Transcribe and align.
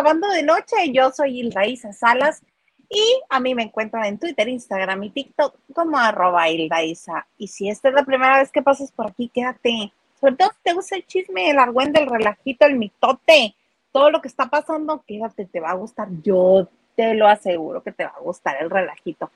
Lavando 0.00 0.28
de 0.28 0.42
Noche. 0.42 0.76
Yo 0.94 1.10
soy 1.10 1.40
Ilraísa 1.40 1.92
Salas 1.92 2.42
y 2.88 3.20
a 3.28 3.38
mí 3.38 3.54
me 3.54 3.64
encuentran 3.64 4.06
en 4.06 4.18
Twitter, 4.18 4.48
Instagram 4.48 5.04
y 5.04 5.10
TikTok 5.10 5.54
como 5.74 5.98
arroba 5.98 6.48
Ilraísa. 6.48 7.26
Y 7.36 7.48
si 7.48 7.68
esta 7.68 7.90
es 7.90 7.94
la 7.94 8.06
primera 8.06 8.38
vez 8.38 8.50
que 8.50 8.62
pasas 8.62 8.90
por 8.92 9.08
aquí, 9.08 9.28
quédate. 9.28 9.92
Sobre 10.18 10.36
todo 10.36 10.48
si 10.52 10.62
te 10.62 10.72
gusta 10.72 10.96
el 10.96 11.06
chisme, 11.06 11.50
el 11.50 11.58
argüente, 11.58 12.00
el 12.00 12.08
relajito, 12.08 12.64
el 12.64 12.76
mitote, 12.76 13.54
todo 13.92 14.10
lo 14.10 14.22
que 14.22 14.28
está 14.28 14.48
pasando, 14.48 15.04
quédate, 15.06 15.44
te 15.44 15.60
va 15.60 15.72
a 15.72 15.74
gustar. 15.74 16.08
Yo 16.22 16.66
te 16.96 17.12
lo 17.12 17.28
aseguro 17.28 17.82
que 17.82 17.92
te 17.92 18.04
va 18.04 18.14
a 18.16 18.20
gustar 18.20 18.56
el 18.58 18.70
relajito. 18.70 19.30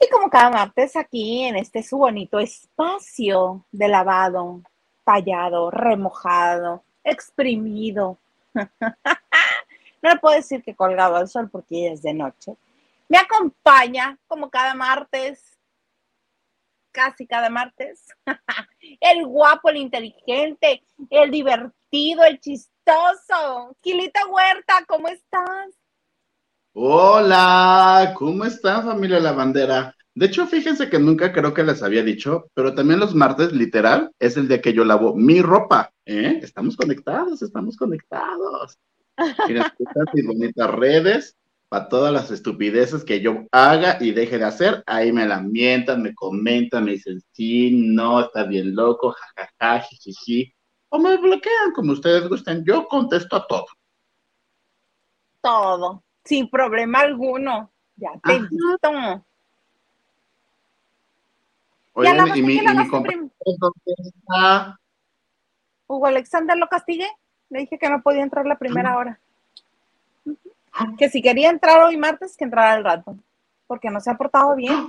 Y 0.00 0.08
como 0.08 0.30
cada 0.30 0.48
martes 0.48 0.96
aquí 0.96 1.42
en 1.42 1.56
este 1.56 1.82
su 1.82 1.98
bonito 1.98 2.38
espacio 2.38 3.66
de 3.70 3.88
lavado, 3.88 4.62
tallado, 5.04 5.70
remojado, 5.70 6.82
exprimido. 7.04 8.16
no 10.02 10.10
le 10.10 10.18
puedo 10.18 10.36
decir 10.36 10.62
que 10.62 10.74
colgado 10.74 11.16
al 11.16 11.28
sol 11.28 11.48
porque 11.50 11.92
es 11.92 12.02
de 12.02 12.12
noche. 12.12 12.56
Me 13.08 13.18
acompaña 13.18 14.18
como 14.26 14.50
cada 14.50 14.74
martes, 14.74 15.58
casi 16.90 17.26
cada 17.26 17.48
martes, 17.48 18.06
el 19.00 19.26
guapo, 19.26 19.70
el 19.70 19.76
inteligente, 19.76 20.82
el 21.10 21.30
divertido, 21.30 22.24
el 22.24 22.40
chistoso. 22.40 23.76
Quilita 23.80 24.26
Huerta, 24.26 24.84
¿cómo 24.86 25.08
estás? 25.08 25.70
Hola, 26.74 28.14
¿cómo 28.16 28.44
están 28.44 28.84
familia 28.84 29.20
La 29.20 29.32
Bandera? 29.32 29.94
De 30.14 30.26
hecho, 30.26 30.46
fíjense 30.46 30.90
que 30.90 30.98
nunca 30.98 31.32
creo 31.32 31.54
que 31.54 31.62
les 31.62 31.82
había 31.82 32.02
dicho, 32.02 32.50
pero 32.54 32.74
también 32.74 33.00
los 33.00 33.14
martes, 33.14 33.52
literal, 33.52 34.10
es 34.18 34.36
el 34.36 34.48
día 34.48 34.60
que 34.60 34.72
yo 34.74 34.84
lavo 34.84 35.14
mi 35.14 35.40
ropa. 35.40 35.92
¿eh? 36.04 36.40
Estamos 36.42 36.76
conectados, 36.76 37.42
estamos 37.42 37.76
conectados. 37.76 38.78
Mis 40.12 40.26
bonitas 40.26 40.70
redes 40.70 41.36
para 41.68 41.88
todas 41.88 42.12
las 42.12 42.30
estupideces 42.30 43.02
que 43.02 43.22
yo 43.22 43.46
haga 43.50 43.96
y 43.98 44.12
deje 44.12 44.36
de 44.38 44.44
hacer. 44.44 44.82
Ahí 44.86 45.10
me 45.10 45.26
la 45.26 45.40
mientan, 45.40 46.02
me 46.02 46.14
comentan, 46.14 46.84
me 46.84 46.92
dicen, 46.92 47.22
sí, 47.32 47.70
no, 47.72 48.20
está 48.20 48.44
bien 48.44 48.74
loco, 48.74 49.14
jajaja, 49.34 49.86
jijiji. 49.86 50.54
O 50.90 50.98
me 50.98 51.16
bloquean 51.16 51.72
como 51.74 51.92
ustedes 51.92 52.28
gusten. 52.28 52.62
Yo 52.66 52.86
contesto 52.86 53.36
a 53.36 53.46
todo. 53.46 53.64
Todo, 55.40 56.04
sin 56.24 56.50
problema 56.50 57.00
alguno. 57.00 57.72
Ya 57.96 58.10
te 58.22 58.38
visto. 58.40 59.24
Oye, 61.94 62.10
y 62.34 62.42
mi, 62.42 62.54
y 62.54 62.62
mi 62.62 63.30
Hugo 65.86 66.06
Alexander 66.06 66.56
lo 66.56 66.68
castigué. 66.68 67.06
Le 67.52 67.58
dije 67.58 67.78
que 67.78 67.90
no 67.90 68.00
podía 68.00 68.22
entrar 68.22 68.46
la 68.46 68.56
primera 68.56 68.96
hora. 68.96 69.20
Que 70.96 71.10
si 71.10 71.20
quería 71.20 71.50
entrar 71.50 71.82
hoy 71.82 71.98
martes, 71.98 72.34
que 72.34 72.44
entrara 72.44 72.72
al 72.72 72.82
rato. 72.82 73.14
Porque 73.66 73.90
no 73.90 74.00
se 74.00 74.10
ha 74.10 74.16
portado 74.16 74.56
bien. 74.56 74.88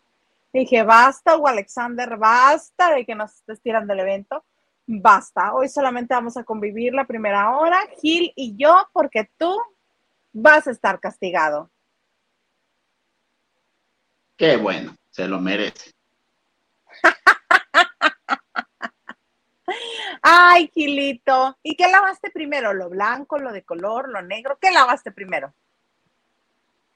Le 0.54 0.62
dije, 0.62 0.82
basta, 0.84 1.36
Hugo 1.36 1.50
Alexander, 1.50 2.16
basta 2.16 2.94
de 2.94 3.06
que 3.06 3.16
nos 3.16 3.34
estés 3.34 3.60
tirando 3.60 3.92
del 3.92 4.00
evento. 4.00 4.46
Basta. 4.88 5.54
Hoy 5.54 5.68
solamente 5.68 6.14
vamos 6.14 6.38
a 6.38 6.46
convivir 6.46 6.94
la 6.94 7.04
primera 7.04 7.58
hora, 7.58 7.80
Gil 8.00 8.32
y 8.34 8.56
yo, 8.56 8.88
porque 8.94 9.30
tú 9.38 9.54
vas 10.32 10.66
a 10.66 10.72
estar 10.72 11.02
castigado. 11.02 11.70
Qué 14.38 14.56
bueno, 14.56 14.96
se 15.10 15.28
lo 15.28 15.42
merece. 15.42 15.92
Ay, 20.26 20.72
Gilito. 20.74 21.58
¿Y 21.62 21.76
qué 21.76 21.92
lavaste 21.92 22.32
primero? 22.32 22.74
¿Lo 22.74 22.90
blanco, 22.90 23.38
lo 23.38 23.52
de 23.52 23.64
color, 23.64 24.08
lo 24.08 24.22
negro? 24.22 24.58
¿Qué 24.60 24.72
lavaste 24.72 25.12
primero? 25.12 25.54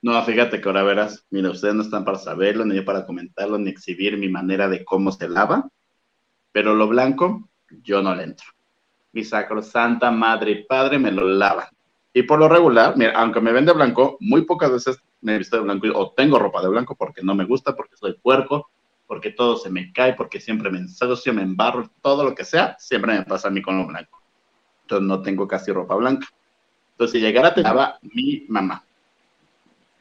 No, 0.01 0.23
fíjate 0.23 0.61
que 0.61 0.69
ahora 0.69 0.83
verás, 0.83 1.25
mira, 1.29 1.49
ustedes 1.49 1.75
no 1.75 1.81
están 1.81 2.05
para 2.05 2.17
saberlo, 2.17 2.63
ni 2.63 2.79
para 2.79 3.05
comentarlo, 3.05 3.57
ni 3.57 3.69
exhibir 3.69 4.17
mi 4.17 4.29
manera 4.29 4.69
de 4.69 4.85
cómo 4.85 5.11
se 5.11 5.27
lava, 5.27 5.69
pero 6.53 6.73
lo 6.73 6.87
blanco, 6.87 7.49
yo 7.83 8.01
no 8.01 8.15
le 8.15 8.23
entro. 8.23 8.47
Mi 9.11 9.25
sacrosanta 9.25 10.09
madre 10.09 10.51
y 10.51 10.63
padre 10.63 10.97
me 10.97 11.11
lo 11.11 11.27
lavan. 11.27 11.67
Y 12.13 12.23
por 12.23 12.39
lo 12.39 12.47
regular, 12.47 12.95
mira, 12.95 13.11
aunque 13.13 13.41
me 13.41 13.51
vende 13.51 13.73
blanco, 13.73 14.15
muy 14.21 14.43
pocas 14.45 14.71
veces 14.71 15.01
me 15.19 15.35
he 15.35 15.37
visto 15.39 15.57
de 15.57 15.63
blanco 15.63 15.87
o 15.95 16.13
tengo 16.13 16.39
ropa 16.39 16.61
de 16.61 16.69
blanco 16.69 16.95
porque 16.95 17.23
no 17.23 17.35
me 17.35 17.43
gusta, 17.43 17.75
porque 17.75 17.97
soy 17.97 18.13
puerco, 18.13 18.69
porque 19.07 19.31
todo 19.31 19.57
se 19.57 19.69
me 19.69 19.91
cae, 19.93 20.13
porque 20.13 20.39
siempre 20.39 20.69
me 20.69 20.79
ensucio, 20.79 21.33
me 21.33 21.41
embarro, 21.41 21.89
todo 22.01 22.23
lo 22.23 22.35
que 22.35 22.43
sea, 22.43 22.75
siempre 22.77 23.13
me 23.17 23.23
pasa 23.23 23.47
a 23.47 23.51
mí 23.51 23.61
con 23.61 23.77
lo 23.77 23.87
blanco. 23.87 24.21
Entonces 24.81 25.07
no 25.07 25.21
tengo 25.21 25.47
casi 25.47 25.71
ropa 25.71 25.95
blanca. 25.95 26.27
Entonces 26.91 27.13
si 27.13 27.25
llegara 27.25 27.53
te 27.53 27.61
lava 27.61 27.97
mi 28.01 28.45
mamá. 28.49 28.83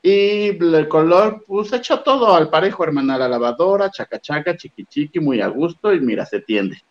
Y 0.02 0.50
el 0.50 0.88
color, 0.88 1.44
pues 1.46 1.72
hecho 1.72 2.00
todo 2.00 2.34
al 2.34 2.48
parejo, 2.48 2.84
hermana, 2.84 3.18
la 3.18 3.28
lavadora, 3.28 3.90
chaca 3.90 4.20
chaca, 4.20 4.56
chiqui 4.56 4.84
chiqui, 4.84 5.20
muy 5.20 5.40
a 5.40 5.48
gusto 5.48 5.92
y 5.92 6.00
mira, 6.00 6.24
se 6.24 6.40
tiende. 6.40 6.82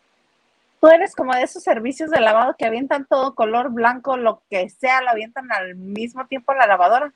Tú 0.82 0.88
eres 0.88 1.16
como 1.16 1.34
de 1.34 1.44
esos 1.44 1.64
servicios 1.64 2.12
de 2.12 2.20
lavado 2.20 2.56
que 2.58 2.66
avientan 2.66 3.06
todo 3.06 3.34
color 3.34 3.72
blanco, 3.72 4.18
lo 4.18 4.42
que 4.50 4.70
sea, 4.70 5.02
lo 5.02 5.10
avientan 5.10 5.52
al 5.52 5.76
mismo 5.76 6.28
tiempo 6.28 6.52
a 6.52 6.56
la 6.56 6.68
lavadora. 6.68 7.14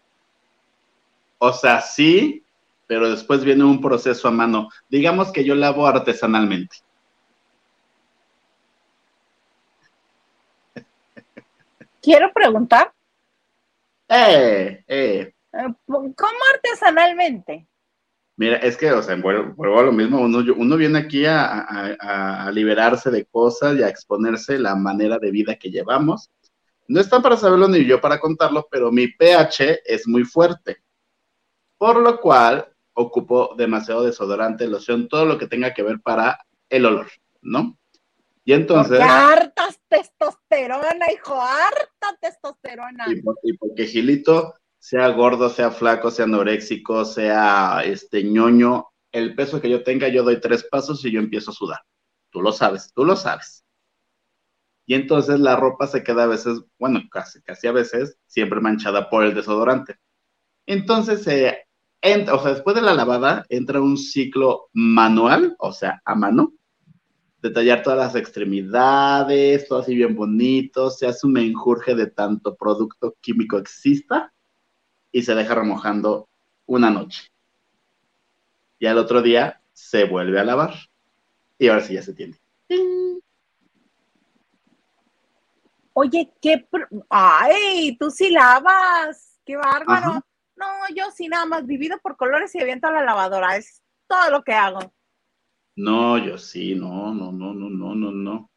O 1.38 1.53
sea, 1.53 1.81
sí, 1.81 2.43
pero 2.89 3.07
después 3.07 3.45
viene 3.45 3.63
un 3.63 3.79
proceso 3.79 4.27
a 4.27 4.31
mano. 4.31 4.67
Digamos 4.89 5.31
que 5.31 5.44
yo 5.44 5.53
lavo 5.53 5.85
artesanalmente. 5.85 6.77
Quiero 12.01 12.33
preguntar. 12.33 12.91
Eh, 14.07 14.83
eh. 14.88 15.33
eh 15.53 15.73
¿Cómo 15.85 16.39
artesanalmente? 16.51 17.67
Mira, 18.38 18.57
es 18.57 18.75
que, 18.75 18.91
o 18.91 19.03
sea, 19.03 19.16
vuelvo, 19.17 19.79
a 19.79 19.83
lo 19.83 19.91
mismo, 19.91 20.21
uno, 20.21 20.44
uno 20.57 20.75
viene 20.75 20.97
aquí 20.97 21.25
a, 21.27 22.50
liberarse 22.51 23.11
de 23.11 23.23
cosas 23.25 23.77
y 23.77 23.83
a 23.83 23.89
exponerse 23.89 24.57
la 24.57 24.73
manera 24.73 25.19
de 25.19 25.29
vida 25.29 25.53
que 25.57 25.69
llevamos. 25.69 26.31
No 26.88 27.00
está 27.00 27.21
para 27.21 27.38
saberlo 27.38 27.67
ni 27.67 27.85
yo 27.85 28.01
para 28.01 28.19
contarlo, 28.19 28.67
pero 28.71 28.91
mi 28.91 29.09
pH 29.09 29.81
es 29.85 30.07
muy 30.07 30.23
fuerte. 30.23 30.77
Por 31.77 31.97
lo 31.97 32.19
cual, 32.19 32.69
ocupo 32.99 33.55
demasiado 33.57 34.03
desodorante, 34.03 34.67
loción, 34.67 35.07
todo 35.07 35.25
lo 35.25 35.37
que 35.37 35.47
tenga 35.47 35.73
que 35.73 35.83
ver 35.83 36.01
para 36.01 36.45
el 36.69 36.85
olor, 36.85 37.07
¿no? 37.41 37.77
Y 38.43 38.53
entonces... 38.53 38.99
hartas 38.99 39.79
testosterona, 39.88 41.12
hijo, 41.13 41.39
harta 41.39 42.18
testosterona. 42.19 43.06
Y, 43.44 43.53
porque 43.53 43.85
Gilito, 43.85 44.53
sea 44.77 45.07
gordo, 45.09 45.50
sea 45.50 45.71
flaco, 45.71 46.12
sea 46.12 46.25
anoréxico, 46.25 47.06
sea 47.06 47.83
este 47.85 48.24
ñoño, 48.24 48.88
el 49.12 49.33
peso 49.33 49.62
que 49.62 49.69
yo 49.69 49.83
tenga, 49.83 50.09
yo 50.09 50.24
doy 50.24 50.41
tres 50.41 50.65
pasos 50.69 51.03
y 51.06 51.12
yo 51.12 51.19
empiezo 51.19 51.51
a 51.51 51.53
sudar. 51.53 51.79
Tú 52.31 52.41
lo 52.41 52.51
sabes, 52.51 52.91
tú 52.94 53.06
lo 53.06 53.15
sabes. 53.15 53.63
Y 54.85 54.95
entonces 54.95 55.39
la 55.39 55.56
ropa 55.56 55.88
se 55.88 56.03
queda 56.03 56.24
a 56.24 56.27
veces, 56.27 56.59
bueno, 56.77 57.01
casi, 57.09 57.41
casi 57.44 57.68
a 57.68 57.71
veces, 57.71 58.18
siempre 58.25 58.59
manchada 58.59 59.09
por 59.09 59.24
el 59.24 59.35
desodorante. 59.35 59.97
Entonces, 60.65 61.25
eh, 61.27 61.58
o 62.01 62.42
sea, 62.42 62.54
después 62.54 62.75
de 62.75 62.81
la 62.81 62.94
lavada 62.94 63.46
entra 63.50 63.81
un 63.81 63.98
ciclo 63.98 64.69
manual, 64.74 65.56
o 65.60 65.74
sea, 65.74 66.01
a 66.06 66.16
mano, 66.16 66.54
detallar 67.42 67.84
todas 67.84 68.00
las 68.00 68.16
extremidades, 68.16 69.68
todo 69.68 69.80
así 69.80 69.96
bien 69.96 70.16
bonito, 70.16 70.90
se 70.90 71.07
hace 71.07 71.28
un 71.28 71.34
menjurje 71.34 71.96
de 71.96 72.07
tanto 72.07 72.56
producto 72.56 73.16
químico 73.22 73.57
exista 73.57 74.34
y 75.12 75.24
se 75.24 75.36
deja 75.36 75.56
remojando 75.56 76.30
una 76.66 76.90
noche. 76.90 77.31
Y 78.78 78.86
al 78.86 78.98
otro 78.98 79.22
día 79.22 79.62
se 79.74 80.06
vuelve 80.06 80.40
a 80.40 80.46
lavar. 80.46 80.74
Y 81.57 81.68
ahora 81.68 81.81
sí 81.81 81.94
ya 81.96 82.01
se 82.01 82.13
tiende. 82.13 82.38
Oye, 85.94 86.31
qué... 86.42 86.66
¡Ay! 87.10 87.98
Tú 88.00 88.10
sí 88.10 88.30
lavas. 88.30 89.38
¡Qué 89.46 89.57
bárbaro! 89.57 90.24
No, 90.59 90.65
yo 90.94 91.09
sí 91.11 91.29
nada 91.29 91.45
más 91.45 91.65
vivido 91.65 91.97
por 92.00 92.17
colores 92.17 92.53
y 92.53 92.59
aviento 92.59 92.88
a 92.88 92.91
la 92.91 93.03
lavadora. 93.03 93.56
Es 93.56 93.81
todo 94.07 94.29
lo 94.29 94.44
que 94.44 94.53
hago. 94.53 94.94
No, 95.75 96.17
yo 96.17 96.38
sí, 96.38 96.75
no, 96.75 97.13
no, 97.13 97.31
no, 97.31 97.53
no, 97.53 97.69
no, 97.69 97.95
no, 97.95 98.11
no. 98.11 98.51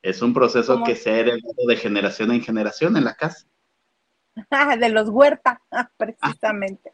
Es 0.00 0.22
un 0.22 0.32
proceso 0.32 0.82
que 0.84 0.96
se 0.96 1.10
ha 1.10 1.18
heredado 1.18 1.66
de 1.68 1.76
generación 1.76 2.32
en 2.32 2.40
generación 2.40 2.96
en 2.96 3.04
la 3.04 3.14
casa. 3.14 3.46
de 4.80 4.88
los 4.88 5.08
huerta, 5.10 5.60
precisamente. 5.98 6.90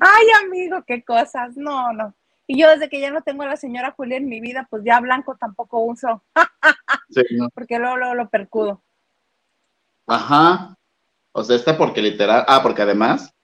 Ay, 0.00 0.26
amigo, 0.44 0.82
qué 0.84 1.04
cosas. 1.04 1.56
No, 1.56 1.92
no. 1.92 2.14
Y 2.46 2.60
yo 2.60 2.68
desde 2.68 2.88
que 2.88 3.00
ya 3.00 3.10
no 3.10 3.22
tengo 3.22 3.42
a 3.44 3.46
la 3.46 3.56
señora 3.56 3.92
Julia 3.92 4.16
en 4.16 4.28
mi 4.28 4.40
vida, 4.40 4.66
pues 4.68 4.82
ya 4.84 5.00
blanco 5.00 5.36
tampoco 5.36 5.80
uso. 5.80 6.22
sí, 7.10 7.22
Porque 7.54 7.78
luego, 7.78 7.96
luego 7.96 8.14
lo 8.14 8.28
percudo. 8.28 8.82
Ajá. 10.06 10.76
O 11.36 11.42
sea, 11.42 11.56
está 11.56 11.76
porque 11.76 12.00
literal, 12.00 12.44
ah, 12.46 12.62
porque 12.62 12.82
además, 12.82 13.34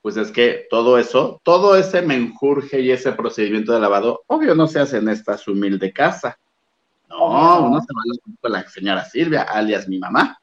pues 0.00 0.16
es 0.16 0.30
que 0.30 0.66
todo 0.70 0.96
eso, 0.96 1.38
todo 1.44 1.76
ese 1.76 2.00
menjurje 2.00 2.80
y 2.80 2.90
ese 2.90 3.12
procedimiento 3.12 3.74
de 3.74 3.80
lavado, 3.80 4.22
obvio 4.26 4.54
no 4.54 4.66
se 4.66 4.80
hace 4.80 4.96
en 4.96 5.10
esta 5.10 5.38
humilde 5.46 5.92
casa. 5.92 6.38
No, 7.10 7.66
uno 7.66 7.78
se 7.78 7.88
va 7.92 8.02
a 8.42 8.48
la 8.48 8.68
señora 8.68 9.04
Silvia, 9.04 9.42
alias 9.42 9.86
mi 9.86 9.98
mamá. 9.98 10.40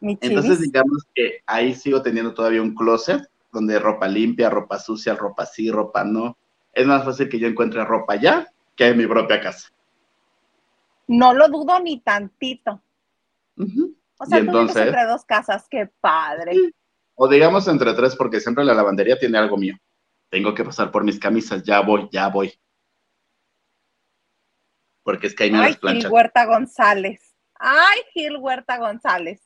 Entonces, 0.00 0.60
digamos 0.60 1.02
que 1.12 1.40
ahí 1.44 1.74
sigo 1.74 2.02
teniendo 2.02 2.34
todavía 2.34 2.62
un 2.62 2.76
closet 2.76 3.28
donde 3.52 3.80
ropa 3.80 4.06
limpia, 4.06 4.50
ropa 4.50 4.78
sucia, 4.78 5.16
ropa 5.16 5.44
sí, 5.44 5.72
ropa 5.72 6.04
no. 6.04 6.38
Es 6.72 6.86
más 6.86 7.04
fácil 7.04 7.28
que 7.28 7.40
yo 7.40 7.48
encuentre 7.48 7.84
ropa 7.84 8.12
allá 8.12 8.46
que 8.76 8.86
en 8.86 8.98
mi 8.98 9.08
propia 9.08 9.40
casa. 9.40 9.70
No 11.08 11.34
lo 11.34 11.48
dudo 11.48 11.80
ni 11.80 11.98
tantito. 11.98 12.80
O 14.18 14.26
sea, 14.26 14.44
tú 14.44 14.58
entre 14.60 15.04
dos 15.06 15.24
casas, 15.24 15.66
qué 15.70 15.90
padre. 16.00 16.52
O 17.14 17.28
digamos 17.28 17.68
entre 17.68 17.94
tres, 17.94 18.16
porque 18.16 18.40
siempre 18.40 18.64
la 18.64 18.74
lavandería 18.74 19.18
tiene 19.18 19.38
algo 19.38 19.56
mío. 19.56 19.76
Tengo 20.28 20.54
que 20.54 20.64
pasar 20.64 20.90
por 20.90 21.04
mis 21.04 21.18
camisas, 21.18 21.62
ya 21.62 21.80
voy, 21.80 22.08
ya 22.10 22.28
voy. 22.28 22.52
Porque 25.02 25.26
es 25.26 25.34
que 25.34 25.44
hay 25.44 25.52
me 25.52 25.58
Ay, 25.58 25.76
Gil 25.80 26.08
Huerta 26.08 26.44
González. 26.46 27.34
Ay, 27.54 28.00
Gil 28.12 28.36
Huerta 28.38 28.78
González. 28.78 29.40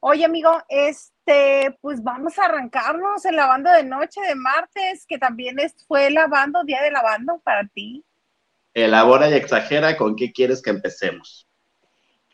Oye, 0.00 0.24
amigo, 0.26 0.62
este, 0.68 1.78
pues 1.80 2.02
vamos 2.02 2.38
a 2.38 2.44
arrancarnos 2.44 3.24
el 3.24 3.36
lavando 3.36 3.70
de 3.70 3.84
noche 3.84 4.20
de 4.20 4.34
martes, 4.34 5.06
que 5.06 5.16
también 5.16 5.56
fue 5.88 6.10
lavando, 6.10 6.62
día 6.64 6.82
de 6.82 6.90
lavando 6.90 7.40
para 7.42 7.66
ti. 7.68 8.04
Elabora 8.74 9.30
y 9.30 9.34
exagera 9.34 9.96
con 9.96 10.14
qué 10.14 10.30
quieres 10.30 10.60
que 10.60 10.70
empecemos. 10.70 11.43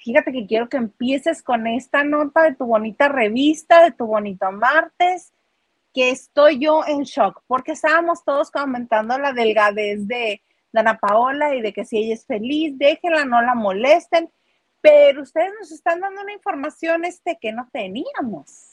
Fíjate 0.02 0.32
que 0.32 0.46
quiero 0.46 0.68
que 0.68 0.76
empieces 0.76 1.42
con 1.42 1.66
esta 1.66 2.04
nota 2.04 2.42
de 2.42 2.54
tu 2.54 2.66
bonita 2.66 3.08
revista, 3.08 3.84
de 3.84 3.92
tu 3.92 4.06
bonito 4.06 4.50
martes, 4.50 5.32
que 5.92 6.10
estoy 6.10 6.58
yo 6.58 6.82
en 6.86 7.02
shock, 7.02 7.42
porque 7.46 7.72
estábamos 7.72 8.24
todos 8.24 8.50
comentando 8.50 9.18
la 9.18 9.32
delgadez 9.32 10.06
de 10.06 10.42
Dana 10.72 10.98
Paola 10.98 11.54
y 11.54 11.60
de 11.60 11.72
que 11.72 11.84
si 11.84 11.98
ella 11.98 12.14
es 12.14 12.26
feliz, 12.26 12.78
déjenla, 12.78 13.24
no 13.24 13.42
la 13.42 13.54
molesten 13.54 14.30
pero 14.80 15.22
ustedes 15.22 15.52
nos 15.58 15.70
están 15.72 16.00
dando 16.00 16.22
una 16.22 16.32
información 16.32 17.04
este 17.04 17.38
que 17.40 17.52
no 17.52 17.68
teníamos. 17.72 18.69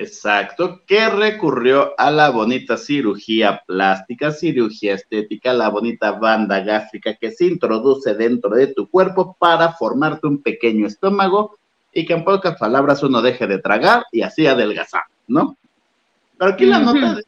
Exacto, 0.00 0.82
que 0.86 1.08
recurrió 1.08 1.92
a 1.98 2.12
la 2.12 2.30
bonita 2.30 2.76
cirugía 2.76 3.64
plástica, 3.66 4.30
cirugía 4.30 4.94
estética, 4.94 5.52
la 5.52 5.70
bonita 5.70 6.12
banda 6.12 6.60
gástrica 6.60 7.16
que 7.16 7.32
se 7.32 7.46
introduce 7.46 8.14
dentro 8.14 8.50
de 8.50 8.68
tu 8.68 8.88
cuerpo 8.88 9.36
para 9.40 9.72
formarte 9.72 10.28
un 10.28 10.40
pequeño 10.40 10.86
estómago 10.86 11.58
y 11.92 12.06
que 12.06 12.12
en 12.12 12.24
pocas 12.24 12.56
palabras 12.56 13.02
uno 13.02 13.20
deje 13.20 13.48
de 13.48 13.58
tragar 13.58 14.04
y 14.12 14.22
así 14.22 14.46
adelgazar, 14.46 15.02
¿no? 15.26 15.56
Pero 16.38 16.52
aquí 16.52 16.66
la 16.66 16.78
nota, 16.78 17.18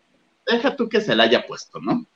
deja 0.47 0.77
tú 0.77 0.89
que 0.89 1.01
se 1.01 1.17
la 1.17 1.25
haya 1.25 1.45
puesto, 1.45 1.81
¿no? 1.81 2.07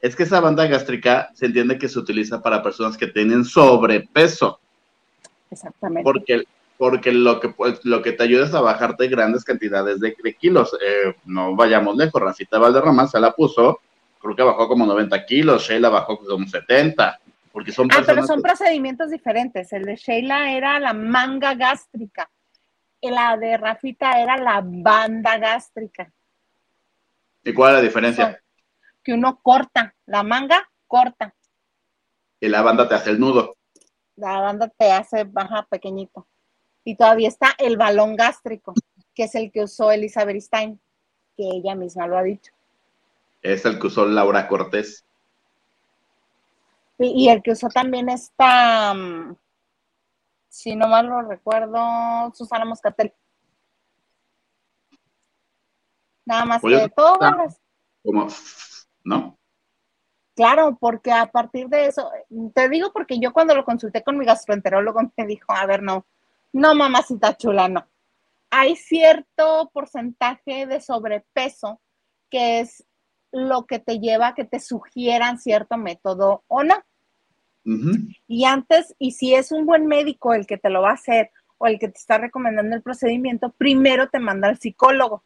Es 0.00 0.14
que 0.14 0.22
esa 0.22 0.38
banda 0.38 0.68
gástrica 0.68 1.32
se 1.34 1.46
entiende 1.46 1.78
que 1.78 1.88
se 1.88 1.98
utiliza 1.98 2.40
para 2.40 2.62
personas 2.62 2.96
que 2.96 3.08
tienen 3.08 3.44
sobrepeso. 3.44 4.60
Exactamente. 5.50 6.04
Porque, 6.04 6.44
porque 6.84 7.12
lo, 7.12 7.40
que, 7.40 7.54
lo 7.84 8.02
que 8.02 8.12
te 8.12 8.24
ayuda 8.24 8.44
es 8.44 8.52
a 8.52 8.60
bajarte 8.60 9.08
grandes 9.08 9.42
cantidades 9.42 10.00
de, 10.00 10.14
kilos. 10.34 10.76
Eh, 10.82 11.16
no 11.24 11.56
vayamos 11.56 11.96
lejos, 11.96 12.20
Rafita 12.20 12.58
Valderrama 12.58 13.06
se 13.06 13.18
la 13.18 13.32
puso, 13.32 13.80
creo 14.20 14.36
que 14.36 14.42
bajó 14.42 14.68
como 14.68 14.84
90 14.84 15.24
kilos, 15.24 15.62
Sheila 15.66 15.88
bajó 15.88 16.18
como 16.18 16.46
70. 16.46 17.18
Porque 17.50 17.72
son 17.72 17.88
ah, 17.90 18.02
pero 18.04 18.26
son 18.26 18.42
procedimientos 18.42 19.10
diferentes. 19.10 19.72
El 19.72 19.84
de 19.84 19.96
Sheila 19.96 20.52
era 20.52 20.78
la 20.78 20.92
manga 20.92 21.54
gástrica. 21.54 22.28
La 23.00 23.38
de 23.38 23.56
Rafita 23.56 24.20
era 24.20 24.36
la 24.36 24.60
banda 24.62 25.38
gástrica. 25.38 26.12
¿Y 27.44 27.54
cuál 27.54 27.70
es 27.70 27.78
la 27.78 27.82
diferencia? 27.82 28.40
que 29.02 29.14
uno 29.14 29.40
corta, 29.42 29.94
la 30.04 30.22
manga 30.22 30.68
corta. 30.86 31.32
Y 32.40 32.48
la 32.48 32.60
banda 32.60 32.86
te 32.86 32.94
hace 32.94 33.08
el 33.08 33.20
nudo 33.20 33.54
la 34.16 34.40
banda 34.40 34.68
te 34.68 34.92
hace 34.92 35.24
baja 35.24 35.66
pequeñito. 35.68 36.26
Y 36.84 36.96
todavía 36.96 37.28
está 37.28 37.54
el 37.58 37.76
balón 37.76 38.14
gástrico, 38.14 38.74
que 39.14 39.24
es 39.24 39.34
el 39.34 39.50
que 39.50 39.62
usó 39.62 39.90
Elizabeth 39.90 40.40
Stein, 40.40 40.80
que 41.36 41.48
ella 41.48 41.74
misma 41.74 42.06
lo 42.06 42.18
ha 42.18 42.22
dicho. 42.22 42.52
Es 43.42 43.64
el 43.64 43.78
que 43.78 43.86
usó 43.86 44.06
Laura 44.06 44.46
Cortés. 44.46 45.04
Y, 46.98 47.28
el 47.28 47.42
que 47.42 47.52
usó 47.52 47.68
también 47.68 48.08
está, 48.08 48.94
mm, 48.94 49.36
si 50.48 50.76
no 50.76 50.86
mal 50.86 51.06
lo 51.06 51.22
recuerdo, 51.22 52.32
Susana 52.34 52.64
Moscatel. 52.64 53.12
Nada 56.24 56.44
más 56.44 56.60
pues 56.60 56.80
que 56.80 56.88
todo. 56.90 57.18
Como, 58.02 58.28
¿no? 59.02 59.38
Claro, 60.34 60.76
porque 60.80 61.12
a 61.12 61.26
partir 61.26 61.68
de 61.68 61.86
eso, 61.86 62.10
te 62.54 62.68
digo 62.68 62.92
porque 62.92 63.18
yo 63.20 63.32
cuando 63.32 63.54
lo 63.54 63.64
consulté 63.64 64.02
con 64.02 64.18
mi 64.18 64.24
gastroenterólogo 64.24 65.00
me 65.16 65.26
dijo, 65.26 65.52
a 65.52 65.66
ver, 65.66 65.82
no, 65.82 66.06
no 66.54 66.74
mamacita 66.74 67.36
chula, 67.36 67.68
no. 67.68 67.86
Hay 68.50 68.76
cierto 68.76 69.70
porcentaje 69.72 70.66
de 70.66 70.80
sobrepeso 70.80 71.80
que 72.30 72.60
es 72.60 72.84
lo 73.32 73.66
que 73.66 73.78
te 73.78 73.98
lleva 73.98 74.28
a 74.28 74.34
que 74.34 74.44
te 74.44 74.60
sugieran 74.60 75.38
cierto 75.38 75.76
método 75.76 76.44
o 76.48 76.62
no. 76.62 76.76
Y 78.26 78.44
antes, 78.44 78.94
y 78.98 79.12
si 79.12 79.34
es 79.34 79.50
un 79.50 79.64
buen 79.64 79.86
médico 79.86 80.34
el 80.34 80.46
que 80.46 80.58
te 80.58 80.68
lo 80.70 80.82
va 80.82 80.90
a 80.90 80.94
hacer 80.94 81.30
o 81.56 81.66
el 81.66 81.78
que 81.78 81.88
te 81.88 81.98
está 81.98 82.18
recomendando 82.18 82.76
el 82.76 82.82
procedimiento, 82.82 83.50
primero 83.50 84.08
te 84.08 84.18
manda 84.18 84.48
al 84.48 84.58
psicólogo. 84.58 85.22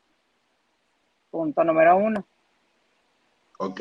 Punto 1.31 1.64
número 1.64 1.97
uno. 1.97 2.26
Ok 3.59 3.81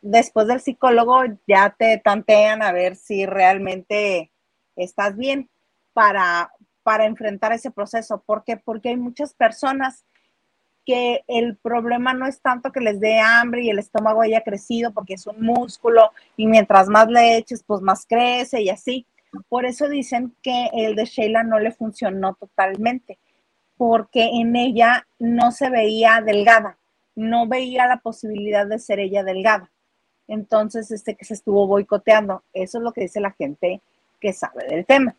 después 0.00 0.46
del 0.46 0.60
psicólogo 0.60 1.22
ya 1.46 1.74
te 1.76 1.98
tantean 1.98 2.62
a 2.62 2.72
ver 2.72 2.96
si 2.96 3.26
realmente 3.26 4.30
estás 4.76 5.16
bien 5.16 5.48
para, 5.92 6.52
para 6.88 7.04
enfrentar 7.04 7.52
ese 7.52 7.70
proceso. 7.70 8.22
¿Por 8.24 8.44
qué? 8.44 8.56
Porque 8.56 8.88
hay 8.88 8.96
muchas 8.96 9.34
personas 9.34 10.06
que 10.86 11.22
el 11.28 11.58
problema 11.58 12.14
no 12.14 12.26
es 12.26 12.40
tanto 12.40 12.72
que 12.72 12.80
les 12.80 12.98
dé 12.98 13.20
hambre 13.20 13.62
y 13.62 13.68
el 13.68 13.78
estómago 13.78 14.22
haya 14.22 14.40
crecido 14.40 14.94
porque 14.94 15.14
es 15.14 15.26
un 15.26 15.42
músculo 15.42 16.12
y 16.34 16.46
mientras 16.46 16.88
más 16.88 17.08
le 17.08 17.36
eches, 17.36 17.62
pues 17.62 17.82
más 17.82 18.06
crece 18.06 18.62
y 18.62 18.70
así. 18.70 19.04
Por 19.50 19.66
eso 19.66 19.86
dicen 19.90 20.34
que 20.42 20.70
el 20.72 20.94
de 20.94 21.04
Sheila 21.04 21.42
no 21.42 21.58
le 21.58 21.72
funcionó 21.72 22.32
totalmente, 22.36 23.18
porque 23.76 24.30
en 24.32 24.56
ella 24.56 25.06
no 25.18 25.52
se 25.52 25.68
veía 25.68 26.22
delgada, 26.24 26.78
no 27.14 27.46
veía 27.46 27.86
la 27.86 27.98
posibilidad 27.98 28.66
de 28.66 28.78
ser 28.78 28.98
ella 29.00 29.22
delgada 29.22 29.70
entonces 30.28 30.90
este 30.90 31.16
que 31.16 31.24
se 31.24 31.34
estuvo 31.34 31.66
boicoteando. 31.66 32.44
Eso 32.52 32.78
es 32.78 32.84
lo 32.84 32.92
que 32.92 33.02
dice 33.02 33.20
la 33.20 33.32
gente 33.32 33.80
que 34.20 34.32
sabe 34.32 34.66
del 34.68 34.86
tema. 34.86 35.16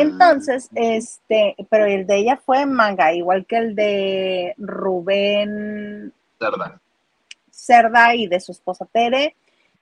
Entonces, 0.00 0.68
este, 0.74 1.56
pero 1.70 1.86
el 1.86 2.06
de 2.06 2.16
ella 2.16 2.36
fue 2.36 2.66
manga, 2.66 3.12
igual 3.12 3.46
que 3.46 3.56
el 3.56 3.74
de 3.74 4.54
Rubén 4.58 6.12
Cerda. 6.38 6.80
Cerda 7.50 8.14
y 8.14 8.26
de 8.26 8.40
su 8.40 8.52
esposa 8.52 8.86
Tere. 8.86 9.36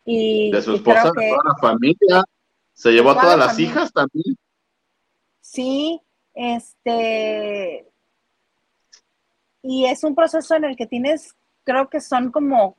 Y, 0.05 0.51
de 0.51 0.63
su 0.63 0.75
esposa, 0.75 1.13
de 1.17 1.31
toda 1.31 1.43
la 1.45 1.55
familia. 1.61 2.25
Se 2.73 2.91
llevó 2.91 3.11
a 3.11 3.21
todas 3.21 3.39
las 3.39 3.59
hijas 3.59 3.93
también. 3.93 4.37
Sí, 5.41 6.01
este. 6.35 7.87
Y 9.63 9.87
es 9.87 10.03
un 10.03 10.15
proceso 10.15 10.57
en 10.57 10.65
el 10.65 10.77
que 10.77 10.87
tienes, 10.87 11.37
creo 11.65 11.89
que 11.89 12.01
son 12.01 12.33
como 12.33 12.77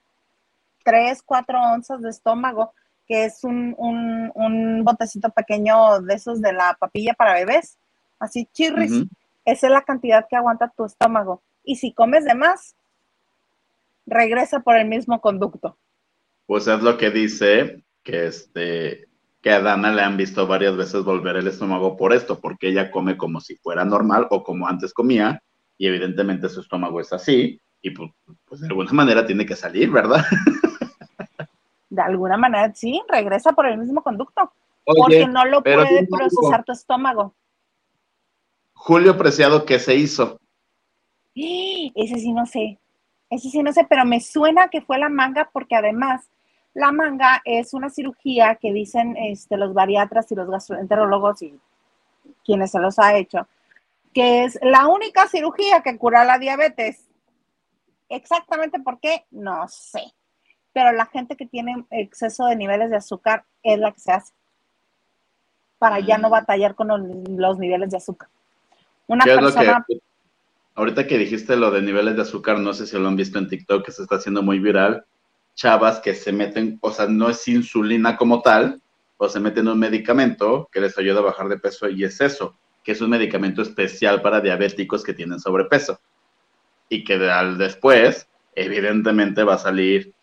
3, 0.84 1.22
4 1.24 1.60
onzas 1.74 2.02
de 2.02 2.10
estómago, 2.10 2.74
que 3.14 3.26
es 3.26 3.44
un, 3.44 4.82
botecito 4.84 5.30
pequeño 5.30 6.02
de 6.02 6.16
esos 6.16 6.42
de 6.42 6.52
la 6.52 6.76
papilla 6.80 7.14
para 7.14 7.36
bebés, 7.36 7.78
así 8.18 8.50
chirris. 8.52 9.06
Esa 9.46 9.68
es 9.68 9.72
la 9.72 9.84
cantidad 9.84 10.26
que 10.28 10.36
aguanta 10.36 10.74
tu 10.76 10.84
estómago. 10.84 11.44
Y 11.64 11.76
si 11.76 11.94
comes 11.94 12.26
de 12.26 12.34
más, 12.34 12.76
regresa 14.08 14.62
por 14.62 14.78
el 14.78 14.88
mismo 14.88 15.22
conducto. 15.22 15.78
Pues 16.48 16.66
es 16.66 16.82
lo 16.82 16.98
que 16.98 17.12
dice 17.12 17.84
que 18.02 18.26
este 18.26 19.08
que 19.44 19.52
a 19.52 19.62
Dana 19.62 19.94
le 19.94 20.02
han 20.02 20.18
visto 20.18 20.48
varias 20.48 20.76
veces 20.76 21.04
volver 21.04 21.36
el 21.36 21.48
estómago 21.48 21.96
por 21.96 22.14
esto, 22.14 22.40
porque 22.40 22.70
ella 22.70 22.90
come 22.90 23.16
como 23.16 23.42
si 23.42 23.58
fuera 23.58 23.86
normal 23.86 24.26
o 24.32 24.42
como 24.44 24.68
antes 24.68 24.92
comía, 24.92 25.44
y 25.78 25.86
evidentemente 25.86 26.50
su 26.50 26.62
estómago 26.62 27.00
es 27.00 27.14
así, 27.14 27.60
y 27.82 27.92
pues, 27.92 28.10
pues 28.46 28.62
de 28.62 28.68
alguna 28.68 28.94
manera 28.94 29.24
tiene 29.26 29.46
que 29.46 29.56
salir, 29.56 29.92
¿verdad? 29.92 30.26
de 31.94 32.02
alguna 32.02 32.38
manera, 32.38 32.74
sí, 32.74 33.02
regresa 33.08 33.52
por 33.52 33.68
el 33.68 33.78
mismo 33.78 34.02
conducto, 34.02 34.52
porque 34.84 35.28
no 35.28 35.46
lo 35.46 35.62
puede 35.62 36.08
procesar 36.08 36.64
tu 36.64 36.72
estómago. 36.72 37.36
Julio 38.74 39.16
Preciado, 39.16 39.64
¿qué 39.64 39.78
se 39.78 39.96
hizo? 39.96 40.40
Ese 41.36 42.16
sí 42.18 42.34
no 42.34 42.48
sé, 42.48 42.80
ese 43.30 43.50
sí 43.50 43.64
no 43.64 43.74
sé, 43.74 43.86
pero 43.90 44.06
me 44.06 44.20
suena 44.20 44.70
que 44.70 44.82
fue 44.82 44.98
la 44.98 45.10
manga, 45.10 45.50
porque 45.52 45.76
además 45.76 46.30
la 46.74 46.92
manga 46.92 47.42
es 47.46 47.74
una 47.74 47.90
cirugía 47.90 48.56
que 48.56 48.72
dicen 48.72 49.16
este, 49.18 49.58
los 49.58 49.74
bariatras 49.74 50.32
y 50.32 50.36
los 50.36 50.50
gastroenterólogos 50.50 51.42
y 51.42 51.60
quienes 52.44 52.72
se 52.72 52.80
los 52.80 53.00
ha 53.00 53.16
hecho, 53.18 53.48
que 54.14 54.44
es 54.44 54.60
la 54.62 54.88
única 54.88 55.28
cirugía 55.28 55.82
que 55.82 55.98
cura 55.98 56.26
la 56.26 56.38
diabetes. 56.38 57.08
Exactamente 58.10 58.80
por 58.80 59.00
qué, 59.00 59.26
no 59.32 59.68
sé 59.68 60.14
pero 60.74 60.92
la 60.92 61.06
gente 61.06 61.38
que 61.38 61.46
tiene 61.46 61.86
exceso 61.92 62.46
de 62.48 62.56
niveles 62.56 62.90
de 62.90 62.98
azúcar 62.98 63.46
es 63.62 63.80
la 63.80 63.92
que 63.92 64.00
se 64.00 64.12
hace 64.12 64.34
para 65.78 66.00
ya 66.00 66.18
no 66.18 66.30
batallar 66.30 66.76
con 66.76 66.88
los, 66.88 67.60
niveles 67.60 67.90
de 67.90 67.98
azúcar. 67.98 68.30
Una 69.06 69.26
persona... 69.26 69.86
ahorita 70.76 71.06
que 71.06 71.18
dijiste 71.18 71.58
lo 71.58 71.72
de 71.72 71.82
niveles 71.82 72.16
de 72.16 72.22
azúcar, 72.22 72.58
no 72.60 72.74
sé 72.74 72.88
si 72.88 72.98
lo 72.98 73.08
han 73.08 73.18
visto 73.18 73.38
en 73.38 73.50
TikTok, 73.50 73.86
que 73.86 73.92
se 73.92 74.04
está 74.04 74.16
haciendo 74.16 74.42
muy 74.42 74.60
viral, 74.60 75.04
chavas 75.56 76.00
que 76.00 76.16
se 76.16 76.32
meten, 76.32 76.80
o 76.82 76.92
sea, 76.92 77.08
no 77.08 77.30
es 77.30 77.46
insulina 77.50 78.16
como 78.16 78.42
tal, 78.42 78.82
o 79.18 79.28
se 79.28 79.42
meten 79.42 79.68
un 79.68 79.78
medicamento 79.78 80.70
que 80.72 80.80
les 80.80 80.98
ayuda 80.98 81.20
a 81.20 81.24
bajar 81.24 81.50
de 81.50 81.60
peso 81.60 81.90
y 81.90 82.06
es 82.06 82.22
eso, 82.22 82.56
que 82.82 82.94
es 82.94 83.02
un 83.02 83.10
medicamento 83.10 83.62
especial 83.62 84.22
para 84.22 84.42
diabéticos 84.42 85.04
que 85.04 85.14
tienen 85.14 85.40
sobrepeso. 85.40 86.00
Y 86.88 87.04
que 87.04 87.16
al 87.30 87.58
después, 87.58 88.28
evidentemente, 88.56 89.44
va 89.44 89.56
a 89.56 89.60
salir 89.60 90.14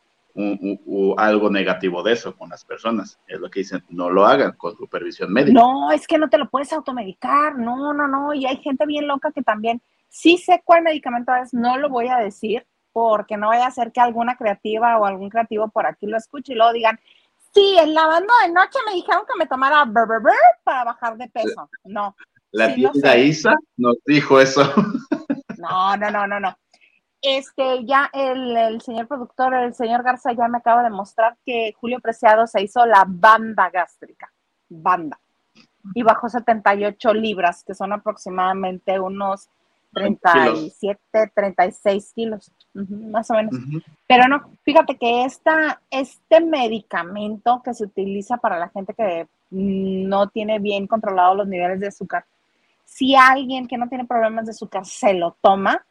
algo 1.17 1.51
negativo 1.51 2.03
de 2.03 2.13
eso 2.13 2.37
con 2.37 2.51
las 2.51 2.65
personas. 2.65 3.19
Es 3.27 3.41
lo 3.41 3.51
que 3.51 3.61
dicen, 3.61 3.85
no 3.89 4.11
lo 4.11 4.27
hagan 4.27 4.53
con 4.53 4.77
supervisión 4.77 5.33
médica. 5.33 5.59
No, 5.61 5.91
es 5.91 6.07
que 6.07 6.19
no 6.19 6.29
te 6.29 6.39
lo 6.39 6.49
puedes 6.49 6.73
automedicar, 6.73 7.59
no, 7.59 7.93
no, 7.93 8.07
no, 8.07 8.35
y 8.35 8.47
hay 8.47 8.57
gente 8.59 8.87
bien 8.87 9.07
loca 9.07 9.33
que 9.33 9.43
también, 9.43 9.83
sí 10.09 10.39
sé 10.39 10.63
cuál 10.65 10.83
medicamento 10.83 11.35
es, 11.35 11.53
no 11.53 11.79
lo 11.79 11.89
voy 11.89 12.09
a 12.09 12.19
decir, 12.19 12.67
porque 12.93 13.37
no 13.37 13.49
vaya 13.49 13.67
a 13.67 13.71
ser 13.71 13.93
que 13.93 14.01
alguna 14.01 14.37
creativa 14.37 14.99
o 14.99 15.05
algún 15.05 15.31
creativo 15.31 15.69
por 15.69 15.87
aquí 15.87 16.07
lo 16.07 16.17
escuche 16.17 16.53
y 16.53 16.57
luego 16.57 16.73
digan, 16.73 16.99
sí, 17.55 17.77
en 17.79 17.95
la 17.95 18.07
banda 18.07 18.33
de 18.45 18.53
noche 18.53 18.79
me 18.87 18.95
dijeron 18.95 19.23
que 19.27 19.39
me 19.39 19.47
tomara 19.47 19.87
para 20.65 20.85
bajar 20.85 21.17
de 21.17 21.29
peso. 21.29 21.69
No. 21.85 22.17
La 22.53 22.75
tienda 22.75 23.17
Isa 23.17 23.55
nos 23.77 23.97
dijo 24.07 24.41
eso. 24.41 24.63
No, 25.59 25.97
no, 25.97 26.11
no, 26.11 26.27
no, 26.27 26.41
no 26.41 26.57
este, 27.23 27.85
ya 27.85 28.11
el, 28.13 28.81
señor 28.81 29.07
productor, 29.07 29.55
el 29.55 29.75
señor 29.75 30.03
Garza, 30.03 30.33
ya 30.33 30.49
me 30.49 30.59
acaba 30.59 30.83
de 30.83 30.91
mostrar 30.91 31.37
que 31.45 31.75
Julio 31.79 32.01
Preciado 32.01 32.47
se 32.47 32.63
hizo 32.63 32.85
la 32.87 33.05
banda 33.07 33.69
gástrica, 33.71 34.33
banda, 34.69 35.19
y 35.95 36.03
bajó 36.03 36.29
78 36.29 37.15
libras, 37.15 37.63
que 37.65 37.75
son 37.75 37.93
aproximadamente 37.93 38.99
unos 38.99 39.49
37, 39.93 41.33
36 41.35 42.13
kilos, 42.15 42.53
más 42.75 43.31
o 43.31 43.35
menos. 43.35 43.55
Pero 44.07 44.29
no, 44.29 44.51
fíjate 44.63 44.97
que 44.97 45.25
esta, 45.25 45.83
este 45.91 46.41
medicamento 46.41 47.61
que 47.65 47.75
se 47.75 47.85
utiliza 47.85 48.37
para 48.37 48.59
la 48.59 48.69
gente 48.69 48.95
que 48.95 49.27
no 49.51 50.29
tiene 50.29 50.59
bien 50.59 50.87
controlado 50.87 51.35
los 51.35 51.49
niveles 51.49 51.81
de 51.81 51.89
azúcar, 51.89 52.25
si 52.85 53.15
alguien 53.15 53.67
que 53.67 53.79
no 53.79 53.89
tiene 53.89 54.05
problemas 54.05 54.47
de 54.47 54.53
azúcar 54.53 54.85
se 54.85 55.15
lo 55.15 55.37
toma, 55.41 55.85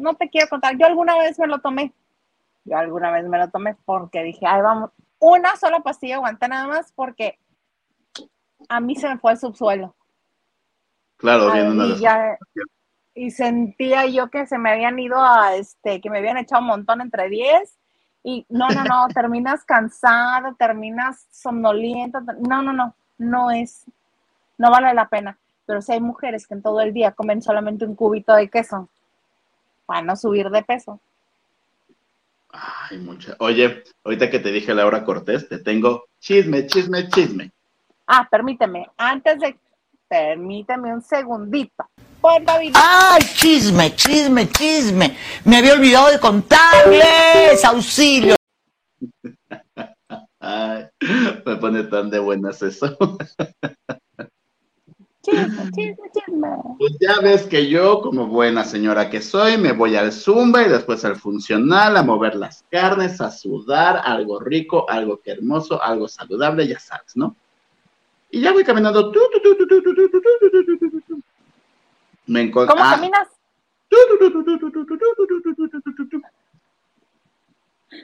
no 0.00 0.14
te 0.14 0.28
quiero 0.28 0.48
contar, 0.48 0.76
yo 0.76 0.86
alguna 0.86 1.16
vez 1.18 1.38
me 1.38 1.46
lo 1.46 1.60
tomé, 1.60 1.92
yo 2.64 2.76
alguna 2.76 3.10
vez 3.10 3.26
me 3.26 3.38
lo 3.38 3.48
tomé 3.48 3.76
porque 3.84 4.22
dije, 4.22 4.46
ay, 4.46 4.62
vamos, 4.62 4.90
una 5.18 5.56
sola 5.56 5.80
pastilla 5.80 6.16
aguanta 6.16 6.48
nada 6.48 6.66
más 6.66 6.92
porque 6.92 7.38
a 8.68 8.80
mí 8.80 8.96
se 8.96 9.08
me 9.08 9.18
fue 9.18 9.32
el 9.32 9.38
subsuelo. 9.38 9.94
Claro, 11.16 11.52
viendo 11.52 11.86
y, 11.86 13.26
y 13.26 13.30
sentía 13.30 14.06
yo 14.06 14.30
que 14.30 14.46
se 14.46 14.56
me 14.56 14.70
habían 14.70 14.98
ido 14.98 15.22
a, 15.22 15.54
este, 15.54 16.00
que 16.00 16.08
me 16.08 16.18
habían 16.18 16.38
echado 16.38 16.62
un 16.62 16.68
montón 16.68 17.00
entre 17.02 17.28
10 17.28 17.78
y 18.22 18.46
no, 18.48 18.68
no, 18.68 18.84
no, 18.84 19.08
terminas 19.14 19.64
cansado, 19.64 20.54
terminas 20.58 21.26
somnoliento, 21.30 22.20
no, 22.20 22.62
no, 22.62 22.72
no, 22.72 22.94
no 23.18 23.50
es, 23.50 23.84
no 24.56 24.70
vale 24.70 24.94
la 24.94 25.08
pena. 25.08 25.38
Pero 25.66 25.82
si 25.82 25.92
hay 25.92 26.00
mujeres 26.00 26.46
que 26.46 26.54
en 26.54 26.62
todo 26.62 26.80
el 26.80 26.92
día 26.92 27.12
comen 27.12 27.42
solamente 27.42 27.84
un 27.84 27.94
cubito 27.94 28.34
de 28.34 28.48
queso, 28.48 28.88
para 29.90 30.02
no 30.02 30.14
subir 30.14 30.48
de 30.50 30.62
peso. 30.62 31.00
Ay, 32.52 32.98
mucha. 32.98 33.34
Oye, 33.40 33.82
ahorita 34.04 34.30
que 34.30 34.38
te 34.38 34.52
dije 34.52 34.72
Laura 34.72 35.04
Cortés, 35.04 35.48
te 35.48 35.58
tengo 35.58 36.04
chisme, 36.20 36.64
chisme, 36.68 37.08
chisme. 37.08 37.50
Ah, 38.06 38.28
permíteme, 38.30 38.86
antes 38.96 39.40
de. 39.40 39.58
Permíteme 40.06 40.94
un 40.94 41.02
segundito. 41.02 41.88
Pues, 42.20 42.40
¡Ay, 42.74 43.22
chisme, 43.34 43.96
chisme, 43.96 44.48
chisme! 44.48 45.16
Me 45.44 45.56
había 45.56 45.72
olvidado 45.72 46.12
de 46.12 46.20
contarles, 46.20 47.64
auxilio. 47.64 48.36
Ay, 50.38 50.86
me 51.44 51.56
pone 51.56 51.82
tan 51.84 52.10
de 52.10 52.20
buenas 52.20 52.62
eso. 52.62 52.96
Chisme, 55.22 55.70
chisme, 55.72 56.10
chisme. 56.14 56.48
Pues 56.78 56.96
ya 56.98 57.20
ves 57.20 57.42
que 57.42 57.68
yo, 57.68 58.00
como 58.00 58.26
buena 58.26 58.64
señora 58.64 59.10
que 59.10 59.20
soy, 59.20 59.58
me 59.58 59.72
voy 59.72 59.94
al 59.94 60.12
zumba 60.12 60.62
y 60.62 60.68
después 60.70 61.04
al 61.04 61.16
funcional, 61.16 61.96
a 61.98 62.02
mover 62.02 62.36
las 62.36 62.64
carnes, 62.70 63.20
a 63.20 63.30
sudar, 63.30 64.00
algo 64.02 64.40
rico, 64.40 64.88
algo 64.88 65.20
que 65.20 65.32
hermoso, 65.32 65.82
algo 65.82 66.08
saludable, 66.08 66.66
ya 66.66 66.78
sabes, 66.78 67.16
¿no? 67.16 67.36
Y 68.30 68.40
ya 68.40 68.52
voy 68.52 68.64
caminando. 68.64 69.12
Me 72.26 72.50
¿Cómo 72.50 72.66
caminas? 72.66 73.28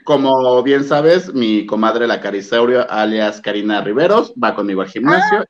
Como 0.04 0.62
bien 0.62 0.84
sabes, 0.84 1.32
mi 1.32 1.64
comadre 1.64 2.06
la 2.06 2.20
Carisaurio, 2.20 2.90
alias 2.90 3.40
Karina 3.40 3.80
Riveros, 3.80 4.34
va 4.34 4.54
conmigo 4.54 4.82
al 4.82 4.88
gimnasio. 4.88 5.46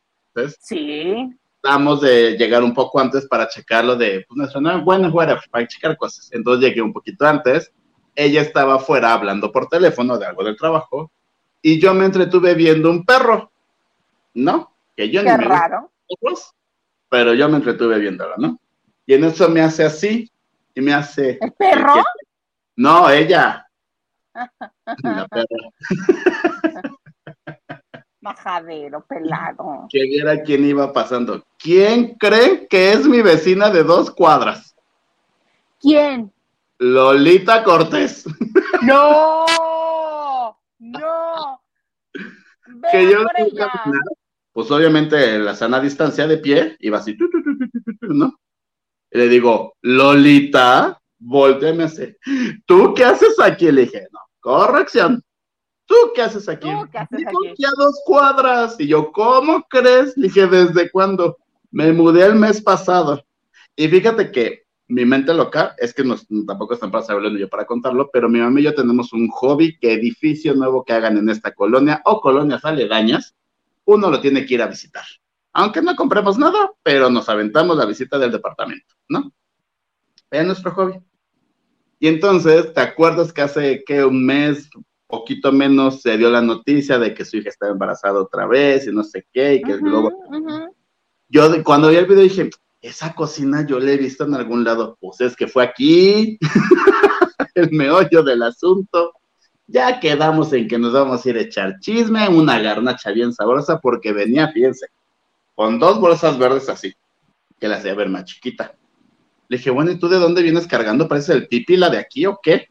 sí 0.61 1.37
tratamos 1.67 2.01
de 2.01 2.37
llegar 2.37 2.63
un 2.63 2.73
poco 2.73 3.01
antes 3.01 3.27
para 3.27 3.49
checarlo 3.49 3.97
de, 3.97 4.25
pues 4.29 4.37
nuestra 4.39 4.77
bueno, 4.79 5.11
fuera, 5.11 5.41
para 5.51 5.67
checar 5.67 5.97
cosas. 5.97 6.31
Entonces 6.33 6.69
llegué 6.69 6.81
un 6.81 6.93
poquito 6.93 7.27
antes, 7.27 7.73
ella 8.15 8.43
estaba 8.43 8.77
afuera 8.77 9.13
hablando 9.13 9.51
por 9.51 9.69
teléfono 9.69 10.17
de 10.17 10.27
algo 10.27 10.45
del 10.45 10.57
trabajo 10.57 11.11
y 11.61 11.81
yo 11.81 11.93
me 11.93 12.05
entretuve 12.05 12.55
viendo 12.55 12.89
un 12.89 13.05
perro, 13.05 13.51
¿no? 14.35 14.77
Que 14.97 15.11
yo 15.11 15.25
Qué 15.25 15.31
ni 15.33 15.39
me 15.39 15.45
raro. 15.45 15.91
pero 17.09 17.35
yo 17.35 17.49
me 17.49 17.57
entretuve 17.57 17.99
viéndolo, 17.99 18.35
¿no? 18.39 18.61
Y 19.05 19.15
en 19.15 19.25
eso 19.25 19.49
me 19.49 19.61
hace 19.61 19.85
así 19.85 20.31
y 20.75 20.81
me 20.81 20.95
hace... 20.95 21.39
¿El 21.41 21.53
perro? 21.53 21.95
No, 22.79 23.09
ella. 23.09 23.67
La 25.03 25.27
perra. 25.29 25.47
Majadero, 28.26 29.04
pelado. 29.06 29.87
Que 29.88 30.02
viera 30.02 30.42
quién 30.42 30.64
iba 30.64 30.92
pasando. 30.92 31.45
¿Quién 31.59 32.14
cree 32.18 32.66
que 32.66 32.92
es 32.92 33.06
mi 33.06 33.23
vecina 33.23 33.71
de 33.71 33.85
dos 33.85 34.11
cuadras? 34.11 34.75
¿Quién? 35.80 36.33
Lolita 36.78 37.62
Cortés. 37.62 38.25
No, 38.83 39.47
no. 40.78 41.61
que 42.92 43.11
yo 43.11 43.25
pues 44.52 44.71
obviamente 44.71 45.38
la 45.38 45.54
sana 45.54 45.80
distancia 45.80 46.26
de 46.26 46.38
pie 46.38 46.76
iba 46.80 46.99
así, 46.99 47.16
¿no? 48.02 48.38
Y 49.11 49.18
le 49.18 49.28
digo, 49.28 49.75
Lolita, 49.83 51.00
volteame 51.18 51.85
así. 51.85 52.14
¿Tú 52.66 52.92
qué 52.95 53.04
haces 53.04 53.40
aquí? 53.40 53.73
Le 53.73 53.83
dije, 53.83 54.09
no, 54.12 54.21
corrección. 54.40 55.23
¿Tú 55.87 55.95
qué 56.14 56.23
haces 56.23 56.49
aquí? 56.49 56.69
¿Tú 56.69 56.88
qué 56.90 56.99
haces 56.99 57.25
aquí? 57.26 57.64
a 57.64 57.71
dos 57.76 58.00
cuadras. 58.05 58.78
Y 58.78 58.88
yo, 58.88 59.12
¿cómo 59.12 59.62
crees? 59.69 60.14
dije, 60.16 60.47
¿desde 60.47 60.90
cuándo? 60.90 61.38
Me 61.71 61.93
mudé 61.93 62.26
el 62.26 62.35
mes 62.35 62.61
pasado. 62.61 63.25
Y 63.76 63.88
fíjate 63.88 64.31
que 64.31 64.66
mi 64.88 65.05
mente 65.05 65.35
loca, 65.35 65.75
es 65.78 65.93
que 65.93 66.05
no, 66.05 66.16
tampoco 66.47 66.75
están 66.75 66.90
para 66.90 67.05
saberlo 67.05 67.37
yo 67.37 67.49
para 67.49 67.66
contarlo, 67.66 68.09
pero 68.12 68.28
mi 68.28 68.38
mamá 68.38 68.61
y 68.61 68.64
yo 68.64 68.75
tenemos 68.75 69.12
un 69.12 69.28
hobby 69.28 69.78
que 69.78 69.93
edificio 69.93 70.55
nuevo 70.55 70.85
que 70.85 70.93
hagan 70.93 71.16
en 71.19 71.28
esta 71.28 71.52
colonia 71.52 72.02
o 72.05 72.21
colonias 72.21 72.64
aledañas, 72.64 73.35
uno 73.85 74.11
lo 74.11 74.21
tiene 74.21 74.47
que 74.47 74.55
ir 74.55 74.62
a 74.62 74.69
visitar. 74.69 75.05
Aunque 75.52 75.83
no 75.83 75.97
compremos 75.97 76.38
nada, 76.38 76.71
pero 76.83 77.11
nos 77.11 77.28
aventamos 77.28 77.76
la 77.76 77.87
visita 77.87 78.19
del 78.19 78.31
departamento, 78.31 78.95
¿no? 79.09 79.33
Es 80.31 80.47
nuestro 80.47 80.73
hobby. 80.73 81.00
Y 81.99 82.09
entonces, 82.09 82.73
¿te 82.73 82.81
acuerdas 82.81 83.33
que 83.33 83.43
hace 83.43 83.85
que 83.85 84.05
un 84.05 84.25
mes, 84.25 84.69
poquito 85.07 85.53
menos 85.53 86.03
se 86.03 86.17
dio 86.17 86.31
la 86.31 86.43
noticia 86.43 86.99
de 86.99 87.15
que 87.15 87.25
su 87.25 87.37
hija 87.37 87.49
estaba 87.49 87.73
embarazada 87.73 88.21
otra 88.21 88.47
vez 88.47 88.87
y 88.87 88.93
no 88.93 89.05
sé 89.05 89.27
qué, 89.33 89.55
y 89.55 89.63
que 89.63 89.77
luego... 89.77 90.11
Yo 91.29 91.65
cuando 91.65 91.89
vi 91.89 91.97
el 91.97 92.07
video 92.07 92.23
dije, 92.23 92.51
esa 92.81 93.15
cocina 93.15 93.67
yo 93.67 93.81
la 93.81 93.93
he 93.93 93.97
visto 93.97 94.25
en 94.25 94.35
algún 94.35 94.65
lado, 94.65 94.97
pues 95.01 95.21
es 95.21 95.35
que 95.35 95.49
fue 95.49 95.65
aquí, 95.65 96.39
el 97.55 97.71
meollo 97.73 98.23
del 98.23 98.43
asunto. 98.43 99.13
Ya 99.67 99.99
quedamos 99.99 100.53
en 100.53 100.69
que 100.69 100.79
nos 100.79 100.93
vamos 100.93 101.25
a 101.25 101.29
ir 101.29 101.37
a 101.37 101.41
echar 101.41 101.81
chisme, 101.81 102.29
una 102.29 102.61
garnacha 102.61 103.11
bien 103.11 103.33
sabrosa, 103.33 103.81
porque 103.81 104.13
venía, 104.13 104.49
fíjense, 104.53 104.87
con 105.57 105.81
dos 105.81 105.99
bolsas 105.99 106.39
verdes 106.39 106.69
así, 106.69 106.95
que 107.59 107.67
la 107.67 107.77
hacía 107.77 107.95
ver 107.95 108.09
más 108.09 108.25
chiquita. 108.27 108.77
Le 109.49 109.57
dije, 109.57 109.71
bueno, 109.71 109.91
¿y 109.91 109.99
tú 109.99 110.09
de 110.09 110.19
dónde 110.19 110.43
vienes 110.43 110.69
cargando? 110.69 111.09
¿Parece 111.09 111.33
el 111.33 111.49
pipi 111.49 111.77
la 111.77 111.91
de 111.91 111.99
aquí 111.99 112.27
o 112.27 112.39
qué? 112.41 112.69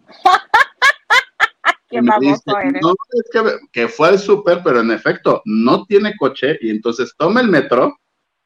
No, 2.01 2.95
es 3.11 3.29
que, 3.31 3.59
que 3.71 3.87
fue 3.87 4.09
al 4.09 4.19
súper, 4.19 4.61
pero 4.63 4.81
en 4.81 4.91
efecto 4.91 5.41
no 5.45 5.85
tiene 5.85 6.15
coche 6.17 6.57
y 6.61 6.69
entonces 6.69 7.13
toma 7.17 7.41
el 7.41 7.49
metro 7.49 7.97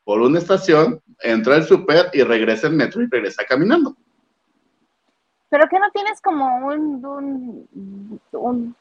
por 0.03 0.22
una 0.22 0.39
estación, 0.39 1.01
entra 1.22 1.56
al 1.56 1.63
súper 1.63 2.10
y 2.13 2.24
regresa 2.24 2.68
el 2.68 2.74
metro 2.74 3.01
y 3.01 3.08
regresa 3.08 3.44
caminando. 3.44 3.96
Pero 5.50 5.68
que 5.68 5.79
no 5.79 5.89
tienes 5.91 6.22
como 6.22 6.68
un, 6.68 7.68
un, 8.34 8.75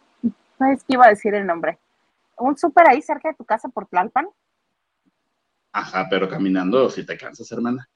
no 0.58 0.72
es 0.72 0.84
que 0.84 0.94
iba 0.94 1.06
a 1.06 1.10
decir 1.10 1.34
el 1.34 1.46
nombre, 1.46 1.78
un 2.38 2.56
súper 2.56 2.88
ahí 2.88 3.02
cerca 3.02 3.28
de 3.28 3.34
tu 3.34 3.44
casa 3.44 3.68
por 3.68 3.86
Tlalpan. 3.86 4.28
Ajá, 5.72 6.06
pero 6.08 6.28
caminando 6.28 6.88
si 6.90 7.04
te 7.04 7.16
cansas, 7.16 7.50
hermana. 7.52 7.88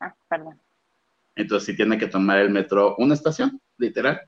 Ah, 0.00 0.14
perdón. 0.28 0.60
Entonces 1.34 1.66
sí 1.66 1.76
tiene 1.76 1.98
que 1.98 2.06
tomar 2.06 2.38
el 2.38 2.50
metro 2.50 2.96
una 2.96 3.14
estación, 3.14 3.60
literal. 3.76 4.20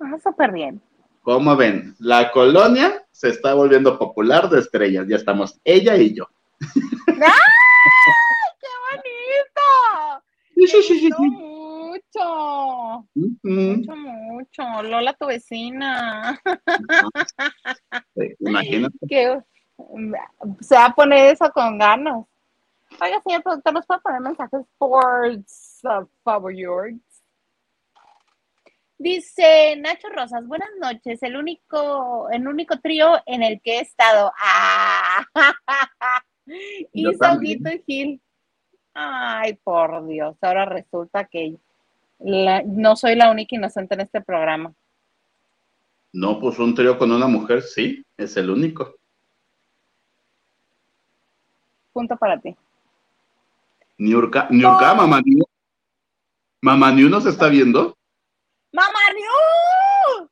Ah, 0.00 0.16
súper 0.22 0.52
bien. 0.52 0.80
¿Cómo 1.22 1.56
ven? 1.56 1.94
La 1.98 2.30
colonia 2.30 3.04
se 3.10 3.30
está 3.30 3.54
volviendo 3.54 3.98
popular 3.98 4.48
de 4.48 4.60
estrellas. 4.60 5.06
Ya 5.08 5.16
estamos 5.16 5.58
ella 5.64 5.96
y 5.96 6.14
yo. 6.14 6.28
¡Ay, 6.60 7.16
qué 8.60 8.68
bonito! 8.90 10.22
Sí, 10.54 10.66
sí, 10.68 10.82
sí, 10.82 11.00
sí, 11.00 11.10
Mucho, 11.18 13.06
mucho, 13.14 13.96
mucho. 13.96 14.82
Lola, 14.82 15.12
tu 15.14 15.26
vecina. 15.26 16.40
Sí, 18.14 18.34
Imagínate. 18.40 18.96
que 19.08 19.40
se 20.60 20.74
va 20.74 20.86
a 20.86 20.94
poner 20.94 21.34
eso 21.34 21.50
con 21.52 21.78
ganas. 21.78 22.24
Oiga, 23.00 23.20
señor 23.22 23.42
productor, 23.42 23.72
¿nos 23.74 23.86
puede 23.86 24.00
poner 24.00 24.20
mensajes 24.20 24.60
por 24.78 25.42
favor? 26.22 26.90
Dice 28.98 29.76
Nacho 29.76 30.08
Rosas, 30.08 30.46
buenas 30.46 30.70
noches, 30.80 31.22
el 31.22 31.36
único, 31.36 32.28
el 32.30 32.48
único 32.48 32.80
trío 32.80 33.16
en 33.26 33.42
el 33.42 33.60
que 33.60 33.78
he 33.78 33.80
estado. 33.80 34.32
¡Ah! 34.40 35.26
Y 36.92 37.02
Yo 37.04 37.12
también. 37.18 37.62
Saudito 37.62 37.70
y 37.70 37.82
Gil. 37.84 38.20
Ay, 38.94 39.54
por 39.62 40.06
Dios, 40.06 40.36
ahora 40.40 40.64
resulta 40.64 41.24
que 41.26 41.56
la- 42.20 42.62
no 42.62 42.96
soy 42.96 43.14
la 43.16 43.30
única 43.30 43.54
inocente 43.54 43.94
en 43.94 44.00
este 44.00 44.22
programa. 44.22 44.72
No, 46.12 46.40
pues 46.40 46.58
un 46.58 46.74
trío 46.74 46.96
con 46.96 47.12
una 47.12 47.26
mujer, 47.26 47.60
sí, 47.60 48.02
es 48.16 48.36
el 48.38 48.48
único. 48.48 48.94
Punto 51.92 52.16
para 52.16 52.40
ti. 52.40 52.56
Niurka, 53.98 54.48
Niurka, 54.50 54.94
mamá 54.94 55.20
Niu. 55.22 55.44
Mamá 56.62 56.90
Niu 56.92 57.10
nos 57.10 57.26
está 57.26 57.48
viendo. 57.48 57.95
¡Mamá 58.72 58.98
Niu! 59.14 60.28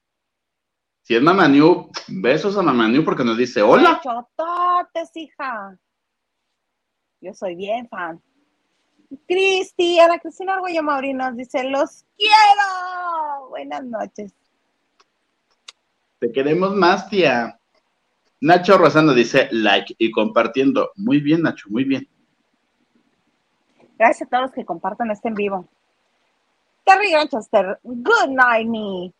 Si 1.02 1.14
es 1.14 1.22
mamá 1.22 1.48
Niu, 1.48 1.90
besos 2.08 2.56
a 2.56 2.62
mamá 2.62 2.88
Niu 2.88 3.04
porque 3.04 3.24
nos 3.24 3.36
dice 3.36 3.60
hola. 3.62 4.00
Chototes, 4.02 5.10
hija. 5.14 5.78
Yo 7.20 7.32
soy 7.34 7.54
bien 7.56 7.88
fan. 7.88 8.22
Cristi, 9.26 9.98
Ana 9.98 10.18
Cristina 10.18 10.54
Arguello 10.54 10.82
Mauri 10.82 11.12
nos 11.12 11.36
dice, 11.36 11.64
los 11.64 12.04
quiero. 12.16 13.48
Buenas 13.50 13.84
noches. 13.84 14.34
Te 16.18 16.32
queremos 16.32 16.74
más, 16.74 17.08
tía. 17.08 17.58
Nacho 18.40 18.76
Rosano 18.76 19.14
dice 19.14 19.48
like 19.52 19.94
y 19.98 20.10
compartiendo. 20.10 20.90
Muy 20.96 21.20
bien, 21.20 21.42
Nacho, 21.42 21.68
muy 21.70 21.84
bien. 21.84 22.08
Gracias 23.98 24.26
a 24.26 24.30
todos 24.30 24.42
los 24.44 24.52
que 24.52 24.64
compartan 24.64 25.10
este 25.10 25.28
en 25.28 25.34
vivo. 25.34 25.68
Terry 26.84 27.10
Granchester, 27.10 27.80
good 27.82 28.28
night, 28.28 28.66
me. 28.66 29.12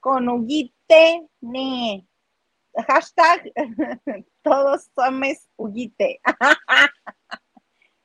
Con 0.00 0.28
Huguite, 0.28 1.28
ne. 1.40 2.06
Hashtag, 2.88 3.52
todos 4.42 4.90
somos 4.94 5.38
Huguite. 5.56 6.20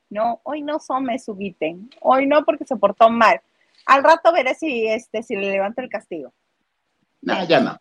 No, 0.08 0.40
hoy 0.44 0.62
no 0.62 0.78
somos 0.78 1.28
Huguite. 1.28 1.76
Hoy 2.00 2.26
no 2.26 2.44
porque 2.44 2.64
se 2.64 2.76
portó 2.76 3.10
mal. 3.10 3.40
Al 3.86 4.04
rato 4.04 4.32
veré 4.32 4.54
si, 4.54 4.86
este, 4.86 5.22
si 5.22 5.34
le 5.34 5.50
levanto 5.50 5.80
el 5.80 5.88
castigo. 5.88 6.32
No, 7.22 7.44
ya 7.44 7.60
no. 7.60 7.76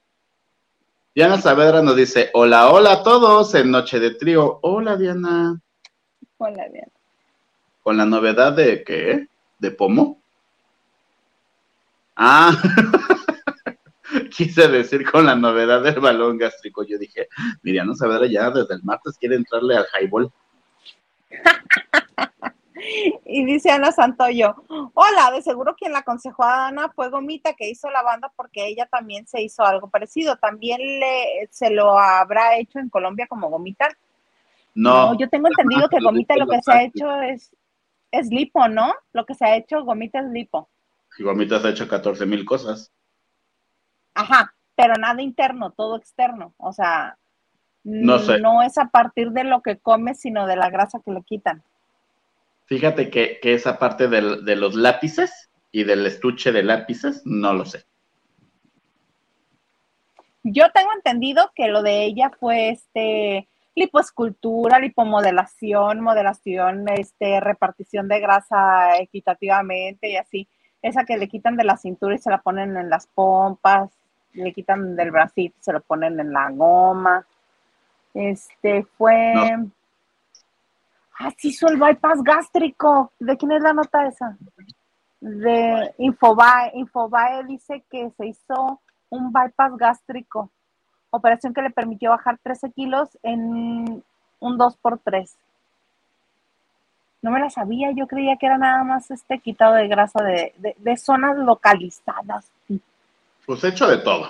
Diana 1.14 1.40
Saavedra 1.40 1.82
nos 1.82 1.96
dice 1.96 2.32
hola, 2.34 2.72
hola 2.72 2.94
a 2.94 3.04
todos 3.04 3.54
en 3.56 3.72
Noche 3.72 4.00
de 4.00 4.16
Trío. 4.16 4.60
Hola, 4.64 4.98
Diana. 4.98 5.62
Hola, 6.38 6.68
bien. 6.68 6.92
Con 7.84 7.98
la 7.98 8.06
novedad 8.06 8.54
de 8.54 8.84
qué? 8.84 9.28
¿De 9.60 9.72
Pomo? 9.72 10.20
Ah, 12.16 12.52
quise 14.36 14.68
decir 14.68 15.10
con 15.10 15.26
la 15.26 15.36
novedad 15.36 15.84
del 15.84 16.00
balón 16.00 16.38
gástrico. 16.38 16.84
Yo 16.84 16.98
dije, 16.98 17.28
Miriam 17.64 17.94
Saavedra 17.94 18.28
ya 18.28 18.50
desde 18.50 18.76
el 18.76 18.84
martes 18.84 19.18
quiere 19.18 19.36
entrarle 19.36 19.78
al 19.78 19.86
highball. 20.00 20.32
Y 23.26 23.46
dice 23.46 23.72
Ana 23.72 23.92
Santoyo, 23.92 24.56
hola, 24.94 25.32
de 25.32 25.42
seguro 25.42 25.76
quien 25.76 25.92
la 25.92 26.00
aconsejó 26.00 26.44
a 26.44 26.68
Ana 26.68 26.90
fue 26.90 27.10
Gomita 27.10 27.54
que 27.54 27.70
hizo 27.70 27.90
la 27.90 28.04
banda 28.04 28.32
porque 28.36 28.68
ella 28.68 28.86
también 28.86 29.26
se 29.28 29.42
hizo 29.42 29.64
algo 29.64 29.90
parecido. 29.90 30.38
También 30.38 30.80
le, 30.82 31.48
se 31.52 31.70
lo 31.72 31.98
habrá 31.98 32.58
hecho 32.58 32.80
en 32.80 32.90
Colombia 32.90 33.28
como 33.28 33.50
Gomita. 33.50 33.88
No, 34.76 35.18
yo 35.18 35.30
tengo 35.30 35.48
entendido 35.48 35.90
que 35.90 36.00
Gomita 36.04 36.36
lo 36.36 36.48
que 36.48 36.62
se 36.62 36.72
ha 36.72 36.84
hecho 36.84 37.22
es, 37.22 37.56
es 38.12 38.28
lipo, 38.28 38.68
¿no? 38.68 38.94
Lo 39.14 39.26
que 39.26 39.34
se 39.34 39.46
ha 39.46 39.56
hecho 39.56 39.84
Gomita 39.84 40.20
es 40.20 40.28
lipo. 40.28 40.70
Gomitas 41.24 41.64
ha 41.66 41.70
hecho 41.70 41.88
14 41.88 42.26
mil 42.26 42.46
cosas. 42.46 42.92
Ajá, 44.14 44.54
pero 44.76 44.96
nada 44.96 45.22
interno, 45.22 45.72
todo 45.72 45.98
externo. 45.98 46.54
O 46.58 46.74
sea, 46.74 47.18
No 47.84 48.20
sé. 48.20 48.40
no 48.40 48.62
es 48.62 48.78
a 48.78 48.86
partir 48.90 49.32
de 49.32 49.44
lo 49.44 49.62
que 49.62 49.78
comes, 49.78 50.20
sino 50.20 50.48
de 50.48 50.56
la 50.56 50.70
grasa 50.70 51.00
que 51.04 51.12
le 51.12 51.22
quitan. 51.24 51.64
Fíjate 52.66 53.10
que, 53.10 53.40
que 53.42 53.54
esa 53.54 53.78
parte 53.78 54.08
del- 54.08 54.44
de 54.44 54.56
los 54.56 54.74
lápices 54.76 55.50
y 55.72 55.84
del 55.84 56.06
estuche 56.06 56.52
de 56.52 56.64
lápices, 56.64 57.22
no 57.26 57.54
lo 57.54 57.66
sé. 57.66 57.86
Yo 60.44 60.66
tengo 60.74 60.92
entendido 60.94 61.52
que 61.56 61.68
lo 61.68 61.82
de 61.82 62.06
ella 62.06 62.32
fue 62.40 62.70
este 62.70 63.48
lipoescultura, 63.76 64.80
lipomodelación, 64.80 66.00
modelación, 66.00 66.88
este 66.88 67.40
repartición 67.42 68.08
de 68.08 68.20
grasa 68.22 68.98
equitativamente 69.00 70.10
y 70.10 70.16
así. 70.16 70.48
Esa 70.86 71.04
que 71.04 71.18
le 71.18 71.28
quitan 71.28 71.58
de 71.58 71.64
la 71.64 71.78
cintura 71.78 72.14
y 72.14 72.20
se 72.20 72.30
la 72.30 72.38
ponen 72.38 72.78
en 72.78 72.92
las 72.92 73.08
pompas, 73.08 73.90
le 74.34 74.54
quitan 74.54 74.96
del 74.96 75.10
bracito 75.10 75.58
y 75.60 75.64
se 75.64 75.74
lo 75.74 75.82
ponen 75.82 76.20
en 76.20 76.32
la 76.32 76.52
goma. 76.52 77.26
Este 78.14 78.84
fue. 78.96 79.34
No. 79.34 79.72
Ah, 81.18 81.32
se 81.36 81.48
hizo 81.48 81.68
el 81.70 81.78
bypass 81.78 82.22
gástrico. 82.22 83.12
¿De 83.18 83.36
quién 83.36 83.54
es 83.54 83.64
la 83.64 83.74
nota 83.74 84.06
esa? 84.06 84.38
De 85.22 85.92
Infobae. 85.98 86.70
Infobae 86.76 87.44
dice 87.46 87.84
que 87.90 88.12
se 88.12 88.28
hizo 88.28 88.80
un 89.10 89.34
bypass 89.34 89.76
gástrico. 89.78 90.52
Operación 91.10 91.52
que 91.56 91.64
le 91.64 91.72
permitió 91.72 92.12
bajar 92.12 92.38
13 92.44 92.72
kilos 92.74 93.18
en 93.24 94.04
un 94.40 94.60
2x3. 94.60 95.36
No 97.26 97.32
me 97.32 97.40
la 97.40 97.50
sabía, 97.50 97.90
yo 97.92 98.06
creía 98.06 98.38
que 98.38 98.46
era 98.46 98.60
nada 98.60 98.84
más 98.84 99.10
este 99.10 99.40
quitado 99.40 99.74
de 99.74 99.88
grasa 99.88 100.24
de, 100.24 100.54
de- 100.58 100.76
de 100.78 100.96
zonas 100.96 101.36
localizadas. 101.36 102.52
Pues 103.48 103.64
hecho 103.64 103.88
de 103.88 103.98
todo. 103.98 104.30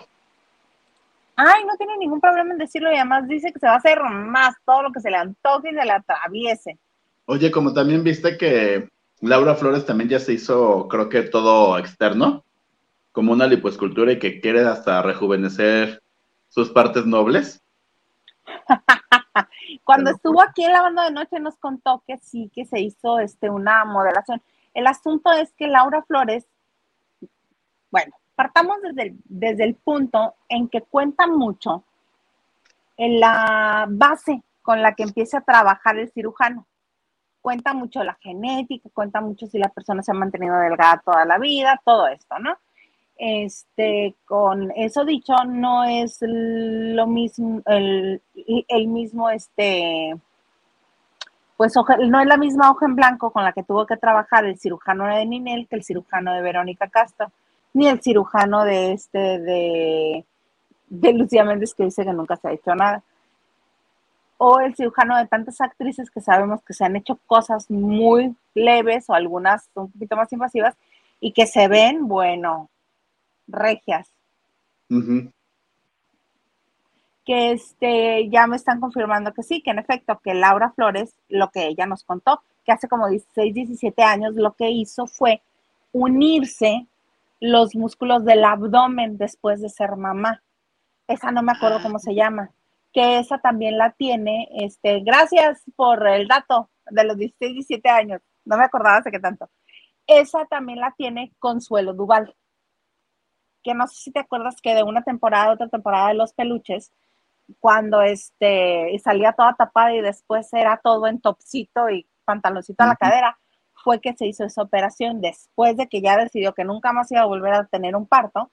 Ay, 1.35 1.65
no 1.65 1.75
tiene 1.75 1.97
ningún 1.97 2.21
problema 2.21 2.53
en 2.53 2.57
decirlo 2.57 2.89
y 2.89 2.95
además 2.95 3.27
dice 3.27 3.51
que 3.51 3.59
se 3.59 3.67
va 3.67 3.73
a 3.73 3.77
hacer 3.79 4.01
más 4.01 4.55
todo 4.65 4.83
lo 4.83 4.93
que 4.93 5.01
se 5.01 5.11
le 5.11 5.17
antoje 5.17 5.71
y 5.71 5.75
se 5.75 5.83
le 5.83 5.91
atraviese. 5.91 6.77
Oye, 7.25 7.51
como 7.51 7.73
también 7.73 8.01
viste 8.01 8.37
que 8.37 8.87
Laura 9.19 9.55
Flores 9.55 9.85
también 9.85 10.09
ya 10.09 10.19
se 10.21 10.31
hizo, 10.31 10.87
creo 10.87 11.09
que 11.09 11.23
todo 11.23 11.77
externo, 11.77 12.45
como 13.11 13.33
una 13.33 13.45
lipoescultura 13.45 14.13
y 14.13 14.19
que 14.19 14.39
quiere 14.39 14.61
hasta 14.61 15.01
rejuvenecer 15.01 16.01
sus 16.47 16.69
partes 16.69 17.05
nobles. 17.05 17.61
Cuando 19.83 20.11
estuvo 20.11 20.41
aquí 20.41 20.63
en 20.63 20.73
la 20.73 20.81
banda 20.81 21.03
de 21.05 21.11
noche 21.11 21.39
nos 21.39 21.57
contó 21.57 22.03
que 22.07 22.17
sí, 22.17 22.49
que 22.53 22.65
se 22.65 22.79
hizo 22.79 23.19
este, 23.19 23.49
una 23.49 23.85
modelación. 23.85 24.41
El 24.73 24.87
asunto 24.87 25.31
es 25.31 25.53
que 25.53 25.67
Laura 25.67 26.03
Flores, 26.03 26.47
bueno, 27.91 28.13
partamos 28.35 28.81
desde 28.81 29.03
el, 29.03 29.17
desde 29.25 29.63
el 29.63 29.75
punto 29.75 30.35
en 30.49 30.67
que 30.67 30.81
cuenta 30.81 31.27
mucho 31.27 31.83
en 32.97 33.19
la 33.19 33.87
base 33.89 34.43
con 34.61 34.81
la 34.81 34.93
que 34.93 35.03
empieza 35.03 35.39
a 35.39 35.41
trabajar 35.41 35.97
el 35.97 36.11
cirujano. 36.11 36.65
Cuenta 37.41 37.73
mucho 37.73 38.03
la 38.03 38.15
genética, 38.15 38.89
cuenta 38.93 39.21
mucho 39.21 39.45
si 39.45 39.59
la 39.59 39.69
persona 39.69 40.01
se 40.01 40.11
ha 40.11 40.15
mantenido 40.15 40.57
delgada 40.57 41.01
toda 41.05 41.25
la 41.25 41.37
vida, 41.37 41.79
todo 41.85 42.07
esto, 42.07 42.39
¿no? 42.39 42.57
Este, 43.17 44.13
con 44.25 44.71
eso 44.75 45.05
dicho, 45.05 45.33
no 45.45 45.85
es 45.85 46.17
lo 46.21 47.07
mismo, 47.07 47.61
el, 47.65 48.21
mismo, 48.87 49.29
este, 49.29 50.15
pues 51.55 51.73
no 51.75 52.19
es 52.19 52.27
la 52.27 52.37
misma 52.37 52.71
hoja 52.71 52.85
en 52.85 52.95
blanco 52.95 53.31
con 53.31 53.45
la 53.45 53.53
que 53.53 53.63
tuvo 53.63 53.85
que 53.85 53.95
trabajar 53.95 54.45
el 54.45 54.59
cirujano 54.59 55.07
de 55.07 55.25
Ninel 55.25 55.67
que 55.67 55.77
el 55.77 55.83
cirujano 55.83 56.33
de 56.33 56.41
Verónica 56.41 56.89
Castro, 56.89 57.31
ni 57.73 57.87
el 57.87 58.01
cirujano 58.01 58.65
de 58.65 58.91
este, 58.91 59.39
de, 59.39 60.25
de 60.89 61.13
Lucía 61.13 61.45
Méndez 61.45 61.73
que 61.73 61.85
dice 61.85 62.03
que 62.03 62.13
nunca 62.13 62.35
se 62.35 62.49
ha 62.49 62.53
hecho 62.53 62.75
nada. 62.75 63.01
O 64.37 64.59
el 64.59 64.75
cirujano 64.75 65.17
de 65.17 65.27
tantas 65.27 65.61
actrices 65.61 66.11
que 66.11 66.19
sabemos 66.19 66.61
que 66.63 66.73
se 66.73 66.83
han 66.83 66.97
hecho 66.97 67.17
cosas 67.25 67.71
muy 67.71 68.35
leves 68.53 69.09
o 69.09 69.13
algunas 69.13 69.69
un 69.75 69.89
poquito 69.89 70.17
más 70.17 70.31
invasivas 70.33 70.75
y 71.21 71.31
que 71.31 71.47
se 71.47 71.69
ven, 71.69 72.09
bueno, 72.09 72.69
regias. 73.47 74.09
Que 77.25 77.51
este, 77.51 78.29
ya 78.29 78.47
me 78.47 78.55
están 78.55 78.79
confirmando 78.79 79.33
que 79.33 79.43
sí, 79.43 79.61
que 79.61 79.71
en 79.71 79.79
efecto, 79.79 80.19
que 80.23 80.33
Laura 80.33 80.71
Flores, 80.71 81.15
lo 81.27 81.49
que 81.49 81.67
ella 81.67 81.85
nos 81.85 82.03
contó, 82.03 82.41
que 82.63 82.71
hace 82.71 82.87
como 82.87 83.07
16, 83.09 83.53
17 83.53 84.03
años 84.03 84.35
lo 84.35 84.53
que 84.53 84.69
hizo 84.69 85.07
fue 85.07 85.41
unirse 85.91 86.87
los 87.39 87.75
músculos 87.75 88.25
del 88.25 88.43
abdomen 88.43 89.17
después 89.17 89.61
de 89.61 89.69
ser 89.69 89.95
mamá. 89.95 90.41
Esa 91.07 91.31
no 91.31 91.43
me 91.43 91.51
acuerdo 91.51 91.81
cómo 91.81 91.99
se 91.99 92.15
llama, 92.15 92.51
que 92.91 93.19
esa 93.19 93.37
también 93.37 93.77
la 93.77 93.91
tiene, 93.91 94.47
este, 94.51 95.01
gracias 95.01 95.61
por 95.75 96.07
el 96.07 96.27
dato 96.27 96.69
de 96.89 97.03
los 97.03 97.17
16, 97.17 97.53
17 97.53 97.89
años, 97.89 98.21
no 98.45 98.57
me 98.57 98.63
acordaba 98.63 98.97
hace 98.97 99.11
qué 99.11 99.19
tanto. 99.19 99.49
Esa 100.07 100.45
también 100.45 100.79
la 100.79 100.93
tiene 100.97 101.33
Consuelo 101.39 101.93
Duval, 101.93 102.33
que 103.65 103.73
no 103.73 103.87
sé 103.87 103.95
si 103.95 104.11
te 104.11 104.19
acuerdas 104.19 104.61
que 104.61 104.75
de 104.75 104.83
una 104.83 105.01
temporada 105.01 105.45
a 105.47 105.53
otra 105.53 105.67
temporada 105.67 106.09
de 106.09 106.13
Los 106.13 106.33
Peluches, 106.33 106.91
cuando 107.59 108.01
este, 108.03 108.97
salía 109.03 109.33
toda 109.33 109.55
tapada 109.55 109.93
y 109.93 110.01
después 110.01 110.53
era 110.53 110.79
todo 110.83 111.07
en 111.07 111.19
topcito 111.19 111.89
y 111.89 112.05
pantaloncito 112.25 112.83
a 112.83 112.87
la 112.87 112.95
cadera, 112.95 113.39
fue 113.73 113.99
que 113.99 114.13
se 114.13 114.27
hizo 114.27 114.43
esa 114.45 114.61
operación 114.61 115.19
después 115.19 115.77
de 115.77 115.87
que 115.87 116.01
ya 116.01 116.15
decidió 116.15 116.53
que 116.53 116.63
nunca 116.63 116.93
más 116.93 117.11
iba 117.11 117.21
a 117.21 117.25
volver 117.25 117.53
a 117.53 117.65
tener 117.65 117.95
un 117.95 118.05
parto, 118.05 118.49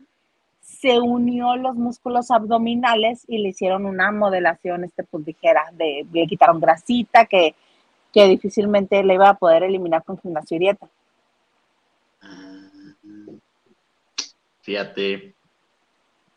se 0.63 0.99
unió 0.99 1.57
los 1.57 1.75
músculos 1.77 2.31
abdominales 2.31 3.25
y 3.29 3.39
le 3.39 3.51
hicieron 3.51 3.85
una 3.85 4.11
modelación, 4.13 4.85
este, 4.85 5.05
pues 5.05 5.27
dijera, 5.27 5.71
de, 5.73 6.07
le 6.11 6.27
quitaron 6.27 6.59
grasita 6.59 7.27
que, 7.27 7.55
que 8.13 8.29
difícilmente 8.29 9.03
le 9.03 9.15
iba 9.15 9.29
a 9.29 9.39
poder 9.39 9.65
eliminar 9.65 10.05
con 10.05 10.19
gimnasio 10.19 10.57
y 10.57 10.61
dieta. 10.61 10.89
Fíjate, 14.63 15.35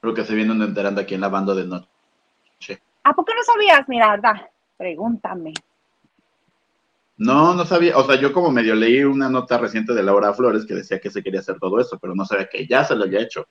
creo 0.01 0.13
que 0.13 0.25
se 0.25 0.35
viene 0.35 0.51
enterando 0.51 1.01
aquí 1.01 1.13
en 1.15 1.21
la 1.21 1.29
banda 1.29 1.53
de 1.53 1.65
noche. 1.65 2.81
¿A 3.03 3.13
poco 3.13 3.31
no 3.35 3.43
sabías? 3.43 3.88
Mira, 3.88 4.11
verdad, 4.11 4.49
pregúntame. 4.77 5.53
No, 7.17 7.53
no 7.53 7.63
sabía, 7.65 7.97
o 7.97 8.03
sea, 8.03 8.19
yo 8.19 8.33
como 8.33 8.51
medio 8.51 8.75
leí 8.75 9.03
una 9.03 9.29
nota 9.29 9.57
reciente 9.57 9.93
de 9.93 10.03
Laura 10.03 10.33
Flores 10.33 10.65
que 10.65 10.73
decía 10.73 10.99
que 10.99 11.09
se 11.09 11.23
quería 11.23 11.39
hacer 11.39 11.57
todo 11.59 11.79
eso, 11.79 11.97
pero 11.99 12.13
no 12.13 12.25
sabía 12.25 12.49
que 12.49 12.67
ya 12.67 12.83
se 12.83 12.95
lo 12.95 13.05
había 13.05 13.21
hecho. 13.21 13.47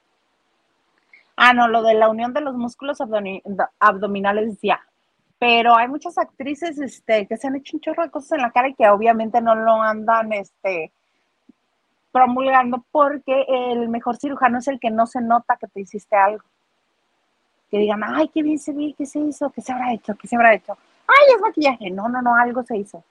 Ah, 1.37 1.54
no, 1.54 1.68
lo 1.68 1.82
de 1.82 1.94
la 1.94 2.08
unión 2.08 2.32
de 2.32 2.40
los 2.40 2.54
músculos 2.54 2.98
abdominales 3.80 4.58
ya. 4.60 4.80
Pero 5.38 5.76
hay 5.76 5.88
muchas 5.88 6.18
actrices 6.18 6.78
este, 6.78 7.26
que 7.26 7.37
se 7.37 7.46
han 7.46 7.56
hecho 7.56 7.76
un 7.76 7.80
chorro 7.80 8.02
de 8.02 8.10
cosas 8.10 8.32
en 8.32 8.42
la 8.42 8.50
cara 8.50 8.68
y 8.68 8.74
que 8.74 8.88
obviamente 8.88 9.40
no 9.40 9.54
lo 9.54 9.80
andan 9.80 10.32
este, 10.32 10.92
promulgando 12.14 12.85
porque 12.92 13.44
el 13.48 13.88
mejor 13.88 14.16
cirujano 14.16 14.59
es 14.59 14.68
el 14.68 14.79
que 14.79 14.88
no 14.88 15.05
se 15.05 15.20
nota 15.20 15.57
que 15.57 15.66
te 15.66 15.81
hiciste 15.81 16.14
algo. 16.14 16.44
Que 17.68 17.79
digan, 17.79 18.03
ay, 18.05 18.29
qué 18.29 18.40
bien 18.40 18.61
se 18.61 18.72
ve, 18.72 18.94
qué 18.96 19.05
se 19.05 19.18
hizo, 19.18 19.50
qué 19.50 19.61
se 19.61 19.72
habrá 19.72 19.92
hecho, 19.92 20.14
qué 20.14 20.29
se 20.29 20.37
habrá 20.37 20.55
hecho. 20.55 20.79
Ay, 21.09 21.35
es 21.35 21.40
maquillaje. 21.40 21.90
No, 21.90 22.09
no, 22.09 22.22
no, 22.22 22.37
algo 22.37 22.62
se 22.62 22.77
hizo. 22.77 23.03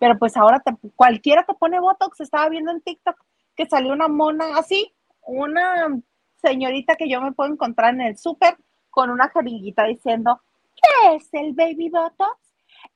Pero 0.00 0.18
pues 0.18 0.36
ahora 0.36 0.60
cualquiera 0.96 1.44
te 1.44 1.54
pone 1.54 1.78
Botox. 1.78 2.20
Estaba 2.20 2.48
viendo 2.48 2.72
en 2.72 2.80
TikTok 2.80 3.16
que 3.54 3.66
salió 3.66 3.92
una 3.92 4.08
mona 4.08 4.58
así, 4.58 4.92
una 5.22 5.96
señorita 6.42 6.96
que 6.96 7.08
yo 7.08 7.20
me 7.20 7.30
puedo 7.30 7.52
encontrar 7.52 7.94
en 7.94 8.00
el 8.00 8.18
súper 8.18 8.56
con 8.90 9.10
una 9.10 9.28
jeringuita 9.28 9.84
diciendo, 9.84 10.40
¿qué 10.74 11.14
es 11.14 11.28
el 11.32 11.52
baby 11.52 11.90
Botox? 11.90 12.47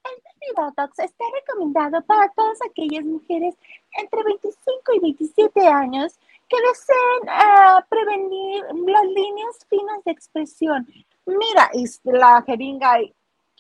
El 0.05 0.23
baby 0.25 0.53
Botox 0.57 0.99
está 0.99 1.25
recomendado 1.35 2.03
para 2.03 2.29
todas 2.31 2.59
aquellas 2.69 3.05
mujeres 3.05 3.55
entre 3.99 4.23
25 4.25 4.95
y 4.95 4.99
27 5.01 5.67
años 5.69 6.19
que 6.49 6.57
deseen 6.57 7.29
ah, 7.29 7.85
prevenir 7.89 8.65
las 8.87 9.05
líneas 9.05 9.67
finas 9.69 10.05
de 10.05 10.13
expresión. 10.13 10.87
Mira, 11.27 11.71
la 12.05 12.43
jeringa, 12.43 12.99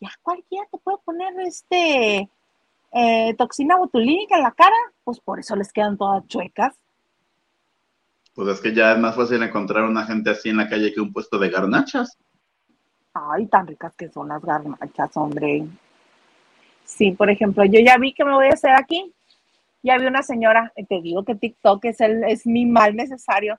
ya 0.01 0.11
cualquiera 0.23 0.67
te 0.71 0.79
puede 0.79 0.99
poner 1.05 1.33
este 1.41 2.29
eh, 2.93 3.35
toxina 3.39 3.77
botulínica 3.77 4.37
en 4.37 4.43
la 4.43 4.53
cara, 4.53 4.77
pues 5.05 5.21
por 5.21 5.39
eso 5.39 5.57
les 5.57 5.73
quedan 5.73 5.97
todas 5.97 6.27
chuecas. 6.27 6.75
Pues 8.35 8.49
es 8.49 8.61
que 8.61 8.75
ya 8.75 8.93
es 8.93 8.99
más 8.99 9.15
fácil 9.15 9.43
encontrar 9.43 9.85
una 9.85 10.05
gente 10.05 10.31
así 10.31 10.49
en 10.49 10.57
la 10.57 10.69
calle 10.69 10.93
que 10.93 11.01
un 11.01 11.13
puesto 11.13 11.39
de 11.39 11.51
garnachas. 11.51 12.19
Ay, 13.15 13.47
tan 13.47 13.67
ricas 13.67 13.95
que 13.95 14.09
son 14.09 14.29
las 14.29 14.43
garnachas, 14.43 15.17
hombre. 15.17 15.67
Sí, 16.85 17.13
por 17.13 17.31
ejemplo, 17.31 17.65
yo 17.65 17.81
ya 17.81 17.97
vi 17.99 18.13
que 18.13 18.25
me 18.25 18.35
voy 18.35 18.47
a 18.47 18.55
hacer 18.55 18.73
aquí. 18.73 19.13
Ya 19.83 19.99
vi 19.99 20.07
una 20.07 20.23
señora, 20.23 20.73
te 20.89 21.01
digo 21.01 21.25
que 21.25 21.35
TikTok 21.35 21.85
es, 21.87 22.01
el, 22.01 22.23
es 22.25 22.47
mi 22.47 22.67
mal 22.67 22.95
necesario. 22.95 23.59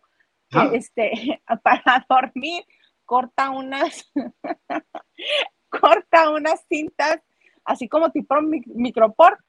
Ah. 0.53 0.69
este, 0.73 1.41
para 1.63 2.05
dormir, 2.07 2.63
corta 3.05 3.49
unas, 3.49 4.11
corta 5.69 6.29
unas 6.29 6.63
cintas, 6.69 7.19
así 7.65 7.87
como 7.87 8.11
tipo 8.11 8.35
micropor, 8.41 9.43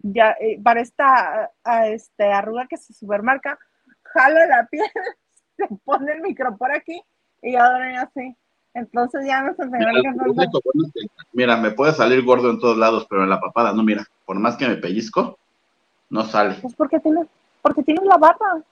ya, 0.00 0.36
eh, 0.40 0.60
para 0.62 0.80
esta 0.80 1.50
este, 1.86 2.24
arruga 2.24 2.66
que 2.66 2.76
se 2.76 2.92
supermarca, 2.92 3.58
jalo 4.02 4.46
la 4.46 4.66
piel, 4.66 4.86
se 5.56 5.66
pone 5.84 6.12
el 6.12 6.20
micropor 6.20 6.72
aquí 6.72 7.00
y 7.42 7.52
ya 7.52 7.68
duerme 7.70 7.98
así. 7.98 8.36
Entonces 8.74 9.26
ya 9.26 9.42
no 9.42 9.54
se 9.54 9.66
mira, 9.66 9.90
mira, 11.32 11.56
me 11.56 11.70
puede 11.72 11.92
salir 11.92 12.24
gordo 12.24 12.50
en 12.50 12.60
todos 12.60 12.76
lados, 12.76 13.06
pero 13.08 13.24
en 13.24 13.30
la 13.30 13.40
papada 13.40 13.72
no, 13.72 13.82
mira, 13.82 14.06
por 14.24 14.38
más 14.38 14.56
que 14.56 14.68
me 14.68 14.76
pellizco, 14.76 15.38
no 16.10 16.24
sale. 16.24 16.56
Es 16.62 16.74
porque 16.74 17.00
tienes, 17.00 17.26
porque 17.62 17.82
tienes 17.82 18.04
la 18.04 18.16
barba. 18.18 18.62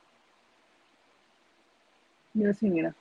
Mira, 2.35 2.53
sí, 2.55 2.69
mira. 2.69 2.95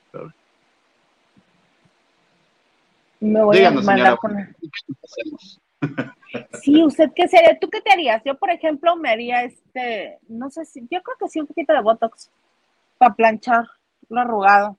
Me 3.20 3.44
voy 3.44 3.64
a 3.64 3.72
mandar 3.72 4.18
con 4.18 4.56
Sí, 6.62 6.84
¿usted 6.84 7.12
qué 7.16 7.28
sería? 7.28 7.58
¿Tú 7.60 7.70
qué 7.70 7.82
te 7.82 7.92
harías? 7.92 8.22
Yo, 8.26 8.38
por 8.38 8.50
ejemplo, 8.50 8.96
me 8.96 9.10
haría 9.10 9.44
este, 9.44 10.20
no 10.28 10.50
sé 10.50 10.66
si, 10.66 10.82
yo 10.82 11.02
creo 11.02 11.18
que 11.20 11.30
sí, 11.30 11.40
un 11.40 11.48
poquito 11.48 11.74
de 11.74 11.82
Botox 11.82 12.30
para 12.98 13.14
planchar 13.14 13.66
lo 14.10 14.22
arrugado. 14.22 14.78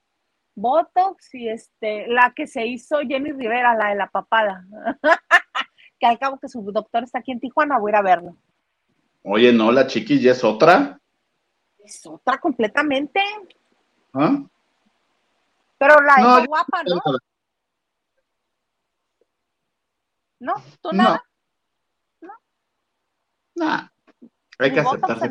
Botox 0.57 1.35
y 1.35 1.49
este, 1.49 2.09
la 2.09 2.33
que 2.35 2.47
se 2.47 2.67
hizo 2.67 2.99
Jenny 3.07 3.31
Rivera, 3.33 3.77
la 3.77 3.91
de 3.91 3.95
la 3.95 4.11
papada. 4.11 4.65
que 6.01 6.07
al 6.07 6.19
cabo 6.19 6.39
que 6.39 6.49
su 6.49 6.63
doctor 6.73 7.05
está 7.05 7.19
aquí 7.19 7.31
en 7.33 7.41
Tijuana, 7.41 7.79
voy 7.79 7.91
a 7.91 7.93
ir 7.93 7.97
a 7.97 8.03
verlo. 8.03 8.37
Oye, 9.23 9.53
no, 9.53 9.71
la 9.71 9.87
chiquis 9.87 10.23
ya 10.23 10.33
es 10.33 10.43
otra. 10.43 10.99
Es 11.79 12.05
otra 12.07 12.39
completamente. 12.39 13.21
¿Ah? 14.15 14.43
Pero 15.79 16.01
la 16.01 16.41
es 16.41 16.47
guapa, 16.47 16.83
¿no? 16.85 17.01
¿No? 20.39 20.55
¿Tú 20.81 20.93
nada? 20.93 21.23
No. 22.21 22.33
No. 23.57 23.91
Hay 24.59 24.73
que 24.73 24.81
aceptarse. 24.81 25.31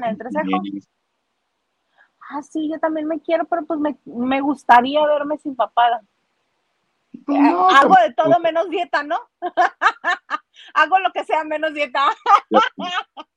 Ah, 2.29 2.41
sí, 2.41 2.69
yo 2.71 2.79
también 2.79 3.07
me 3.07 3.19
quiero, 3.19 3.45
pero 3.45 3.65
pues 3.65 3.79
me, 3.79 4.41
gustaría 4.41 5.05
verme 5.05 5.37
sin 5.37 5.55
papada. 5.55 6.01
Pues 7.25 7.39
eh, 7.39 7.55
Hago 7.71 7.95
de 8.03 8.13
todo 8.13 8.39
menos 8.39 8.69
dieta, 8.69 9.03
¿no? 9.03 9.19
Hago 10.73 10.99
lo 10.99 11.11
que 11.11 11.23
sea 11.23 11.43
menos 11.43 11.73
dieta. 11.73 12.09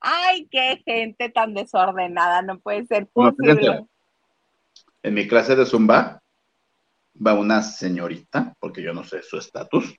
Ay, 0.00 0.48
qué 0.50 0.82
gente 0.84 1.28
tan 1.28 1.54
desordenada, 1.54 2.42
no 2.42 2.58
puede 2.58 2.84
ser 2.86 3.06
posible. 3.06 3.86
en 5.02 5.14
mi 5.14 5.28
clase 5.28 5.54
de 5.54 5.66
Zumba, 5.66 6.20
va 7.24 7.34
una 7.34 7.62
señorita, 7.62 8.54
porque 8.58 8.82
yo 8.82 8.92
no 8.92 9.04
sé 9.04 9.22
su 9.22 9.38
estatus, 9.38 9.94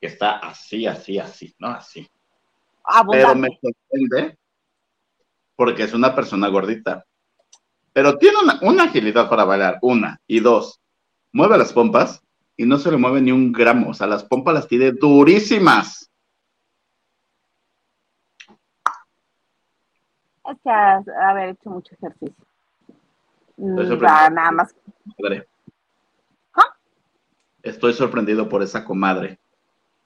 que 0.00 0.06
está 0.08 0.38
así, 0.38 0.86
así, 0.86 1.18
así, 1.18 1.54
¿no? 1.58 1.68
Así. 1.68 2.08
Pero 3.10 3.34
me 3.34 3.48
sorprende 3.60 4.38
porque 5.56 5.84
es 5.84 5.94
una 5.94 6.14
persona 6.14 6.48
gordita. 6.48 7.04
Pero 7.92 8.18
tiene 8.18 8.38
una, 8.62 8.84
agilidad 8.84 9.28
para 9.28 9.44
bailar, 9.44 9.78
una. 9.82 10.20
Y 10.26 10.40
dos, 10.40 10.80
mueve 11.32 11.58
las 11.58 11.72
pompas 11.72 12.22
y 12.56 12.66
no 12.66 12.78
se 12.78 12.90
le 12.90 12.96
mueve 12.96 13.20
ni 13.20 13.30
un 13.30 13.52
gramo. 13.52 13.90
O 13.90 13.94
sea, 13.94 14.06
las 14.06 14.24
pompas 14.24 14.54
las 14.54 14.68
tiene 14.68 14.92
durísimas. 14.92 16.10
Es 20.46 20.58
que 20.62 20.70
haber 20.70 21.50
hecho 21.50 21.70
mucho 21.70 21.94
ejercicio. 21.94 22.44
Nada 23.56 24.50
más. 24.50 24.74
Estoy 27.62 27.94
sorprendido 27.94 28.48
por 28.48 28.62
esa 28.62 28.84
comadre. 28.84 29.38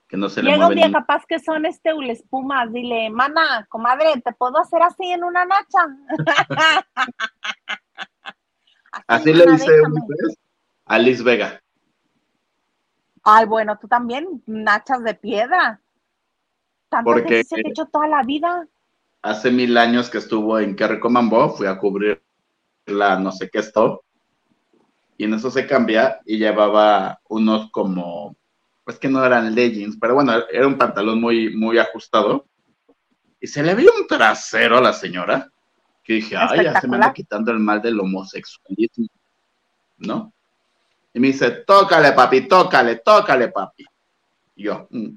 Que 0.09 0.17
no 0.17 0.29
se 0.29 0.43
le 0.43 0.51
Llega 0.51 0.69
un 0.69 0.75
día 0.75 0.91
capaz 0.91 1.25
que 1.27 1.39
son 1.39 1.67
este 1.67 1.91
espumas. 2.09 2.73
Dile, 2.73 3.11
mana, 3.11 3.67
comadre, 3.69 4.21
¿te 4.25 4.33
puedo 4.33 4.59
hacer 4.59 4.83
así 4.83 5.11
en 5.11 5.23
una 5.23 5.45
nacha? 5.45 5.79
así, 9.07 9.35
le 9.35 9.47
dice 9.47 9.71
a 10.87 10.99
Liz 10.99 11.23
Vega. 11.23 11.61
Ay, 13.23 13.45
bueno, 13.45 13.79
tú 13.79 13.87
también, 13.87 14.43
nachas 14.47 15.05
de 15.05 15.15
piedra. 15.15 15.81
Tanto 16.89 17.11
Porque 17.11 17.45
se 17.45 17.61
hecho 17.61 17.85
toda 17.87 18.09
la 18.09 18.23
vida. 18.23 18.67
Hace 19.21 19.51
mil 19.51 19.77
años 19.77 20.09
que 20.09 20.19
estuvo 20.19 20.59
en 20.59 20.75
Que 20.75 20.87
Recomambó, 20.87 21.51
fui 21.51 21.67
a 21.67 21.79
cubrir 21.79 22.23
la 22.87 23.19
no 23.19 23.31
sé 23.31 23.51
qué 23.51 23.59
esto 23.59 24.03
y 25.19 25.25
en 25.25 25.35
eso 25.35 25.51
se 25.51 25.67
cambia 25.67 26.21
y 26.25 26.39
llevaba 26.39 27.21
unos 27.29 27.71
como, 27.73 28.37
pues 28.89 28.99
que 28.99 29.11
no 29.11 29.23
eran 29.23 29.55
leggings, 29.55 29.99
pero 30.01 30.15
bueno, 30.15 30.33
era 30.51 30.67
un 30.67 30.79
pantalón 30.79 31.21
muy, 31.21 31.55
muy 31.55 31.77
ajustado. 31.77 32.47
Y 33.39 33.47
se 33.47 33.63
le 33.63 33.75
vio 33.75 33.93
un 33.95 34.07
trasero 34.07 34.79
a 34.79 34.81
la 34.81 34.95
señora, 34.95 35.47
que 36.03 36.15
dije, 36.15 36.39
ay, 36.39 36.65
ya 36.65 36.81
se 36.81 36.89
me 36.89 36.97
anda 36.97 37.13
quitando 37.13 37.53
el 37.53 37.59
mal 37.59 37.83
del 37.83 38.01
homosexualismo, 38.01 39.09
¿no? 39.99 40.33
Y 41.13 41.21
me 41.21 41.27
dice, 41.27 41.51
tócale, 41.67 42.13
papi, 42.13 42.49
tócale, 42.49 42.97
tócale, 42.97 43.49
papi. 43.49 43.85
Y 44.57 44.63
yo, 44.63 44.89
mm". 44.89 45.11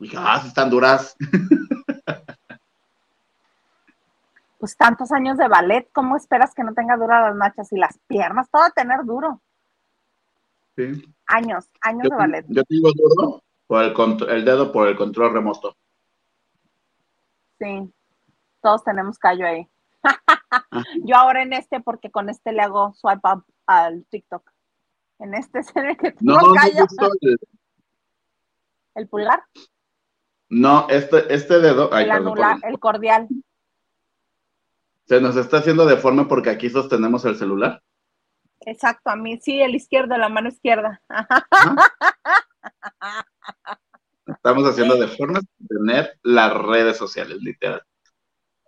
dije, 0.00 0.16
ah, 0.18 0.40
si 0.42 0.48
están 0.48 0.68
duras. 0.68 1.16
pues 4.58 4.76
tantos 4.76 5.12
años 5.12 5.38
de 5.38 5.46
ballet, 5.46 5.88
¿cómo 5.92 6.16
esperas 6.16 6.52
que 6.52 6.64
no 6.64 6.74
tenga 6.74 6.96
duras 6.96 7.28
las 7.28 7.36
nachas 7.36 7.72
y 7.72 7.76
las 7.76 7.96
piernas? 8.08 8.50
Todo 8.50 8.62
a 8.62 8.70
tener 8.70 9.04
duro. 9.04 9.40
Sí. 10.78 11.12
Años, 11.26 11.68
años 11.80 12.04
de 12.04 12.16
ballet. 12.16 12.46
Yo 12.48 12.62
tengo 12.62 12.92
duro 12.92 13.42
por 13.66 13.82
el, 13.82 14.30
el 14.30 14.44
dedo 14.44 14.70
por 14.70 14.86
el 14.86 14.96
control 14.96 15.32
remoto. 15.32 15.76
Sí, 17.58 17.92
todos 18.62 18.84
tenemos 18.84 19.18
callo 19.18 19.44
ahí. 19.44 19.68
yo 21.04 21.16
ahora 21.16 21.42
en 21.42 21.52
este, 21.52 21.80
porque 21.80 22.12
con 22.12 22.28
este 22.28 22.52
le 22.52 22.62
hago 22.62 22.94
swipe 22.94 23.28
up 23.28 23.44
al 23.66 24.06
TikTok. 24.06 24.48
En 25.18 25.34
este 25.34 25.58
es 25.58 25.74
el 25.74 25.96
que 25.96 26.12
tengo 26.12 26.40
no, 26.40 26.54
callo. 26.54 26.86
No, 27.00 27.08
el... 27.22 27.38
¿El 28.94 29.08
pulgar? 29.08 29.42
No, 30.48 30.86
este, 30.88 31.34
este 31.34 31.58
dedo. 31.58 31.90
el 31.90 32.10
anular, 32.12 32.58
el 32.62 32.78
cordial. 32.78 33.26
Se 35.06 35.20
nos 35.20 35.34
está 35.34 35.56
haciendo 35.58 35.86
deforme 35.86 36.26
porque 36.26 36.50
aquí 36.50 36.70
sostenemos 36.70 37.24
el 37.24 37.34
celular. 37.34 37.82
Exacto, 38.70 39.08
a 39.08 39.16
mí 39.16 39.38
sí, 39.38 39.62
el 39.62 39.74
izquierdo, 39.74 40.18
la 40.18 40.28
mano 40.28 40.48
izquierda. 40.48 41.00
Estamos 44.26 44.68
haciendo 44.68 44.96
deforme 44.96 45.40
tener 45.66 46.18
las 46.22 46.52
redes 46.52 46.98
sociales, 46.98 47.38
literal. 47.40 47.82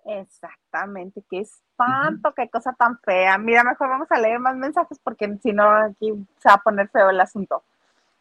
Exactamente, 0.06 1.22
qué 1.28 1.40
espanto, 1.40 2.32
qué 2.34 2.48
cosa 2.48 2.72
tan 2.72 2.98
fea. 3.00 3.36
Mira, 3.36 3.62
mejor 3.62 3.90
vamos 3.90 4.10
a 4.10 4.18
leer 4.18 4.38
más 4.38 4.56
mensajes 4.56 4.98
porque 5.04 5.36
si 5.42 5.52
no 5.52 5.68
aquí 5.70 6.14
se 6.38 6.48
va 6.48 6.54
a 6.54 6.62
poner 6.62 6.88
feo 6.88 7.10
el 7.10 7.20
asunto. 7.20 7.62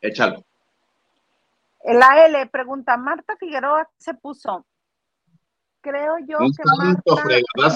Échalo. 0.01 0.43
El 1.81 2.03
AL 2.03 2.49
pregunta, 2.49 2.97
Marta 2.97 3.37
Figueroa 3.37 3.89
se 3.97 4.13
puso, 4.15 4.65
creo 5.79 6.19
yo 6.19 6.39
que 6.39 6.63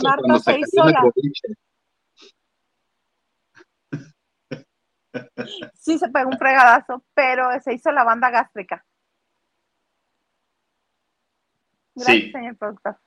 Marta, 0.04 0.40
se 0.40 0.60
hizo 0.60 0.84
la... 0.84 1.10
Sí, 5.76 5.98
se 5.98 6.10
pegó 6.10 6.30
un 6.30 6.38
fregadazo, 6.38 7.04
pero 7.14 7.48
se 7.62 7.74
hizo 7.74 7.92
la 7.92 8.04
banda 8.04 8.30
gástrica. 8.30 8.84
Gracias, 11.96 12.32
señor 12.32 12.58
productor. 12.58 12.98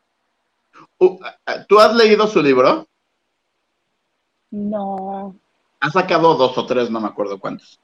Uh, 0.99 1.19
¿Tú 1.69 1.81
has 1.81 1.95
leído 1.95 2.27
su 2.27 2.43
libro? 2.43 2.87
No. 4.51 5.35
Ha 5.81 5.91
sacado 5.91 6.35
dos 6.35 6.57
o 6.57 6.67
tres, 6.67 6.91
no 6.91 7.01
me 7.01 7.09
acuerdo 7.09 7.39
cuántos. 7.39 7.81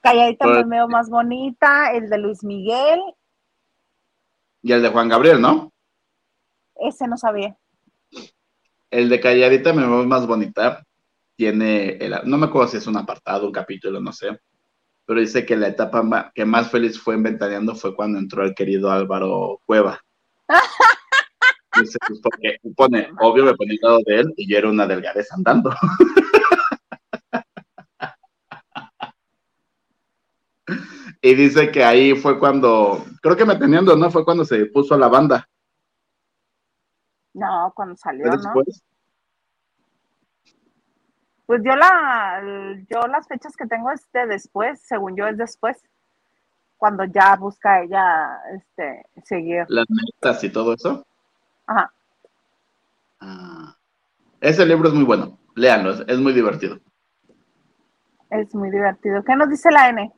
Calladita 0.00 0.46
me 0.46 0.64
veo 0.64 0.88
más 0.88 1.08
bonita, 1.08 1.92
el 1.92 2.10
de 2.10 2.18
Luis 2.18 2.44
Miguel. 2.44 3.00
Y 4.62 4.72
el 4.72 4.82
de 4.82 4.90
Juan 4.90 5.08
Gabriel, 5.08 5.40
¿no? 5.40 5.72
Ese 6.76 7.08
no 7.08 7.16
sabía. 7.16 7.56
El 8.90 9.08
de 9.08 9.20
Calladita 9.20 9.72
me 9.72 9.86
veo 9.86 10.04
más 10.04 10.26
bonita. 10.26 10.84
Tiene, 11.36 11.96
el, 11.96 12.14
no 12.24 12.38
me 12.38 12.46
acuerdo 12.46 12.68
si 12.68 12.76
es 12.76 12.86
un 12.86 12.96
apartado, 12.96 13.46
un 13.46 13.52
capítulo, 13.52 14.00
no 14.00 14.12
sé. 14.12 14.38
Pero 15.06 15.20
dice 15.20 15.44
que 15.44 15.56
la 15.56 15.68
etapa 15.68 16.32
que 16.34 16.44
más 16.44 16.70
feliz 16.70 16.98
fue 16.98 17.14
en 17.14 17.24
Ventaneando 17.24 17.74
fue 17.74 17.94
cuando 17.94 18.18
entró 18.18 18.44
el 18.44 18.54
querido 18.54 18.90
Álvaro 18.90 19.60
Cueva. 19.66 20.00
dice, 21.80 21.98
pues 22.06 22.20
porque 22.22 22.58
pone, 22.76 23.10
obvio 23.20 23.44
me 23.44 23.54
ponía 23.54 23.78
al 23.82 23.88
lado 23.88 24.00
de 24.06 24.20
él 24.20 24.32
y 24.36 24.48
yo 24.48 24.58
era 24.58 24.70
una 24.70 24.86
delgadez 24.86 25.30
andando. 25.32 25.70
y 31.20 31.34
dice 31.34 31.70
que 31.70 31.84
ahí 31.84 32.14
fue 32.14 32.38
cuando, 32.38 33.04
creo 33.20 33.36
que 33.36 33.44
Ventaneando, 33.44 33.96
¿no? 33.96 34.10
Fue 34.10 34.24
cuando 34.24 34.44
se 34.44 34.66
puso 34.66 34.94
a 34.94 34.98
la 34.98 35.08
banda. 35.08 35.48
No, 37.34 37.72
cuando 37.74 37.96
salió, 37.96 38.26
¿no? 38.26 38.36
Pues 41.46 41.62
yo 41.64 41.76
la, 41.76 42.42
yo 42.88 43.06
las 43.06 43.28
fechas 43.28 43.56
que 43.56 43.66
tengo 43.66 43.90
es 43.90 44.10
de 44.12 44.26
después, 44.26 44.80
según 44.80 45.16
yo 45.16 45.26
es 45.26 45.36
después, 45.36 45.76
cuando 46.78 47.04
ya 47.04 47.36
busca 47.36 47.82
ella, 47.82 48.40
este, 48.54 49.04
seguir. 49.24 49.64
Las 49.68 49.86
metas 49.88 50.42
y 50.42 50.50
todo 50.50 50.74
eso. 50.74 51.06
Ajá. 51.66 51.92
Ah. 53.20 53.76
Ese 54.40 54.66
libro 54.66 54.88
es 54.88 54.94
muy 54.94 55.04
bueno, 55.04 55.38
léanlo, 55.54 55.92
es, 56.06 56.18
muy 56.18 56.32
divertido. 56.32 56.78
Es 58.30 58.54
muy 58.54 58.70
divertido. 58.70 59.22
¿Qué 59.22 59.36
nos 59.36 59.48
dice 59.48 59.70
la 59.70 59.88
N? 59.88 60.12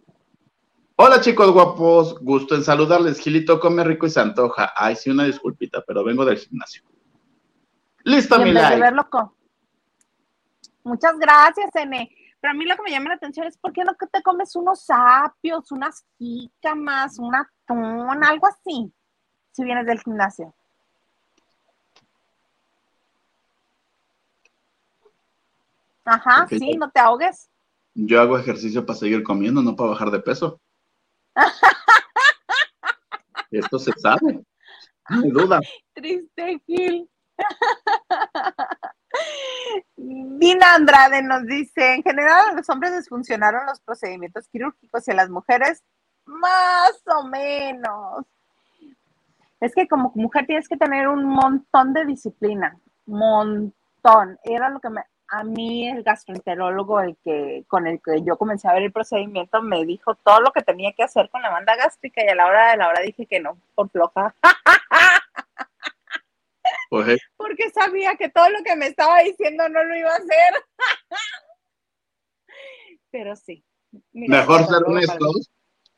Hola 0.97 1.21
chicos 1.21 1.53
guapos, 1.53 2.19
gusto 2.21 2.55
en 2.55 2.65
saludarles. 2.65 3.21
Gilito 3.21 3.61
come 3.61 3.85
rico 3.85 4.07
y 4.07 4.11
se 4.11 4.21
antoja. 4.21 4.73
Ay, 4.75 4.97
sí, 4.97 5.11
una 5.11 5.25
disculpita, 5.25 5.85
pero 5.87 6.03
vengo 6.03 6.25
del 6.25 6.39
gimnasio. 6.39 6.83
Listo, 8.03 8.39
mi 8.41 8.53
like. 8.53 8.91
loco. 8.93 9.36
Muchas 10.87 11.18
gracias, 11.18 11.75
N. 11.75 12.09
Pero 12.40 12.53
a 12.53 12.55
mí 12.55 12.64
lo 12.64 12.77
que 12.77 12.83
me 12.83 12.92
llama 12.92 13.09
la 13.09 13.16
atención 13.16 13.44
es 13.44 13.59
por 13.59 13.72
qué 13.72 13.83
no 13.83 13.96
que 13.96 14.07
te 14.07 14.22
comes 14.22 14.55
unos 14.55 14.85
sapios, 14.85 15.72
unas 15.72 16.07
jícamas, 16.16 17.18
un 17.18 17.35
atún, 17.35 18.22
algo 18.22 18.46
así, 18.46 18.92
si 19.51 19.64
vienes 19.64 19.85
del 19.85 20.01
gimnasio. 20.01 20.55
Ajá, 26.05 26.46
sí, 26.49 26.77
no 26.77 26.88
te 26.88 27.01
ahogues. 27.01 27.51
Yo 27.94 28.20
hago 28.20 28.38
ejercicio 28.38 28.87
para 28.87 28.96
seguir 28.96 29.25
comiendo, 29.25 29.62
no 29.62 29.75
para 29.75 29.90
bajar 29.90 30.12
de 30.12 30.20
peso. 30.20 30.61
Esto 33.51 33.81
se 33.81 33.90
sabe, 33.99 34.44
no 35.09 35.25
hay 35.25 35.31
duda. 35.31 35.59
Triste 35.94 36.62
Gil. 36.64 37.11
Dina 39.97 40.75
Andrade 40.75 41.23
nos 41.23 41.45
dice, 41.47 41.95
en 41.95 42.03
general 42.03 42.51
a 42.51 42.53
los 42.53 42.69
hombres 42.69 42.93
les 42.93 43.09
funcionaron 43.09 43.67
los 43.67 43.81
procedimientos 43.81 44.49
quirúrgicos 44.49 45.07
y 45.07 45.11
a 45.11 45.15
las 45.15 45.31
mujeres 45.31 45.83
más 46.27 47.03
o 47.07 47.25
menos. 47.25 48.25
Es 49.61 49.75
que 49.75 49.89
como 49.89 50.12
mujer 50.15 50.47
tienes 50.47 50.69
que 50.69 50.77
tener 50.77 51.09
un 51.09 51.25
montón 51.25 51.95
de 51.95 52.05
disciplina, 52.05 52.77
montón. 53.07 54.39
Era 54.45 54.69
lo 54.69 54.81
que 54.81 54.91
me, 54.91 55.03
a 55.29 55.45
mí 55.45 55.89
el 55.89 56.03
gastroenterólogo, 56.03 57.01
el 57.01 57.17
que 57.25 57.65
con 57.69 57.87
el 57.87 58.01
que 58.03 58.23
yo 58.23 58.37
comencé 58.37 58.69
a 58.69 58.75
ver 58.75 58.85
el 58.85 58.93
procedimiento, 58.93 59.62
me 59.62 59.85
dijo 59.85 60.15
todo 60.17 60.41
lo 60.41 60.53
que 60.53 60.62
tenía 60.62 60.93
que 60.93 61.03
hacer 61.03 61.31
con 61.31 61.43
la 61.43 61.51
banda 61.51 61.75
gástrica 61.77 62.23
y 62.25 62.29
a 62.29 62.35
la 62.35 62.47
hora 62.47 62.71
de 62.71 62.77
la 62.77 62.89
hora 62.89 63.01
dije 63.03 63.27
que 63.27 63.41
no, 63.41 63.57
por 63.75 63.89
floja. 63.91 64.35
Pues, 66.88 67.20
Porque 67.37 67.70
sabía 67.70 68.16
que 68.16 68.29
todo 68.29 68.49
lo 68.51 68.62
que 68.62 68.77
me 68.77 68.87
estaba 68.87 69.20
diciendo 69.20 69.68
no 69.68 69.83
lo 69.83 69.96
iba 69.96 70.11
a 70.11 70.16
hacer. 70.16 70.55
Pero 73.11 73.37
sí. 73.37 73.64
Mejor 74.12 74.66
ser 74.66 74.83
honestos, 74.85 75.51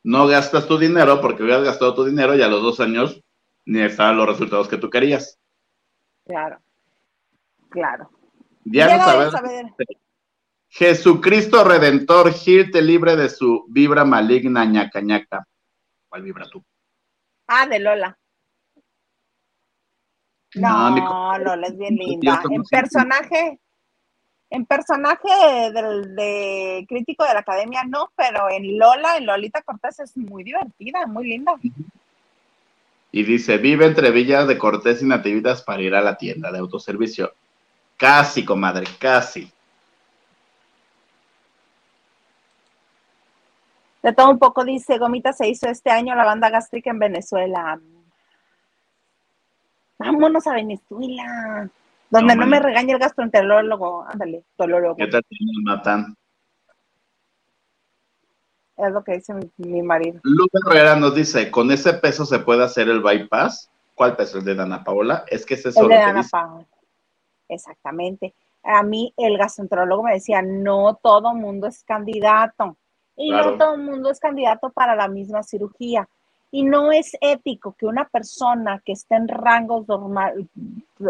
no 0.03 0.27
gastas 0.27 0.67
tu 0.67 0.77
dinero 0.77 1.19
porque 1.21 1.43
hubieras 1.43 1.63
gastado 1.63 1.93
tu 1.93 2.05
dinero 2.05 2.35
y 2.35 2.41
a 2.41 2.47
los 2.47 2.61
dos 2.61 2.79
años 2.79 3.21
ni 3.65 3.81
estaban 3.81 4.17
los 4.17 4.27
resultados 4.27 4.67
que 4.67 4.77
tú 4.77 4.89
querías. 4.89 5.37
Claro, 6.25 6.61
claro. 7.69 8.09
Ya 8.63 8.97
sabes. 8.99 9.33
Jesucristo 10.69 11.63
Redentor, 11.63 12.31
Gil 12.31 12.71
te 12.71 12.81
libre 12.81 13.15
de 13.15 13.29
su 13.29 13.65
vibra 13.69 14.05
maligna 14.05 14.65
ñaca 14.65 15.01
ñaca. 15.01 15.47
¿Cuál 16.07 16.23
vibra 16.23 16.47
tú? 16.47 16.63
Ah, 17.47 17.65
de 17.67 17.79
Lola. 17.79 18.18
No, 20.55 21.37
Lola 21.37 21.67
es 21.67 21.77
bien 21.77 21.95
linda. 21.95 22.41
En 22.49 22.63
personaje, 22.63 23.59
en 24.49 24.65
personaje 24.65 25.29
del 25.73 26.15
de 26.15 26.85
crítico 26.87 27.23
de 27.23 27.33
la 27.33 27.41
academia 27.41 27.83
no, 27.87 28.11
pero 28.15 28.49
en 28.49 28.77
Lola, 28.77 29.17
en 29.17 29.25
Lolita 29.25 29.61
Cortés 29.61 29.99
es 29.99 30.17
muy 30.17 30.43
divertida, 30.43 31.05
muy 31.05 31.27
linda. 31.27 31.53
Y 33.11 33.23
dice, 33.23 33.57
vive 33.57 33.85
entre 33.85 34.11
Villas 34.11 34.47
de 34.47 34.57
Cortés 34.57 35.01
y 35.01 35.05
Nativitas 35.05 35.63
para 35.63 35.81
ir 35.81 35.95
a 35.95 36.01
la 36.01 36.17
tienda 36.17 36.51
de 36.51 36.59
autoservicio. 36.59 37.33
Casi, 37.97 38.45
comadre, 38.45 38.85
casi. 38.99 39.51
De 44.01 44.13
todo 44.13 44.29
un 44.29 44.39
poco 44.39 44.63
dice, 44.63 44.97
Gomita 44.97 45.33
se 45.33 45.47
hizo 45.47 45.67
este 45.67 45.91
año 45.91 46.15
la 46.15 46.23
banda 46.23 46.49
gástrica 46.49 46.89
en 46.91 46.99
Venezuela. 46.99 47.79
Vámonos 49.99 50.47
a 50.47 50.53
Venezuela. 50.53 51.69
Donde 52.09 52.35
no, 52.35 52.47
me 52.47 52.59
regañe 52.59 52.93
el 52.93 52.99
gastroenterólogo. 52.99 54.05
Ándale, 54.07 54.43
tolólogo. 54.55 54.95
¿Qué 54.95 55.07
tal, 55.07 55.21
Natán? 55.63 56.15
es 58.77 58.93
lo 58.93 59.03
que 59.03 59.15
dice 59.15 59.33
mi, 59.33 59.51
mi 59.57 59.81
marido. 59.81 60.21
Luz 60.23 60.47
Herrera 60.65 60.95
nos 60.95 61.13
dice, 61.13 61.51
¿con 61.51 61.69
ese 61.69 61.93
peso 61.93 62.25
se 62.25 62.39
puede 62.39 62.63
hacer 62.63 62.87
el 62.87 63.01
bypass? 63.01 63.69
¿Cuál 63.93 64.15
peso? 64.15 64.37
¿El 64.37 64.45
de 64.45 64.55
Dana 64.55 64.85
Paola? 64.85 65.25
Es 65.27 65.45
que 65.45 65.55
ese 65.55 65.69
es 65.69 65.77
El 65.77 65.89
de 65.89 65.95
Dana 65.95 66.19
dice. 66.19 66.29
Paola. 66.31 66.65
Exactamente. 67.49 68.33
A 68.63 68.81
mí 68.83 69.13
el 69.17 69.37
gastroenterólogo 69.37 70.03
me 70.03 70.13
decía, 70.13 70.41
no 70.41 70.97
todo 71.03 71.33
mundo 71.35 71.67
es 71.67 71.83
candidato. 71.83 72.77
Y 73.17 73.31
Claro. 73.31 73.51
no 73.51 73.57
todo 73.57 73.77
mundo 73.77 74.11
es 74.11 74.19
candidato 74.21 74.69
para 74.69 74.95
la 74.95 75.09
misma 75.09 75.43
cirugía. 75.43 76.07
Y 76.51 76.63
no 76.63 76.91
es 76.91 77.15
ético 77.21 77.75
que 77.77 77.85
una 77.85 78.05
persona 78.05 78.81
que 78.83 78.93
esté 78.93 79.15
en 79.15 79.27
rangos 79.27 79.85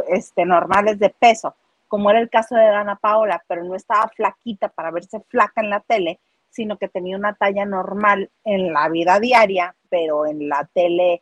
este, 0.09 0.45
normales 0.45 0.99
de 0.99 1.09
peso, 1.09 1.55
como 1.87 2.09
era 2.09 2.19
el 2.19 2.29
caso 2.29 2.55
de 2.55 2.65
Dana 2.65 2.95
Paola, 2.97 3.43
pero 3.47 3.63
no 3.63 3.75
estaba 3.75 4.09
flaquita 4.09 4.67
para 4.67 4.91
verse 4.91 5.21
flaca 5.29 5.61
en 5.61 5.69
la 5.69 5.79
tele, 5.79 6.19
sino 6.49 6.77
que 6.77 6.89
tenía 6.89 7.15
una 7.15 7.33
talla 7.33 7.65
normal 7.65 8.29
en 8.43 8.73
la 8.73 8.89
vida 8.89 9.19
diaria, 9.19 9.75
pero 9.89 10.25
en 10.25 10.49
la 10.49 10.69
tele 10.73 11.21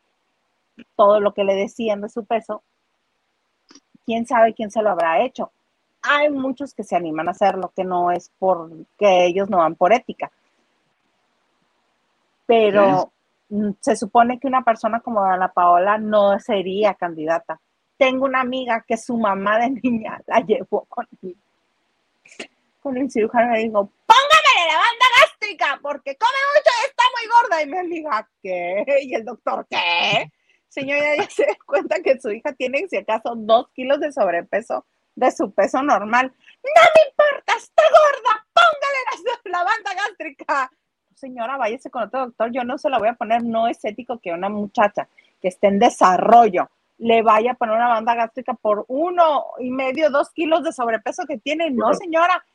todo 0.95 1.19
lo 1.19 1.33
que 1.33 1.43
le 1.43 1.55
decían 1.55 2.01
de 2.01 2.09
su 2.09 2.25
peso, 2.25 2.63
quién 4.05 4.25
sabe 4.25 4.53
quién 4.53 4.71
se 4.71 4.81
lo 4.81 4.89
habrá 4.89 5.21
hecho. 5.23 5.51
Hay 6.01 6.29
muchos 6.29 6.73
que 6.73 6.83
se 6.83 6.95
animan 6.95 7.27
a 7.27 7.31
hacerlo, 7.31 7.71
que 7.75 7.83
no 7.83 8.11
es 8.11 8.31
porque 8.39 9.25
ellos 9.25 9.49
no 9.49 9.57
van 9.57 9.75
por 9.75 9.93
ética. 9.93 10.31
Pero 12.45 13.11
se 13.79 13.95
supone 13.95 14.39
que 14.39 14.47
una 14.47 14.63
persona 14.63 14.99
como 14.99 15.23
Dana 15.23 15.51
Paola 15.51 15.97
no 15.97 16.39
sería 16.39 16.93
candidata. 16.95 17.59
Tengo 17.97 18.25
una 18.25 18.41
amiga 18.41 18.83
que 18.87 18.97
su 18.97 19.17
mamá 19.17 19.59
de 19.59 19.69
niña 19.71 20.21
la 20.27 20.39
llevó 20.41 20.85
con, 20.85 21.07
con 22.81 22.97
el 22.97 23.09
cirujano 23.09 23.53
y 23.53 23.57
le 23.57 23.63
dijo, 23.63 23.91
póngame 24.05 24.71
la 24.71 24.77
banda 24.77 25.05
gástrica 25.21 25.79
porque 25.81 26.17
come 26.17 26.39
mucho 26.53 26.71
y 26.81 26.85
está 26.87 27.03
muy 27.15 27.27
gorda. 27.29 27.63
Y 27.63 27.67
mi 27.67 27.77
amiga, 27.77 28.29
¿qué? 28.41 28.85
Y 29.03 29.13
el 29.15 29.25
doctor, 29.25 29.65
¿qué? 29.69 30.31
Señora, 30.67 31.15
ya 31.15 31.29
se 31.29 31.45
da 31.45 31.57
cuenta 31.65 32.01
que 32.03 32.19
su 32.19 32.29
hija 32.29 32.53
tiene, 32.53 32.87
si 32.89 32.97
acaso, 32.97 33.33
dos 33.35 33.69
kilos 33.73 33.99
de 33.99 34.11
sobrepeso 34.11 34.85
de 35.17 35.31
su 35.31 35.51
peso 35.51 35.81
normal. 35.81 36.27
No 36.63 36.81
me 36.95 37.09
importa, 37.09 37.53
está 37.57 37.83
gorda, 37.89 38.45
póngale 38.53 38.99
la, 39.43 39.57
la 39.57 39.63
banda 39.63 39.93
gástrica. 39.95 40.71
Señora, 41.17 41.57
váyase 41.57 41.89
con 41.89 42.03
otro 42.03 42.27
doctor, 42.27 42.51
yo 42.51 42.63
no 42.63 42.77
se 42.77 42.91
la 42.91 42.99
voy 42.99 43.07
a 43.07 43.15
poner, 43.15 43.43
no 43.43 43.67
es 43.67 43.83
ético 43.83 44.19
que 44.19 44.31
una 44.31 44.49
muchacha 44.49 45.07
que 45.41 45.47
esté 45.47 45.65
en 45.65 45.79
desarrollo 45.79 46.69
le 46.99 47.23
vaya 47.23 47.53
a 47.53 47.55
poner 47.55 47.75
una 47.75 47.87
banda 47.87 48.13
gástrica 48.13 48.53
por 48.53 48.85
uno 48.87 49.45
y 49.57 49.71
medio, 49.71 50.11
dos 50.11 50.29
kilos 50.29 50.63
de 50.63 50.71
sobrepeso 50.71 51.25
que 51.25 51.39
tiene. 51.39 51.71
No, 51.71 51.91
señora, 51.95 52.45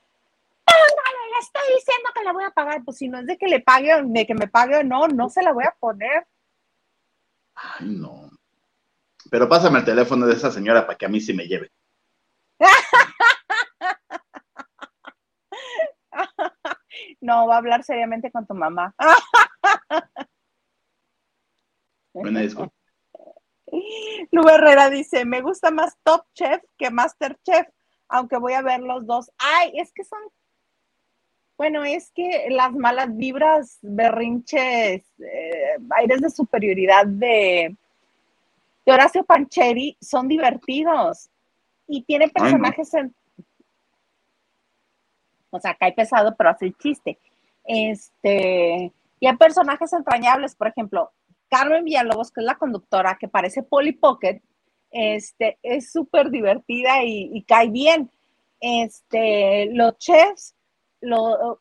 póngale, 0.64 1.31
le 1.33 1.38
estoy 1.40 1.75
diciendo 1.75 2.11
que 2.14 2.22
la 2.22 2.33
voy 2.33 2.44
a 2.44 2.51
pagar. 2.51 2.85
Pues 2.85 2.98
si 2.98 3.09
no 3.09 3.18
es 3.18 3.27
de 3.27 3.37
que 3.37 3.48
le 3.48 3.59
pague, 3.59 3.94
o 3.94 4.05
de 4.05 4.27
que 4.27 4.35
me 4.35 4.46
pague 4.46 4.77
o 4.77 4.85
no, 4.85 5.09
no 5.09 5.29
se 5.29 5.42
la 5.42 5.53
voy 5.53 5.64
a 5.64 5.75
poner. 5.79 6.25
Ay, 7.57 7.88
no. 7.88 8.31
Pero 9.29 9.48
pásame 9.48 9.81
el 9.81 9.85
teléfono 9.85 10.25
de 10.25 10.35
esa 10.35 10.53
señora 10.53 10.87
para 10.87 10.96
que 10.96 11.07
a 11.07 11.09
mí 11.09 11.20
sí 11.20 11.35
me 11.35 11.48
lleve. 11.48 11.72
No, 17.23 17.47
va 17.47 17.55
a 17.55 17.59
hablar 17.59 17.85
seriamente 17.85 18.31
con 18.31 18.47
tu 18.47 18.55
mamá. 18.55 18.95
Bueno, 22.15 22.41
disculpa. 22.41 22.75
Lu 24.31 24.47
Herrera 24.47 24.91
dice, 24.91 25.25
me 25.25 25.41
gusta 25.41 25.71
más 25.71 25.97
Top 26.03 26.27
Chef 26.35 26.63
que 26.77 26.91
Master 26.91 27.39
Chef, 27.43 27.67
aunque 28.07 28.37
voy 28.37 28.53
a 28.53 28.61
ver 28.61 28.81
los 28.81 29.07
dos. 29.07 29.33
Ay, 29.39 29.73
es 29.77 29.91
que 29.95 30.05
son, 30.05 30.19
bueno, 31.57 31.85
es 31.85 32.11
que 32.11 32.49
las 32.51 32.73
malas 32.73 33.17
vibras, 33.17 33.79
berrinches, 33.81 35.05
eh, 35.21 35.77
aires 35.97 36.21
de 36.21 36.29
superioridad 36.29 37.07
de, 37.07 37.75
de 38.85 38.93
Horacio 38.93 39.25
Pancheri 39.25 39.97
son 40.01 40.29
divertidos 40.29 41.31
y 41.87 42.03
tiene 42.03 42.27
no. 42.27 42.33
personajes 42.33 42.93
en... 42.95 43.15
O 45.53 45.61
sea, 45.61 45.75
cae 45.75 45.93
pesado, 45.93 46.35
pero 46.37 46.51
hace 46.51 46.67
el 46.67 46.77
chiste. 46.77 47.19
Este, 47.65 48.93
y 49.21 49.27
hay 49.27 49.37
personajes 49.37 49.93
entrañables, 49.93 50.57
por 50.57 50.69
ejemplo, 50.69 51.12
Carmen 51.49 51.85
Villalobos, 51.85 52.33
que 52.33 52.41
es 52.41 52.47
la 52.47 52.57
conductora, 52.57 53.19
que 53.21 53.29
parece 53.29 53.62
Polly 53.62 53.93
Pocket, 53.93 54.41
este, 54.91 55.59
es 55.62 55.93
súper 55.93 56.31
divertida 56.31 57.05
y, 57.05 57.31
y 57.33 57.43
cae 57.43 57.69
bien. 57.69 58.11
Este, 58.61 59.67
los 59.73 59.99
chefs, 59.99 60.55
lo, 61.01 61.61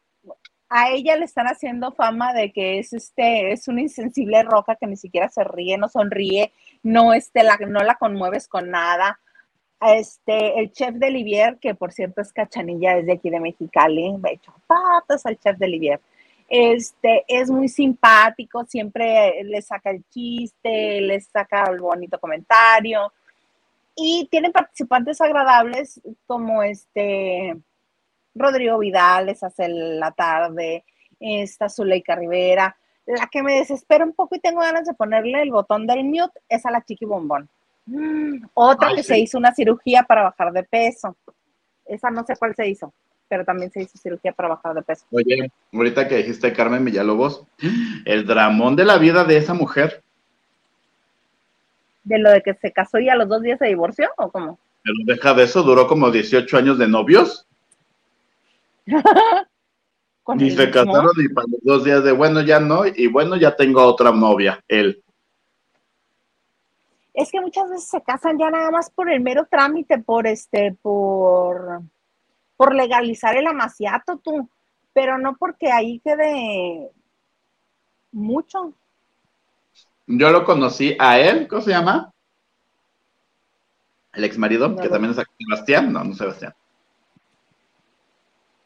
a 0.71 0.89
ella 0.89 1.17
le 1.17 1.25
están 1.25 1.47
haciendo 1.47 1.91
fama 1.91 2.33
de 2.33 2.53
que 2.53 2.79
es 2.79 2.93
este, 2.93 3.51
es 3.51 3.67
una 3.67 3.81
insensible 3.81 4.41
roca 4.43 4.77
que 4.77 4.87
ni 4.87 4.95
siquiera 4.95 5.27
se 5.27 5.43
ríe, 5.43 5.77
no 5.77 5.89
sonríe, 5.89 6.53
no, 6.81 7.13
este, 7.13 7.43
la, 7.43 7.57
no 7.57 7.81
la 7.81 7.95
conmueves 7.95 8.47
con 8.47 8.71
nada. 8.71 9.19
Este, 9.81 10.59
el 10.59 10.71
chef 10.71 10.93
de 10.95 11.09
Livier, 11.09 11.57
que 11.57 11.73
por 11.73 11.91
cierto 11.91 12.21
es 12.21 12.31
cachanilla, 12.31 12.97
es 12.97 13.05
de 13.07 13.13
aquí 13.13 13.31
de 13.31 13.39
Mexicali, 13.39 14.15
me 14.17 14.29
he 14.29 14.33
hecho 14.33 14.53
patas 14.67 15.25
al 15.25 15.39
chef 15.39 15.57
de 15.57 15.67
Livier. 15.67 15.99
Este, 16.47 17.23
es 17.27 17.49
muy 17.49 17.67
simpático, 17.67 18.63
siempre 18.65 19.43
le 19.43 19.61
saca 19.61 19.89
el 19.89 20.03
chiste, 20.09 21.01
le 21.01 21.19
saca 21.21 21.63
el 21.71 21.79
bonito 21.79 22.19
comentario. 22.19 23.11
Y 23.95 24.27
tiene 24.29 24.51
participantes 24.51 25.19
agradables 25.21 25.99
como 26.27 26.61
este 26.61 27.57
Rodrigo 28.35 28.79
Vidal, 28.79 29.27
les 29.27 29.43
hace 29.43 29.67
la 29.67 30.11
tarde, 30.11 30.85
está 31.19 31.69
Zuleika 31.69 32.15
Rivera. 32.15 32.75
La 33.05 33.27
que 33.27 33.41
me 33.43 33.55
desespera 33.55 34.05
un 34.05 34.13
poco 34.13 34.35
y 34.35 34.39
tengo 34.39 34.61
ganas 34.61 34.85
de 34.85 34.93
ponerle 34.93 35.41
el 35.41 35.51
botón 35.51 35.87
del 35.87 36.03
mute 36.03 36.39
es 36.47 36.65
a 36.65 36.71
la 36.71 36.83
Chiqui 36.83 37.05
Bombón. 37.05 37.49
Otra 38.53 38.89
Ay, 38.89 38.95
que 38.95 39.03
sí. 39.03 39.07
se 39.09 39.19
hizo 39.19 39.37
una 39.37 39.53
cirugía 39.53 40.03
para 40.03 40.23
bajar 40.23 40.51
de 40.51 40.63
peso. 40.63 41.15
Esa 41.85 42.09
no 42.09 42.23
sé 42.25 42.35
cuál 42.37 42.55
se 42.55 42.67
hizo, 42.67 42.93
pero 43.27 43.43
también 43.43 43.71
se 43.71 43.81
hizo 43.81 43.97
cirugía 43.97 44.31
para 44.33 44.49
bajar 44.49 44.73
de 44.75 44.81
peso. 44.81 45.05
Oye, 45.11 45.51
ahorita 45.73 46.07
que 46.07 46.17
dijiste 46.17 46.53
Carmen 46.53 46.85
Villalobos, 46.85 47.45
el 48.05 48.25
dramón 48.25 48.75
de 48.75 48.85
la 48.85 48.97
vida 48.97 49.23
de 49.23 49.37
esa 49.37 49.53
mujer, 49.53 50.03
¿De 52.03 52.17
lo 52.17 52.31
de 52.31 52.41
que 52.41 52.55
se 52.55 52.71
casó 52.71 52.97
y 52.97 53.09
a 53.09 53.15
los 53.15 53.29
dos 53.29 53.43
días 53.43 53.59
se 53.59 53.67
divorció 53.67 54.09
o 54.17 54.31
cómo? 54.31 54.57
pero 54.83 54.95
deja 55.05 55.33
de 55.33 55.43
eso, 55.43 55.63
duró 55.63 55.87
como 55.87 56.11
18 56.11 56.57
años 56.57 56.77
de 56.77 56.87
novios, 56.87 57.45
ni 60.35 60.51
se 60.51 60.71
casaron 60.71 61.11
ni 61.17 61.27
para 61.29 61.47
los 61.47 61.61
dos 61.63 61.83
días 61.83 62.03
de 62.03 62.11
bueno, 62.11 62.41
ya 62.41 62.59
no, 62.59 62.83
y 62.85 63.07
bueno, 63.07 63.35
ya 63.35 63.55
tengo 63.55 63.83
otra 63.83 64.11
novia, 64.11 64.59
él. 64.67 65.03
Es 67.13 67.31
que 67.31 67.41
muchas 67.41 67.69
veces 67.69 67.89
se 67.89 68.01
casan 68.01 68.37
ya 68.37 68.49
nada 68.49 68.71
más 68.71 68.89
por 68.89 69.09
el 69.09 69.19
mero 69.19 69.45
trámite, 69.49 69.99
por 69.99 70.27
este, 70.27 70.73
por, 70.81 71.81
por 72.55 72.73
legalizar 72.73 73.35
el 73.35 73.47
amaciato, 73.47 74.17
tú, 74.17 74.49
pero 74.93 75.17
no 75.17 75.35
porque 75.35 75.71
ahí 75.71 75.99
quede 75.99 76.89
mucho. 78.11 78.73
Yo 80.07 80.31
lo 80.31 80.45
conocí 80.45 80.95
a 80.99 81.19
él, 81.19 81.47
¿cómo 81.47 81.61
se 81.61 81.71
llama? 81.71 82.13
El 84.13 84.23
ex 84.23 84.37
marido, 84.37 84.69
No 84.69 84.81
que 84.81 84.89
también 84.89 85.11
es 85.11 85.25
Sebastián, 85.37 85.91
no, 85.91 86.03
no 86.03 86.13
Sebastián. 86.13 86.53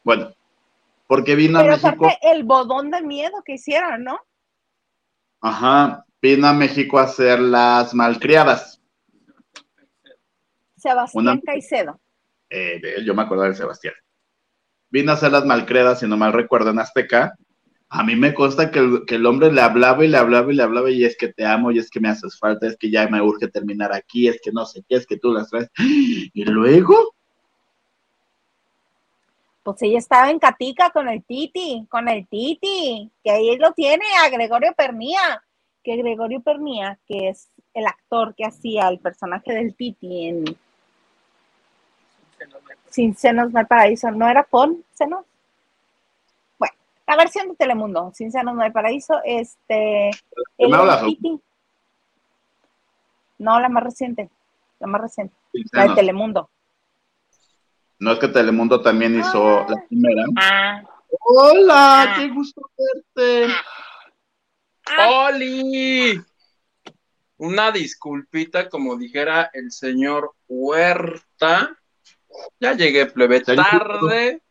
Bueno, 0.02 0.32
porque 1.08 1.34
vino 1.34 1.58
Pero 1.58 1.74
a 1.74 1.76
México, 1.76 2.08
el 2.22 2.44
bodón 2.44 2.90
de 2.90 3.02
miedo 3.02 3.42
que 3.44 3.54
hicieron, 3.54 4.04
¿no? 4.04 4.20
ajá, 5.40 6.05
vino 6.20 6.46
a 6.46 6.52
México 6.52 6.98
a 6.98 7.04
hacer 7.04 7.38
las 7.40 7.94
malcriadas. 7.94 8.80
Sebastián 10.76 11.26
Una- 11.26 11.40
Caicedo. 11.40 12.00
eh, 12.50 12.78
de 12.80 12.94
él, 12.96 13.04
yo 13.04 13.14
me 13.14 13.22
acuerdo 13.22 13.44
de 13.44 13.54
Sebastián. 13.54 13.94
Vino 14.90 15.10
a 15.10 15.14
hacer 15.14 15.32
las 15.32 15.44
malcredas, 15.44 16.00
si 16.00 16.06
no 16.06 16.16
mal 16.16 16.32
recuerdo, 16.32 16.70
en 16.70 16.78
Azteca. 16.78 17.34
A 17.88 18.02
mí 18.02 18.16
me 18.16 18.34
consta 18.34 18.70
que 18.70 18.78
el, 18.80 19.04
que 19.06 19.16
el 19.16 19.26
hombre 19.26 19.52
le 19.52 19.60
hablaba 19.60 20.04
y 20.04 20.08
le 20.08 20.16
hablaba 20.16 20.52
y 20.52 20.56
le 20.56 20.62
hablaba 20.62 20.90
y 20.90 21.04
es 21.04 21.16
que 21.16 21.32
te 21.32 21.44
amo 21.44 21.70
y 21.70 21.78
es 21.78 21.90
que 21.90 22.00
me 22.00 22.08
haces 22.08 22.38
falta, 22.38 22.66
es 22.66 22.76
que 22.76 22.90
ya 22.90 23.06
me 23.08 23.20
urge 23.22 23.48
terminar 23.48 23.92
aquí, 23.92 24.28
es 24.28 24.40
que 24.42 24.50
no 24.52 24.64
sé 24.66 24.84
qué, 24.88 24.96
es 24.96 25.06
que 25.06 25.18
tú 25.18 25.32
las 25.32 25.48
traes. 25.50 25.70
Y 25.78 26.44
luego, 26.44 27.14
Pues 29.62 29.82
ella 29.82 29.98
estaba 29.98 30.30
en 30.30 30.38
Catica 30.38 30.90
con 30.90 31.08
el 31.08 31.24
Titi, 31.24 31.84
con 31.90 32.08
el 32.08 32.26
Titi, 32.28 33.10
que 33.24 33.30
ahí 33.32 33.56
lo 33.58 33.72
tiene, 33.72 34.04
a 34.24 34.28
Gregorio 34.30 34.72
Pernía, 34.76 35.42
que 35.86 35.96
Gregorio 35.96 36.40
Pernía, 36.40 36.98
que 37.06 37.28
es 37.28 37.48
el 37.72 37.86
actor 37.86 38.34
que 38.34 38.44
hacía 38.44 38.88
el 38.88 38.98
personaje 38.98 39.52
del 39.54 39.72
Titi 39.76 40.26
en 40.26 40.44
Sin 42.90 43.14
Senos 43.16 43.52
No 43.52 43.60
hay 43.60 43.66
Paraíso, 43.66 44.10
¿no 44.10 44.28
era 44.28 44.42
con 44.42 44.82
Senos? 44.94 45.24
Bueno, 46.58 46.74
la 47.06 47.16
versión 47.16 47.50
de 47.50 47.54
Telemundo, 47.54 48.10
Sin 48.14 48.32
Senos 48.32 48.56
No 48.56 48.62
hay 48.62 48.72
Paraíso, 48.72 49.20
este... 49.24 50.10
era 50.58 50.84
la- 50.84 50.98
el 51.00 51.06
Titi. 51.06 51.40
No, 53.38 53.60
la 53.60 53.68
más 53.68 53.84
reciente, 53.84 54.28
la 54.80 54.86
más 54.88 55.00
reciente, 55.02 55.34
la 55.72 55.86
de 55.88 55.94
Telemundo. 55.94 56.50
no 58.00 58.10
es 58.12 58.18
que 58.18 58.26
Telemundo 58.28 58.80
también 58.82 59.20
hizo 59.20 59.58
Ah. 59.60 59.66
la 59.68 59.84
primera. 59.86 60.24
Ah, 60.36 60.82
Hola, 61.28 62.02
Ah. 62.02 62.14
qué 62.18 62.28
gusto 62.30 62.60
verte. 63.14 63.54
¡Oli! 65.08 66.22
Una 67.38 67.70
disculpita, 67.70 68.68
como 68.68 68.96
dijera 68.96 69.50
el 69.52 69.70
señor 69.70 70.34
Huerta. 70.48 71.76
Ya 72.60 72.72
llegué, 72.72 73.06
plebe, 73.06 73.40
tarde, 73.40 74.42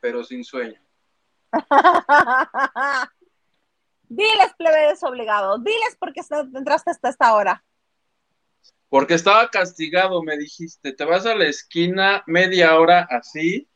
pero 0.00 0.24
sin 0.24 0.44
sueño. 0.44 0.80
diles, 4.08 4.54
plebes 4.56 5.02
obligados. 5.02 5.62
Diles 5.64 5.96
por 5.98 6.12
qué 6.12 6.20
entraste 6.54 6.90
hasta 6.90 7.08
esta 7.08 7.34
hora. 7.34 7.64
Porque 8.88 9.14
estaba 9.14 9.48
castigado, 9.50 10.22
me 10.22 10.36
dijiste. 10.36 10.92
Te 10.92 11.04
vas 11.04 11.26
a 11.26 11.34
la 11.34 11.46
esquina 11.46 12.22
media 12.26 12.78
hora 12.78 13.06
así. 13.10 13.68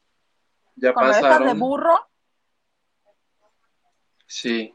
Ya 0.76 0.92
Con 0.92 1.04
orejas 1.04 1.22
de 1.22 1.28
pasaron. 1.28 1.58
burro. 1.58 2.08
Sí. 4.26 4.74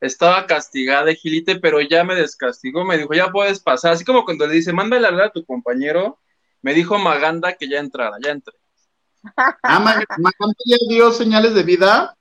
Estaba 0.00 0.46
castigada, 0.46 1.12
Gilite, 1.12 1.56
pero 1.60 1.80
ya 1.80 2.04
me 2.04 2.14
descastigó. 2.14 2.84
Me 2.84 2.96
dijo, 2.98 3.12
ya 3.14 3.30
puedes 3.30 3.60
pasar. 3.60 3.92
Así 3.92 4.04
como 4.04 4.24
cuando 4.24 4.46
le 4.46 4.54
dice, 4.54 4.72
mándale 4.72 5.06
a 5.06 5.10
hablar 5.10 5.26
a 5.26 5.32
tu 5.32 5.44
compañero. 5.44 6.18
Me 6.62 6.72
dijo 6.74 6.98
Maganda 6.98 7.54
que 7.54 7.68
ya 7.68 7.78
entrara, 7.80 8.16
ya 8.22 8.30
entré. 8.32 8.54
Ah, 9.36 9.78
Mag- 9.80 10.06
Maganda 10.18 10.56
ya 10.64 10.76
dio 10.88 11.10
señales 11.12 11.54
de 11.54 11.62
vida. 11.62 12.16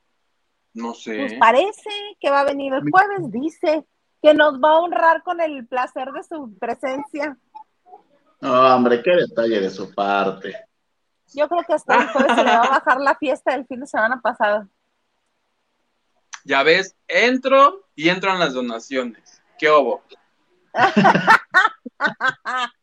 No 0.73 0.89
Pues 0.91 1.03
sé. 1.03 1.37
parece 1.39 1.89
que 2.19 2.29
va 2.29 2.41
a 2.41 2.45
venir 2.45 2.73
el 2.73 2.83
jueves, 2.91 3.31
dice 3.31 3.85
que 4.21 4.33
nos 4.33 4.55
va 4.55 4.71
a 4.71 4.79
honrar 4.79 5.23
con 5.23 5.39
el 5.41 5.65
placer 5.67 6.09
de 6.11 6.23
su 6.23 6.57
presencia. 6.59 7.37
No, 8.41 8.75
hombre, 8.75 9.01
qué 9.01 9.11
detalle 9.11 9.61
de 9.61 9.69
su 9.69 9.93
parte. 9.93 10.55
Yo 11.33 11.47
creo 11.47 11.63
que 11.65 11.73
hasta 11.73 11.95
el 12.01 12.07
jueves 12.09 12.35
se 12.35 12.43
le 12.43 12.51
va 12.51 12.63
a 12.63 12.69
bajar 12.69 12.99
la 13.01 13.15
fiesta 13.15 13.51
del 13.53 13.65
fin 13.65 13.79
de 13.81 13.87
semana 13.87 14.19
pasado. 14.21 14.67
Ya 16.49 16.63
ves, 16.63 16.97
entro 17.07 17.87
y 17.93 18.09
entran 18.09 18.39
las 18.39 18.55
donaciones. 18.55 19.39
¿Qué 19.59 19.69
hubo? 19.69 20.03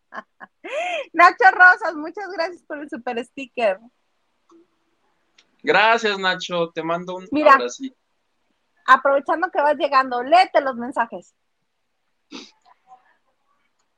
Nacho 1.13 1.45
Rosas, 1.51 1.97
muchas 1.97 2.31
gracias 2.31 2.63
por 2.63 2.79
el 2.79 2.89
super 2.89 3.25
sticker. 3.25 3.81
Gracias, 5.65 6.17
Nacho. 6.17 6.71
Te 6.71 6.85
mando 6.85 7.17
un 7.17 7.27
Mira. 7.33 7.55
abracito. 7.55 7.97
Aprovechando 8.87 9.51
que 9.51 9.61
vas 9.61 9.77
llegando, 9.77 10.23
léete 10.23 10.61
los 10.61 10.77
mensajes. 10.77 11.35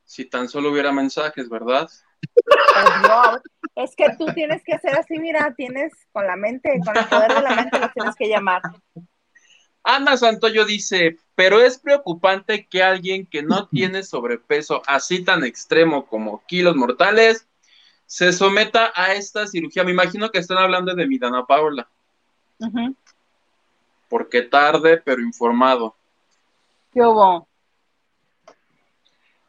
Si 0.03 0.25
tan 0.25 0.49
solo 0.49 0.73
hubiera 0.73 0.93
mensajes, 0.93 1.47
¿verdad? 1.51 1.91
Por 2.23 3.03
Dios. 3.03 3.43
Es 3.75 3.95
que 3.95 4.17
tú 4.17 4.33
tienes 4.33 4.63
que 4.65 4.73
hacer 4.73 4.97
así, 4.97 5.19
mira, 5.19 5.53
tienes 5.55 5.93
con 6.11 6.27
la 6.27 6.37
mente, 6.37 6.81
con 6.87 6.97
el 6.97 7.07
poder 7.07 7.35
de 7.35 7.43
la 7.43 7.55
mente 7.55 7.79
los 7.79 7.93
tienes 7.93 8.17
que 8.17 8.31
llamar. 8.31 8.63
Ana 9.91 10.19
Santoyo 10.19 10.67
dice, 10.67 11.17
pero 11.35 11.63
es 11.63 11.79
preocupante 11.79 12.67
que 12.67 12.83
alguien 12.83 13.25
que 13.25 13.43
no 13.43 13.69
tiene 13.69 14.03
sobrepeso 14.03 14.83
así 14.87 15.25
tan 15.25 15.45
extremo 15.45 16.05
como 16.05 16.45
kilos 16.47 16.77
mortales 16.77 17.47
se 18.05 18.35
someta 18.35 18.93
a 18.95 19.15
esta 19.15 19.47
cirugía. 19.47 19.85
Me 19.85 19.93
imagino 19.93 20.29
que 20.31 20.41
están 20.41 20.59
hablando 20.59 20.95
de 20.95 21.07
mi 21.07 21.17
Dana 21.19 21.47
Paula, 21.47 21.89
Ujú. 22.59 22.95
porque 24.11 24.43
tarde 24.43 24.99
pero 25.03 25.23
informado. 25.23 25.97
¿Qué 26.93 27.01
hubo? 27.01 27.49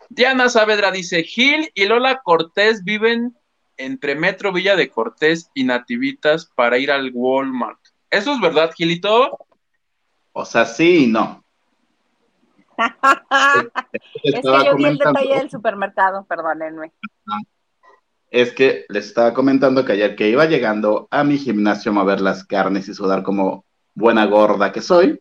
Diana 0.08 0.48
Saavedra 0.48 0.90
dice, 0.92 1.24
Gil 1.24 1.70
y 1.74 1.84
Lola 1.84 2.22
Cortés 2.24 2.86
viven 2.86 3.36
entre 3.76 4.16
Metro 4.16 4.54
Villa 4.54 4.78
de 4.78 4.90
Cortés 4.90 5.52
y 5.54 5.66
Nativitas 5.66 6.46
para 6.46 6.78
ir 6.78 6.92
al 6.92 7.12
Walmart. 7.14 7.80
¿Eso 8.10 8.34
es 8.34 8.40
verdad, 8.40 8.72
Gilito? 8.74 9.38
O 10.34 10.46
sea, 10.46 10.66
sí 10.66 11.06
y 11.06 11.08
no. 11.08 11.44
Es 14.24 14.36
que 14.36 14.42
yo 14.42 14.76
vi 14.76 14.86
el 14.86 14.98
detalle 14.98 15.36
del 15.36 15.50
supermercado, 15.50 16.26
perdónenme. 16.26 16.92
Es 18.30 18.54
que 18.54 18.86
les 18.90 19.08
estaba 19.08 19.34
comentando 19.34 19.84
que 19.84 19.94
ayer 19.94 20.16
que 20.16 20.30
iba 20.30 20.46
llegando 20.46 21.08
a 21.12 21.24
mi 21.24 21.38
gimnasio 21.38 21.92
a 21.92 21.96
mover 21.96 22.22
las 22.22 22.46
carnes 22.46 22.88
y 22.88 22.94
sudar 22.94 23.24
como 23.24 23.66
buena 23.96 24.26
gorda 24.26 24.72
que 24.72 24.82
soy, 24.82 25.20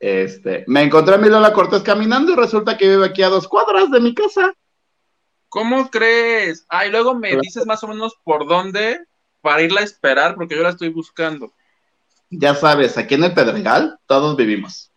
este, 0.00 0.64
me 0.66 0.82
encontré 0.82 1.14
a 1.14 1.18
mi 1.18 1.28
Lola 1.28 1.52
Cortés 1.52 1.82
caminando 1.82 2.32
y 2.32 2.36
resulta 2.36 2.76
que 2.76 2.88
vive 2.88 3.06
aquí 3.06 3.22
a 3.22 3.28
dos 3.28 3.48
cuadras 3.48 3.90
de 3.90 4.00
mi 4.00 4.14
casa. 4.14 4.52
¿Cómo 5.48 5.88
crees? 5.88 6.66
Ah, 6.68 6.84
y 6.86 6.90
luego 6.90 7.14
me 7.14 7.36
dices 7.36 7.64
más 7.64 7.82
o 7.84 7.88
menos 7.88 8.14
por 8.24 8.46
dónde 8.46 9.00
para 9.40 9.62
irla 9.62 9.80
a 9.80 9.84
esperar, 9.84 10.34
porque 10.34 10.56
yo 10.56 10.62
la 10.62 10.70
estoy 10.70 10.88
buscando. 10.88 11.52
Ya 12.30 12.54
sabes, 12.54 12.98
aquí 12.98 13.14
en 13.14 13.24
el 13.24 13.34
Pedregal 13.34 13.98
todos 14.06 14.36
vivimos. 14.36 14.90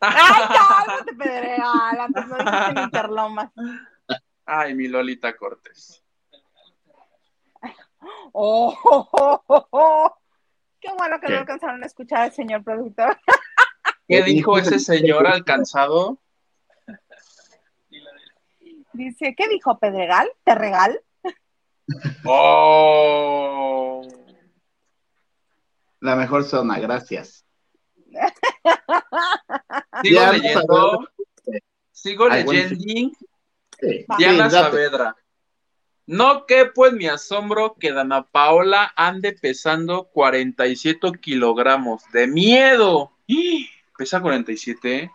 ¡Ay, 0.00 0.12
cálmate, 0.86 1.14
Pedregal! 1.14 2.00
Antes 2.00 2.26
no 2.26 2.36
dijiste 2.36 2.70
en 2.70 2.78
Interlomas. 2.78 3.50
Ay, 4.46 4.74
mi 4.74 4.88
Lolita 4.88 5.34
Cortés. 5.36 6.02
Oh, 8.32 8.76
oh, 8.84 9.08
oh, 9.12 9.42
oh, 9.46 9.66
oh. 9.70 10.16
Qué 10.80 10.90
bueno 10.98 11.18
que 11.18 11.26
¿Qué? 11.28 11.32
no 11.32 11.38
alcanzaron 11.40 11.82
a 11.82 11.86
escuchar 11.86 12.20
al 12.22 12.32
señor 12.32 12.62
productor. 12.62 13.18
¿Qué 14.06 14.18
¿Qué 14.18 14.22
dijo 14.22 14.56
dijo? 14.56 14.58
ese 14.58 14.78
señor 14.78 15.26
alcanzado? 15.26 16.18
Dice, 18.92 19.34
¿qué 19.36 19.48
dijo 19.48 19.78
Pedregal? 19.78 20.30
¿Te 20.44 20.54
regal? 20.54 21.00
Oh. 22.24 24.02
La 26.04 26.16
mejor 26.16 26.44
zona, 26.44 26.78
gracias. 26.78 27.46
Sigo 30.02 30.20
Diana 30.20 30.32
leyendo. 30.32 31.08
Sigo 31.92 32.28
leyendo. 32.28 32.76
Sí, 32.76 33.16
Diana 34.18 34.50
sí. 34.50 34.56
Saavedra. 34.56 35.16
No 36.04 36.44
quepo 36.44 36.86
en 36.86 36.98
mi 36.98 37.06
asombro 37.06 37.76
que 37.80 37.92
Dana 37.92 38.22
Paola 38.22 38.92
ande 38.96 39.32
pesando 39.32 40.10
47 40.12 41.12
kilogramos. 41.22 42.02
¡De 42.12 42.26
miedo! 42.26 43.12
¿Pesa 43.96 44.20
47? 44.20 45.10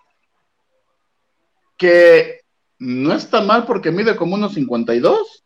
Que 1.78 2.42
no 2.80 3.14
está 3.14 3.42
mal 3.42 3.68
porque 3.68 3.92
mide 3.92 4.16
como 4.16 4.34
unos 4.34 4.56
52. 4.56 5.46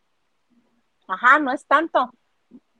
Ajá, 1.09 1.37
no 1.39 1.51
es 1.51 1.65
tanto. 1.65 2.13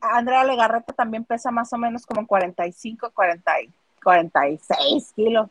Andrea 0.04 0.44
Legarreta 0.44 0.94
también 0.94 1.24
pesa 1.24 1.50
más 1.50 1.72
o 1.72 1.78
menos 1.78 2.06
como 2.06 2.28
45, 2.28 3.12
40, 3.12 3.62
y 3.62 3.70
46 4.04 5.14
kilos. 5.16 5.50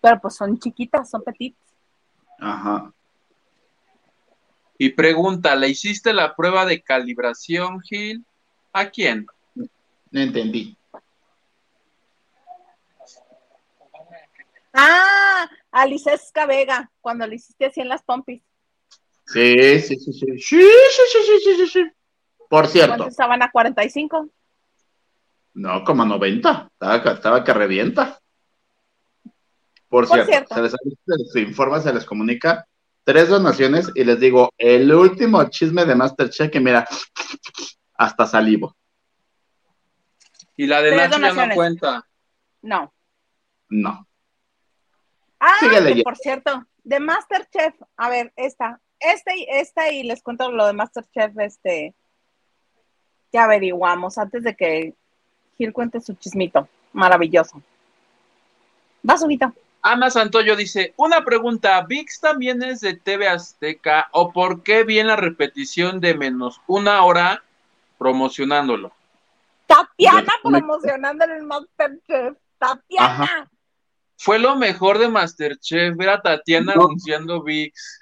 Pero 0.00 0.20
pues 0.20 0.34
son 0.34 0.58
chiquitas, 0.58 1.10
son 1.10 1.22
petitas. 1.22 1.60
Ajá. 2.40 2.92
Y 4.78 4.90
pregunta, 4.90 5.54
¿le 5.54 5.68
hiciste 5.68 6.12
la 6.12 6.34
prueba 6.34 6.64
de 6.64 6.82
calibración, 6.82 7.80
Gil? 7.82 8.24
¿A 8.72 8.88
quién? 8.88 9.26
No 9.54 10.20
entendí. 10.20 10.76
Ah, 14.72 15.48
Alicesca 15.70 16.46
Vega, 16.46 16.90
cuando 17.00 17.26
le 17.26 17.36
hiciste 17.36 17.66
así 17.66 17.80
en 17.80 17.90
las 17.90 18.02
pompis. 18.02 18.42
Sí, 19.26 19.80
sí, 19.80 19.96
sí, 19.96 20.12
sí. 20.12 20.26
Sí, 20.38 20.60
sí, 20.60 21.02
sí, 21.12 21.18
sí, 21.26 21.40
sí, 21.44 21.56
sí, 21.56 21.66
sí. 21.68 21.92
Por 22.52 22.66
cierto, 22.66 22.88
¿Cuántos 22.90 23.08
estaban 23.08 23.42
a 23.42 23.50
45? 23.50 24.28
no, 25.54 25.84
como 25.84 26.04
90. 26.04 26.68
Estaba, 26.70 26.96
estaba 27.14 27.44
que 27.44 27.54
revienta. 27.54 28.20
Por, 29.88 30.06
Por 30.06 30.08
cierto, 30.08 30.26
cierto. 30.26 30.54
Se, 30.56 30.60
les, 30.60 30.72
se 30.72 31.40
les 31.40 31.48
informa, 31.48 31.80
se 31.80 31.94
les 31.94 32.04
comunica 32.04 32.66
tres 33.04 33.30
donaciones 33.30 33.90
y 33.94 34.04
les 34.04 34.20
digo, 34.20 34.50
el 34.58 34.92
último 34.92 35.42
chisme 35.44 35.86
de 35.86 35.94
Masterchef 35.94 36.50
que 36.50 36.60
mira, 36.60 36.86
hasta 37.94 38.26
salivo. 38.26 38.76
Y 40.54 40.66
la 40.66 40.82
de 40.82 40.94
Nacho 40.94 41.20
ya 41.20 41.46
no 41.46 41.54
cuenta. 41.54 42.06
No. 42.60 42.92
No. 43.70 44.06
Ah, 45.40 45.56
Sigue 45.58 45.76
que 45.76 45.80
leyendo. 45.80 46.04
por 46.04 46.18
cierto, 46.18 46.66
de 46.84 47.00
Masterchef, 47.00 47.80
a 47.96 48.10
ver, 48.10 48.30
esta, 48.36 48.78
esta 49.00 49.34
y 49.34 49.46
esta 49.48 49.90
y 49.90 50.02
les 50.02 50.22
cuento 50.22 50.52
lo 50.52 50.66
de 50.66 50.74
Masterchef, 50.74 51.32
este, 51.38 51.94
que 53.32 53.38
averiguamos 53.38 54.18
antes 54.18 54.44
de 54.44 54.54
que 54.54 54.94
Gil 55.56 55.72
cuente 55.72 56.00
su 56.00 56.14
chismito. 56.14 56.68
Maravilloso. 56.92 57.62
Va, 59.08 59.16
subito. 59.16 59.52
Ana 59.80 60.10
Santoyo 60.10 60.54
dice, 60.54 60.94
una 60.96 61.24
pregunta, 61.24 61.82
¿VIX 61.82 62.20
también 62.20 62.62
es 62.62 62.82
de 62.82 62.94
TV 62.94 63.26
Azteca 63.26 64.08
o 64.12 64.32
por 64.32 64.62
qué 64.62 64.84
vi 64.84 65.00
en 65.00 65.08
la 65.08 65.16
repetición 65.16 66.00
de 66.00 66.14
menos 66.14 66.60
una 66.68 67.02
hora 67.02 67.42
promocionándolo? 67.98 68.92
Tatiana 69.66 70.32
promocionando 70.42 71.24
el 71.24 71.42
Masterchef. 71.42 72.36
Tatiana. 72.58 73.06
Ajá. 73.06 73.50
Fue 74.18 74.38
lo 74.38 74.54
mejor 74.54 74.98
de 74.98 75.08
Masterchef, 75.08 75.96
ver 75.96 76.10
a 76.10 76.22
Tatiana 76.22 76.74
No. 76.76 76.84
anunciando 76.84 77.42
VIX. 77.42 78.00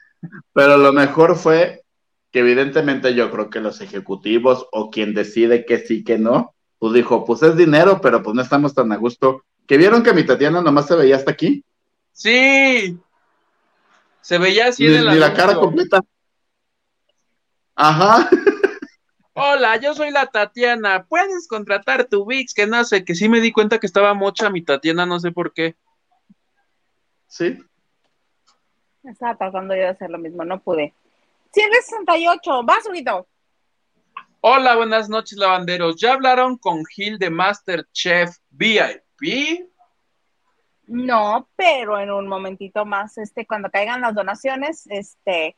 Pero 0.52 0.76
lo 0.76 0.92
mejor 0.92 1.36
fue 1.36 1.82
que 2.30 2.40
evidentemente 2.40 3.14
yo 3.14 3.30
creo 3.30 3.50
que 3.50 3.60
los 3.60 3.80
ejecutivos 3.80 4.66
o 4.72 4.90
quien 4.90 5.14
decide 5.14 5.64
que 5.64 5.78
sí, 5.78 6.04
que 6.04 6.18
no, 6.18 6.54
pues 6.78 6.92
dijo, 6.94 7.24
pues 7.24 7.42
es 7.42 7.56
dinero, 7.56 8.00
pero 8.00 8.22
pues 8.22 8.34
no 8.34 8.42
estamos 8.42 8.74
tan 8.74 8.92
a 8.92 8.96
gusto. 8.96 9.44
¿Que 9.66 9.76
vieron 9.76 10.02
que 10.02 10.12
mi 10.12 10.24
Tatiana 10.24 10.62
nomás 10.62 10.86
se 10.86 10.96
veía 10.96 11.16
hasta 11.16 11.32
aquí? 11.32 11.64
Sí. 12.12 12.98
Se 14.20 14.38
veía 14.38 14.68
así 14.68 14.84
Ni, 14.84 14.94
en 14.94 15.00
el 15.00 15.08
ni 15.10 15.16
la 15.16 15.34
cara 15.34 15.54
completa. 15.54 16.00
Ajá. 17.74 18.28
Hola, 19.34 19.76
yo 19.76 19.94
soy 19.94 20.10
la 20.10 20.26
Tatiana. 20.26 21.06
Puedes 21.08 21.48
contratar 21.48 22.06
tu 22.06 22.26
VIX, 22.26 22.52
que 22.52 22.66
no 22.66 22.84
sé, 22.84 23.04
que 23.04 23.14
sí 23.14 23.28
me 23.28 23.40
di 23.40 23.52
cuenta 23.52 23.78
que 23.78 23.86
estaba 23.86 24.12
mocha 24.14 24.50
mi 24.50 24.62
Tatiana, 24.62 25.06
no 25.06 25.18
sé 25.20 25.32
por 25.32 25.52
qué. 25.52 25.76
Sí. 27.26 27.58
Estaba 29.04 29.36
tratando 29.36 29.74
yo 29.74 29.80
de 29.82 29.88
hacer 29.88 30.10
lo 30.10 30.18
mismo, 30.18 30.44
no 30.44 30.60
pude. 30.60 30.94
168, 31.52 32.62
vas, 32.64 32.86
Huguito. 32.88 33.26
Hola, 34.40 34.76
buenas 34.76 35.08
noches, 35.08 35.36
lavanderos. 35.36 35.96
¿Ya 36.00 36.12
hablaron 36.12 36.56
con 36.56 36.84
Gil 36.86 37.18
de 37.18 37.28
Masterchef 37.28 38.36
VIP? 38.50 39.68
No, 40.86 41.48
pero 41.56 41.98
en 41.98 42.10
un 42.10 42.26
momentito 42.26 42.84
más, 42.84 43.18
este, 43.18 43.46
cuando 43.46 43.70
caigan 43.70 44.00
las 44.00 44.14
donaciones, 44.14 44.86
este, 44.88 45.56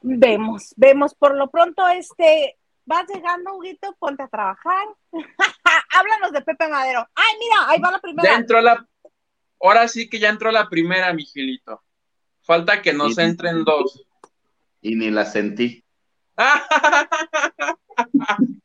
vemos, 0.00 0.72
vemos. 0.76 1.14
Por 1.14 1.36
lo 1.36 1.50
pronto, 1.50 1.86
este, 1.88 2.56
vas 2.84 3.04
llegando, 3.12 3.54
Huguito, 3.54 3.94
ponte 3.98 4.22
a 4.22 4.28
trabajar. 4.28 4.86
Háblanos 5.90 6.32
de 6.32 6.40
Pepe 6.42 6.68
Madero. 6.68 7.06
Ay, 7.14 7.34
mira, 7.38 7.68
ahí 7.68 7.80
va 7.80 7.90
la 7.90 8.00
primera. 8.00 8.30
Ya 8.30 8.36
entró 8.36 8.60
la. 8.60 8.86
Ahora 9.60 9.88
sí 9.88 10.08
que 10.08 10.18
ya 10.18 10.28
entró 10.28 10.50
la 10.52 10.68
primera, 10.68 11.12
mi 11.12 11.24
Gilito. 11.24 11.82
Falta 12.42 12.80
que 12.80 12.92
nos 12.92 13.18
entren 13.18 13.64
dos. 13.64 14.05
Y 14.86 14.94
ni 14.94 15.10
la 15.10 15.24
sentí. 15.24 15.82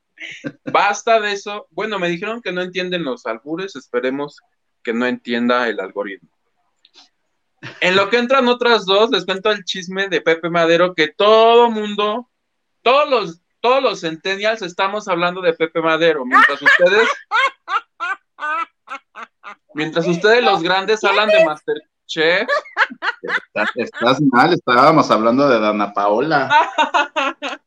Basta 0.72 1.20
de 1.20 1.32
eso. 1.32 1.66
Bueno, 1.72 1.98
me 1.98 2.10
dijeron 2.10 2.44
que 2.44 2.52
no 2.52 2.62
entienden 2.62 3.04
los 3.04 3.26
albures. 3.26 3.76
Esperemos 3.76 4.38
que 4.84 4.94
no 4.94 5.08
entienda 5.08 5.68
el 5.68 5.80
algoritmo. 5.80 6.30
En 7.80 7.96
lo 7.96 8.12
que 8.12 8.20
entran 8.20 8.48
otras 8.48 8.86
dos, 8.86 9.10
les 9.10 9.26
cuento 9.26 9.50
el 9.50 9.64
chisme 9.64 10.10
de 10.10 10.22
Pepe 10.22 10.52
Madero 10.52 10.94
que 10.94 11.08
todo 11.08 11.72
mundo, 11.72 12.30
todos 12.84 13.10
los, 13.10 13.42
todos 13.60 13.82
los 13.82 14.02
centennials 14.02 14.62
estamos 14.62 15.08
hablando 15.08 15.42
de 15.42 15.54
Pepe 15.54 15.82
Madero, 15.82 16.24
mientras 16.24 16.62
ustedes, 16.62 17.10
mientras 19.74 20.06
ustedes 20.06 20.44
los 20.44 20.62
grandes 20.62 21.04
hablan 21.04 21.30
de 21.30 21.44
Masterchef. 22.12 22.48
Estás, 23.22 23.70
estás 23.76 24.22
mal, 24.22 24.54
estábamos 24.54 25.10
hablando 25.12 25.48
de 25.48 25.60
Dana 25.60 25.94
Paola. 25.94 26.50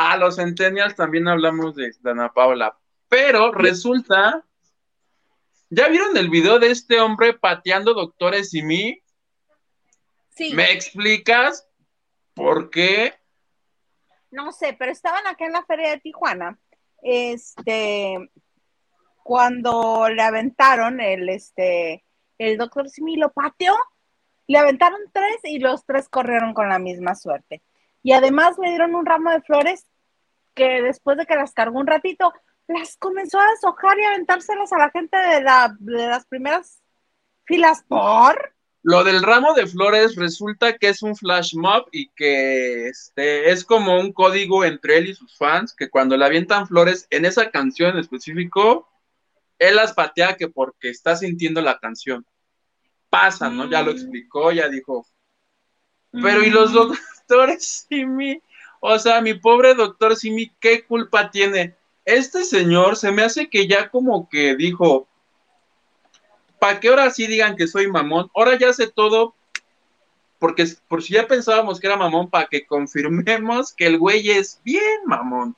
Ah, 0.00 0.16
los 0.16 0.36
centennials 0.36 0.94
también 0.94 1.26
hablamos 1.26 1.74
de 1.74 1.90
Dana 2.00 2.32
Paula. 2.32 2.78
Pero 3.08 3.50
resulta. 3.50 4.44
¿Ya 5.70 5.88
vieron 5.88 6.16
el 6.16 6.30
video 6.30 6.60
de 6.60 6.70
este 6.70 7.00
hombre 7.00 7.34
pateando 7.34 7.94
doctores 7.94 8.54
y 8.54 8.62
mí? 8.62 9.02
Sí, 10.36 10.52
¿Me 10.54 10.70
explicas 10.70 11.66
por 12.34 12.70
qué? 12.70 13.14
no 14.30 14.52
sé, 14.52 14.76
pero 14.78 14.92
estaban 14.92 15.26
acá 15.26 15.46
en 15.46 15.52
la 15.52 15.64
feria 15.64 15.90
de 15.90 16.00
Tijuana. 16.00 16.56
Este, 17.02 18.30
cuando 19.24 20.08
le 20.10 20.22
aventaron 20.22 21.00
el, 21.00 21.28
este, 21.28 22.04
el 22.38 22.56
doctor 22.56 22.88
Simi 22.88 23.16
lo 23.16 23.30
pateó, 23.30 23.74
le 24.46 24.58
aventaron 24.58 25.00
tres 25.12 25.36
y 25.44 25.58
los 25.58 25.84
tres 25.84 26.08
corrieron 26.08 26.54
con 26.54 26.68
la 26.68 26.78
misma 26.78 27.14
suerte. 27.14 27.62
Y 28.02 28.12
además 28.12 28.56
le 28.62 28.70
dieron 28.70 28.94
un 28.94 29.04
ramo 29.04 29.30
de 29.30 29.42
flores 29.42 29.86
que 30.54 30.82
después 30.82 31.16
de 31.18 31.26
que 31.26 31.36
las 31.36 31.52
cargó 31.52 31.78
un 31.78 31.86
ratito, 31.86 32.32
las 32.66 32.96
comenzó 32.96 33.40
a 33.40 33.50
deshojar 33.50 33.98
y 33.98 34.04
aventárselas 34.04 34.72
a 34.72 34.78
la 34.78 34.90
gente 34.90 35.16
de, 35.16 35.42
la, 35.42 35.76
de 35.78 36.06
las 36.06 36.26
primeras 36.26 36.82
filas 37.44 37.84
por. 37.86 38.54
Lo 38.82 39.04
del 39.04 39.22
ramo 39.22 39.54
de 39.54 39.66
flores 39.66 40.16
resulta 40.16 40.76
que 40.78 40.88
es 40.88 41.02
un 41.02 41.16
flash 41.16 41.54
mob 41.54 41.86
y 41.92 42.08
que 42.10 42.88
este, 42.88 43.50
es 43.50 43.64
como 43.64 43.98
un 43.98 44.12
código 44.12 44.64
entre 44.64 44.98
él 44.98 45.08
y 45.08 45.14
sus 45.14 45.36
fans, 45.36 45.74
que 45.74 45.90
cuando 45.90 46.16
le 46.16 46.24
avientan 46.24 46.66
flores 46.66 47.06
en 47.10 47.24
esa 47.24 47.50
canción 47.50 47.92
en 47.92 47.98
específico, 47.98 48.88
él 49.58 49.76
las 49.76 49.92
patea 49.92 50.36
que 50.36 50.48
porque 50.48 50.90
está 50.90 51.16
sintiendo 51.16 51.60
la 51.60 51.78
canción. 51.78 52.24
Pasa, 53.10 53.48
¿no? 53.48 53.68
Ya 53.68 53.82
lo 53.82 53.92
Mm. 53.92 53.94
explicó, 53.94 54.52
ya 54.52 54.68
dijo. 54.68 55.06
Pero 56.10 56.42
¿y 56.42 56.50
los 56.50 56.72
doctores 56.72 57.86
Simi? 57.88 58.40
O 58.80 58.98
sea, 58.98 59.20
mi 59.20 59.34
pobre 59.34 59.74
doctor 59.74 60.16
Simi, 60.16 60.50
¿qué 60.60 60.84
culpa 60.84 61.30
tiene? 61.30 61.74
Este 62.04 62.44
señor 62.44 62.96
se 62.96 63.10
me 63.12 63.22
hace 63.22 63.50
que 63.50 63.66
ya 63.66 63.90
como 63.90 64.28
que 64.28 64.56
dijo, 64.56 65.06
para 66.58 66.80
que 66.80 66.88
ahora 66.88 67.10
sí 67.10 67.26
digan 67.26 67.56
que 67.56 67.66
soy 67.66 67.88
mamón, 67.88 68.30
ahora 68.34 68.56
ya 68.58 68.72
sé 68.72 68.88
todo, 68.88 69.34
porque 70.38 70.64
por 70.88 71.02
si 71.02 71.14
ya 71.14 71.26
pensábamos 71.26 71.80
que 71.80 71.86
era 71.86 71.96
mamón, 71.96 72.30
para 72.30 72.46
que 72.46 72.64
confirmemos 72.66 73.74
que 73.74 73.86
el 73.86 73.98
güey 73.98 74.30
es 74.30 74.60
bien 74.64 75.00
mamón. 75.04 75.56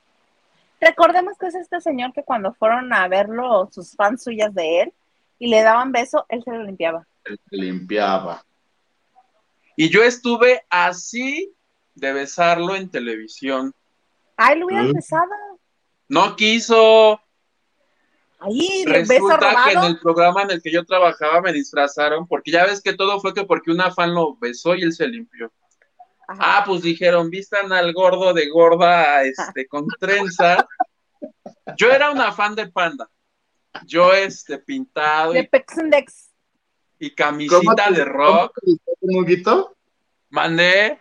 Recordemos 0.81 1.37
que 1.39 1.47
es 1.49 1.55
este 1.55 1.81
señor 1.81 2.13
que 2.13 2.23
cuando 2.25 2.55
fueron 2.55 2.93
a 2.93 3.07
verlo 3.09 3.69
sus 3.73 3.95
fans 3.95 4.23
suyas 4.25 4.55
de 4.55 4.83
él 4.83 4.93
y 5.39 5.49
le 5.49 5.63
daban 5.63 5.93
beso, 5.93 6.25
él 6.29 6.43
se 6.43 6.51
lo 6.53 6.63
limpiaba. 6.65 7.07
El 7.25 7.39
que 7.51 7.57
limpiaba. 7.57 8.45
Y 9.77 9.89
yo 9.91 10.03
estuve 10.03 10.63
así 10.71 11.53
de 11.95 12.13
besarlo 12.13 12.75
en 12.77 12.91
televisión. 12.91 13.75
Ay, 14.37 14.59
lo 14.59 14.67
hubieras 14.67 14.89
Mm. 14.89 14.95
besado. 14.95 15.31
No 16.09 16.35
quiso. 16.37 17.21
Ahí, 18.41 18.85
Resulta 18.87 19.65
que 19.67 19.73
en 19.73 19.85
el 19.85 19.99
programa 20.01 20.43
en 20.43 20.51
el 20.53 20.63
que 20.63 20.73
yo 20.73 20.83
trabajaba 20.87 21.43
me 21.43 21.53
disfrazaron, 21.53 22.27
porque 22.27 22.51
ya 22.51 22.65
ves 22.65 22.81
que 22.81 22.95
todo 22.95 23.21
fue 23.21 23.35
que 23.35 23.45
porque 23.45 23.71
una 23.71 23.91
fan 23.91 24.15
lo 24.15 24.35
besó 24.37 24.75
y 24.75 24.83
él 24.83 24.95
se 24.95 25.07
limpió. 25.07 25.53
Ajá. 26.31 26.59
Ah, 26.59 26.63
pues 26.65 26.83
dijeron, 26.83 27.29
vistan 27.29 27.73
al 27.73 27.93
gordo 27.93 28.33
de 28.33 28.49
gorda, 28.49 29.23
este, 29.25 29.67
con 29.67 29.87
trenza. 29.99 30.65
Yo 31.77 31.91
era 31.91 32.11
una 32.13 32.31
fan 32.31 32.55
de 32.55 32.69
Panda. 32.71 33.11
Yo, 33.85 34.13
este, 34.13 34.59
pintado 34.59 35.33
de 35.33 35.41
y, 35.41 35.49
Pexindex. 35.49 36.31
y 37.01 37.15
camisita 37.15 37.91
de 37.91 38.05
rock. 38.05 38.53
¿Cómo 38.55 38.55
te 38.55 38.67
dijeron, 38.67 39.25
Huguito? 39.25 39.77
Mandé, 40.29 41.01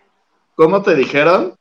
¿Cómo 0.56 0.82
te 0.82 0.94
dijeron? 0.96 1.56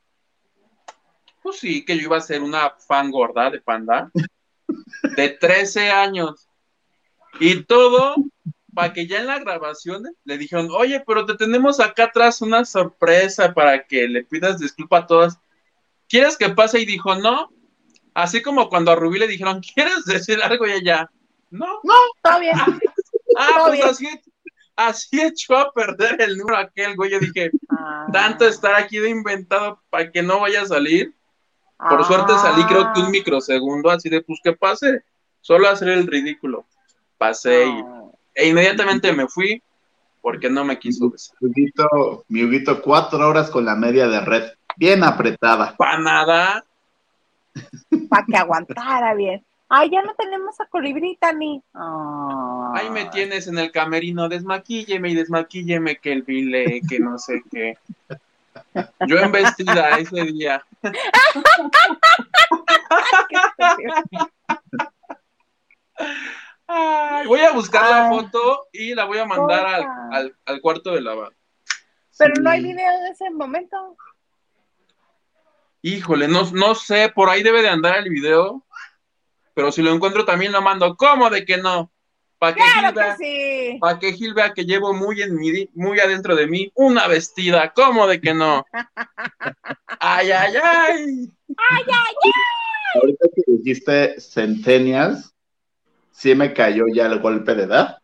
pues 1.43 1.59
sí, 1.59 1.85
que 1.85 1.95
yo 1.95 2.03
iba 2.03 2.17
a 2.17 2.21
ser 2.21 2.41
una 2.41 2.71
fan 2.71 3.11
gorda 3.11 3.51
de 3.51 3.61
Panda. 3.61 4.11
De 5.15 5.29
13 5.29 5.91
años. 5.91 6.47
Y 7.39 7.63
todo 7.63 8.15
para 8.73 8.93
que 8.93 9.07
ya 9.07 9.19
en 9.19 9.27
la 9.27 9.39
grabación 9.39 10.03
le 10.23 10.37
dijeron, 10.37 10.69
oye, 10.71 11.03
pero 11.05 11.25
te 11.25 11.35
tenemos 11.35 11.79
acá 11.79 12.05
atrás 12.05 12.41
una 12.41 12.65
sorpresa 12.65 13.53
para 13.53 13.83
que 13.85 14.07
le 14.07 14.23
pidas 14.23 14.59
disculpa 14.59 14.99
a 14.99 15.07
todas. 15.07 15.39
¿Quieres 16.07 16.37
que 16.37 16.49
pase? 16.49 16.79
Y 16.79 16.85
dijo, 16.85 17.15
no. 17.15 17.49
Así 18.13 18.41
como 18.41 18.69
cuando 18.69 18.91
a 18.91 18.95
Rubí 18.95 19.19
le 19.19 19.27
dijeron, 19.27 19.61
¿quieres 19.61 20.05
decir 20.05 20.41
algo? 20.41 20.67
Y 20.67 20.71
ella, 20.71 21.09
no. 21.51 21.79
Todo 22.21 22.39
bien. 22.39 22.55
Ah, 23.37 23.51
Todo 23.57 23.67
pues 23.67 23.99
bien. 23.99 24.13
así, 24.15 24.21
así 24.75 25.21
echó 25.21 25.57
a 25.57 25.71
perder 25.71 26.21
el 26.21 26.37
número 26.37 26.57
aquel 26.57 26.95
güey. 26.95 27.11
Yo 27.11 27.19
dije, 27.19 27.51
Ah. 27.71 28.07
tanto 28.11 28.45
estar 28.47 28.75
aquí 28.75 28.97
de 28.99 29.09
inventado 29.09 29.81
para 29.89 30.11
que 30.11 30.21
no 30.21 30.41
vaya 30.41 30.63
a 30.63 30.65
salir. 30.65 31.13
Por 31.77 32.03
suerte 32.03 32.33
salí 32.39 32.63
creo 32.65 32.91
que 32.93 32.99
un 32.99 33.09
microsegundo, 33.11 33.89
así 33.89 34.09
de, 34.09 34.21
pues 34.21 34.39
que 34.43 34.51
pase. 34.53 35.03
Solo 35.39 35.69
hacer 35.69 35.87
el 35.89 36.05
ridículo. 36.07 36.65
Pasé 37.17 37.65
y 37.67 37.69
Ah. 37.85 37.98
E 38.39 38.47
inmediatamente 38.47 39.11
me 39.11 39.27
fui 39.27 39.61
porque 40.21 40.49
no 40.49 40.63
me 40.63 40.79
quiso 40.79 41.09
besar. 41.09 41.35
Mi 42.27 42.43
Huguito, 42.43 42.81
cuatro 42.81 43.27
horas 43.27 43.49
con 43.49 43.65
la 43.65 43.75
media 43.75 44.07
de 44.07 44.21
red. 44.21 44.51
Bien 44.77 45.03
apretada. 45.03 45.75
Para 45.75 45.99
nada. 45.99 46.65
Para 48.09 48.25
que 48.25 48.37
aguantara 48.37 49.13
bien. 49.13 49.43
Ay, 49.67 49.91
ya 49.91 50.01
no 50.01 50.15
tenemos 50.15 50.59
a 50.59 50.65
Colibrita 50.65 51.31
ni. 51.33 51.61
Ah. 51.73 52.71
Ahí 52.75 52.89
me 52.89 53.05
tienes 53.05 53.47
en 53.47 53.59
el 53.59 53.71
camerino, 53.71 54.29
desmaquílleme 54.29 55.09
y 55.09 55.15
desmaquílleme 55.15 55.97
que 55.97 56.11
el 56.11 56.23
vile, 56.23 56.81
que 56.89 56.99
no 56.99 57.19
sé 57.19 57.43
qué. 57.51 57.77
Yo 59.05 59.19
en 59.19 59.31
vestida 59.31 59.99
ese 59.99 60.23
día. 60.23 60.63
Ay, 66.71 67.25
voy 67.25 67.39
a 67.39 67.51
buscar 67.51 67.89
la 67.89 68.03
Ay. 68.09 68.09
foto 68.19 68.67
y 68.71 68.93
la 68.93 69.05
voy 69.05 69.17
a 69.17 69.25
mandar 69.25 69.65
al, 69.65 69.85
al- 70.11 70.35
al 70.45 70.61
cuarto 70.61 70.91
de 70.93 71.01
lavado. 71.01 71.33
Pero 72.17 72.35
no 72.41 72.49
hay 72.51 72.61
video 72.61 72.99
de 73.01 73.09
ese 73.09 73.29
momento. 73.31 73.97
Híjole, 75.81 76.27
no, 76.27 76.43
no 76.51 76.75
sé, 76.75 77.09
por 77.13 77.29
ahí 77.29 77.41
debe 77.41 77.61
de 77.61 77.69
andar 77.69 77.97
el 77.97 78.09
video, 78.09 78.65
pero 79.53 79.71
si 79.71 79.81
lo 79.81 79.91
encuentro 79.93 80.25
también 80.25 80.51
lo 80.51 80.61
mando. 80.61 80.95
¿Cómo 80.95 81.29
de 81.29 81.45
que 81.45 81.57
no? 81.57 81.91
Para 82.37 82.53
que, 82.55 82.61
Gil 82.61 82.71
Claro 82.81 82.95
vea- 82.95 83.17
que 83.17 83.23
sí. 83.73 83.77
pa' 83.79 83.99
que 83.99 84.13
Gil 84.13 84.33
vea 84.33 84.53
que 84.53 84.65
llevo 84.65 84.93
muy, 84.93 85.21
en 85.21 85.35
mi, 85.35 85.69
muy 85.73 85.99
adentro 85.99 86.35
de 86.35 86.47
mí 86.47 86.71
una 86.75 87.07
vestida. 87.07 87.71
¿Cómo 87.73 88.07
de 88.07 88.21
que 88.21 88.33
no? 88.33 88.65
Ay, 89.99 90.31
ay, 90.31 90.53
ay. 90.55 91.29
Ay, 91.57 91.83
ay, 91.87 92.31
ahorita 92.95 93.27
que 93.35 93.41
dijiste 93.47 94.19
centenias, 94.21 95.33
sí 96.19 96.35
me 96.35 96.53
cayó 96.53 96.85
ya 96.93 97.05
el 97.05 97.19
golpe 97.19 97.55
de 97.55 97.63
edad. 97.63 97.97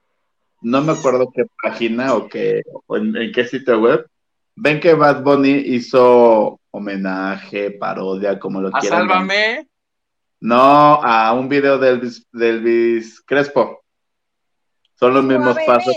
No 0.61 0.81
me 0.81 0.93
acuerdo 0.93 1.31
qué 1.35 1.45
página 1.61 2.13
o, 2.15 2.27
qué, 2.27 2.61
o 2.87 2.95
en, 2.97 3.15
en 3.15 3.31
qué 3.31 3.45
sitio 3.45 3.79
web. 3.79 4.07
Ven 4.55 4.79
que 4.79 4.93
Bad 4.93 5.21
Bunny 5.21 5.51
hizo 5.51 6.59
homenaje, 6.71 7.71
parodia, 7.71 8.39
como 8.39 8.61
lo 8.61 8.69
A 8.75 8.79
quieran. 8.79 9.01
llamar. 9.01 9.17
Sálvame. 9.17 9.67
No, 10.39 10.55
a 11.03 11.33
un 11.33 11.49
video 11.49 11.77
de 11.77 11.89
Elvis, 11.89 12.25
de 12.31 12.49
Elvis 12.49 13.21
Crespo. 13.25 13.83
Son 14.97 15.13
los 15.13 15.23
mismos 15.23 15.57
pasos. 15.65 15.93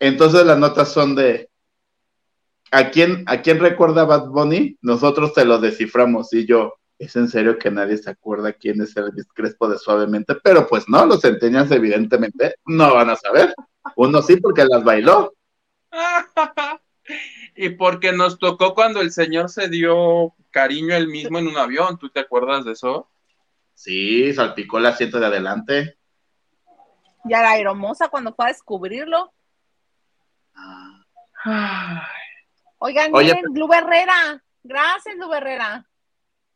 Entonces 0.00 0.44
las 0.44 0.58
notas 0.58 0.92
son 0.92 1.14
de 1.14 1.48
¿a 2.72 2.90
quién, 2.90 3.22
¿a 3.26 3.42
quién 3.42 3.60
recuerda 3.60 4.04
Bad 4.04 4.28
Bunny? 4.28 4.76
Nosotros 4.80 5.32
te 5.34 5.44
lo 5.44 5.58
desciframos 5.58 6.32
y 6.34 6.46
yo, 6.46 6.74
es 7.04 7.16
en 7.16 7.28
serio 7.28 7.58
que 7.58 7.70
nadie 7.70 7.96
se 7.96 8.10
acuerda 8.10 8.52
quién 8.52 8.80
es 8.80 8.96
Elvis 8.96 9.26
Crespo 9.34 9.68
de 9.68 9.76
Suavemente, 9.76 10.36
pero 10.36 10.68
pues 10.68 10.88
no, 10.88 11.04
los 11.04 11.20
centenias 11.20 11.70
evidentemente 11.72 12.54
no 12.64 12.94
van 12.94 13.10
a 13.10 13.16
saber. 13.16 13.52
Uno 13.96 14.22
sí 14.22 14.36
porque 14.36 14.64
las 14.64 14.84
bailó. 14.84 15.34
y 17.56 17.70
porque 17.70 18.12
nos 18.12 18.38
tocó 18.38 18.74
cuando 18.74 19.00
el 19.00 19.10
señor 19.10 19.50
se 19.50 19.68
dio 19.68 20.32
cariño 20.50 20.94
él 20.94 21.08
mismo 21.08 21.40
en 21.40 21.48
un 21.48 21.56
avión. 21.56 21.98
¿Tú 21.98 22.08
te 22.08 22.20
acuerdas 22.20 22.64
de 22.64 22.72
eso? 22.72 23.10
Sí, 23.74 24.32
salpicó 24.32 24.78
el 24.78 24.86
asiento 24.86 25.18
de 25.18 25.26
adelante. 25.26 25.98
Y 27.24 27.34
a 27.34 27.42
la 27.42 27.58
hermosa 27.58 28.08
cuando 28.08 28.32
fue 28.32 28.44
a 28.44 28.48
descubrirlo. 28.48 29.32
Ah, 31.44 32.08
Oigan, 32.78 33.12
Oye, 33.12 33.34
miren, 33.34 33.54
Lu 33.54 33.72
Herrera. 33.72 34.42
Gracias, 34.62 35.16
Lu 35.16 35.32
Herrera. 35.32 35.84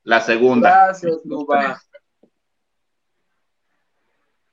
La 0.06 0.20
segunda. 0.20 0.70
Gracias, 0.70 1.16
Luba. 1.24 1.82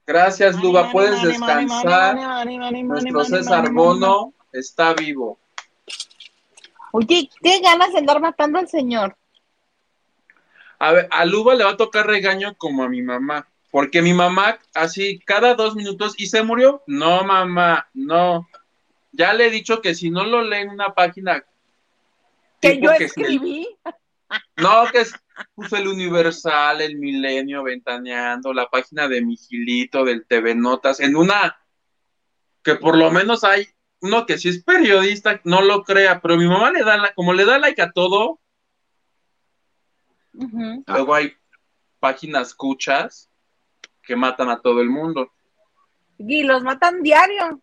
Gracias, 0.03 0.59
Luba. 0.59 0.91
Puedes 0.91 1.21
descansar. 1.21 2.17
Nuestro 2.83 3.23
César 3.23 3.71
Bono 3.71 4.33
está 4.51 4.95
vivo. 4.95 5.37
Oye, 6.91 7.29
qué 7.39 7.59
ganas 7.59 7.91
de 7.91 7.99
andar 7.99 8.19
matando 8.19 8.57
al 8.57 8.67
señor. 8.67 9.15
A 10.79 10.91
ver, 10.91 11.07
a 11.11 11.23
Luba 11.23 11.53
le 11.53 11.65
va 11.65 11.71
a 11.71 11.77
tocar 11.77 12.07
regaño 12.07 12.55
como 12.57 12.83
a 12.83 12.89
mi 12.89 13.03
mamá. 13.03 13.47
Porque 13.69 14.01
mi 14.01 14.13
mamá, 14.13 14.57
así, 14.73 15.19
cada 15.19 15.53
dos 15.53 15.75
minutos, 15.75 16.15
¿y 16.17 16.25
se 16.25 16.41
murió? 16.41 16.81
No, 16.87 17.23
mamá, 17.23 17.87
no. 17.93 18.49
Ya 19.11 19.33
le 19.33 19.45
he 19.45 19.51
dicho 19.51 19.81
que 19.81 19.93
si 19.93 20.09
no 20.09 20.23
lo 20.25 20.41
lee 20.41 20.61
en 20.61 20.69
una 20.69 20.95
página. 20.95 21.45
Que 22.59 22.81
yo 22.81 22.91
que 22.97 23.03
escribí. 23.03 23.67
No, 24.57 24.85
que 24.91 25.01
es, 25.01 25.13
puso 25.55 25.77
el 25.77 25.87
Universal, 25.87 26.81
el 26.81 26.97
Milenio, 26.97 27.63
Ventaneando, 27.63 28.53
la 28.53 28.67
página 28.69 29.07
de 29.07 29.21
Migilito, 29.21 30.03
del 30.03 30.25
TV 30.25 30.55
Notas, 30.55 30.99
en 30.99 31.15
una 31.15 31.57
que 32.63 32.75
por 32.75 32.97
lo 32.97 33.11
menos 33.11 33.43
hay 33.43 33.67
uno 34.01 34.25
que 34.25 34.37
si 34.37 34.49
es 34.49 34.63
periodista, 34.63 35.39
no 35.43 35.61
lo 35.61 35.83
crea, 35.83 36.21
pero 36.21 36.37
mi 36.37 36.47
mamá 36.47 36.71
le 36.71 36.83
da, 36.83 36.97
la, 36.97 37.13
como 37.13 37.33
le 37.33 37.45
da 37.45 37.57
like 37.57 37.81
a 37.81 37.91
todo, 37.91 38.39
Ujú. 40.33 40.83
luego 40.87 41.13
hay 41.13 41.33
páginas 41.99 42.53
cuchas 42.53 43.29
que 44.01 44.15
matan 44.15 44.49
a 44.49 44.59
todo 44.59 44.81
el 44.81 44.89
mundo. 44.89 45.31
Y 46.17 46.43
los 46.43 46.63
matan 46.63 47.01
diario. 47.01 47.61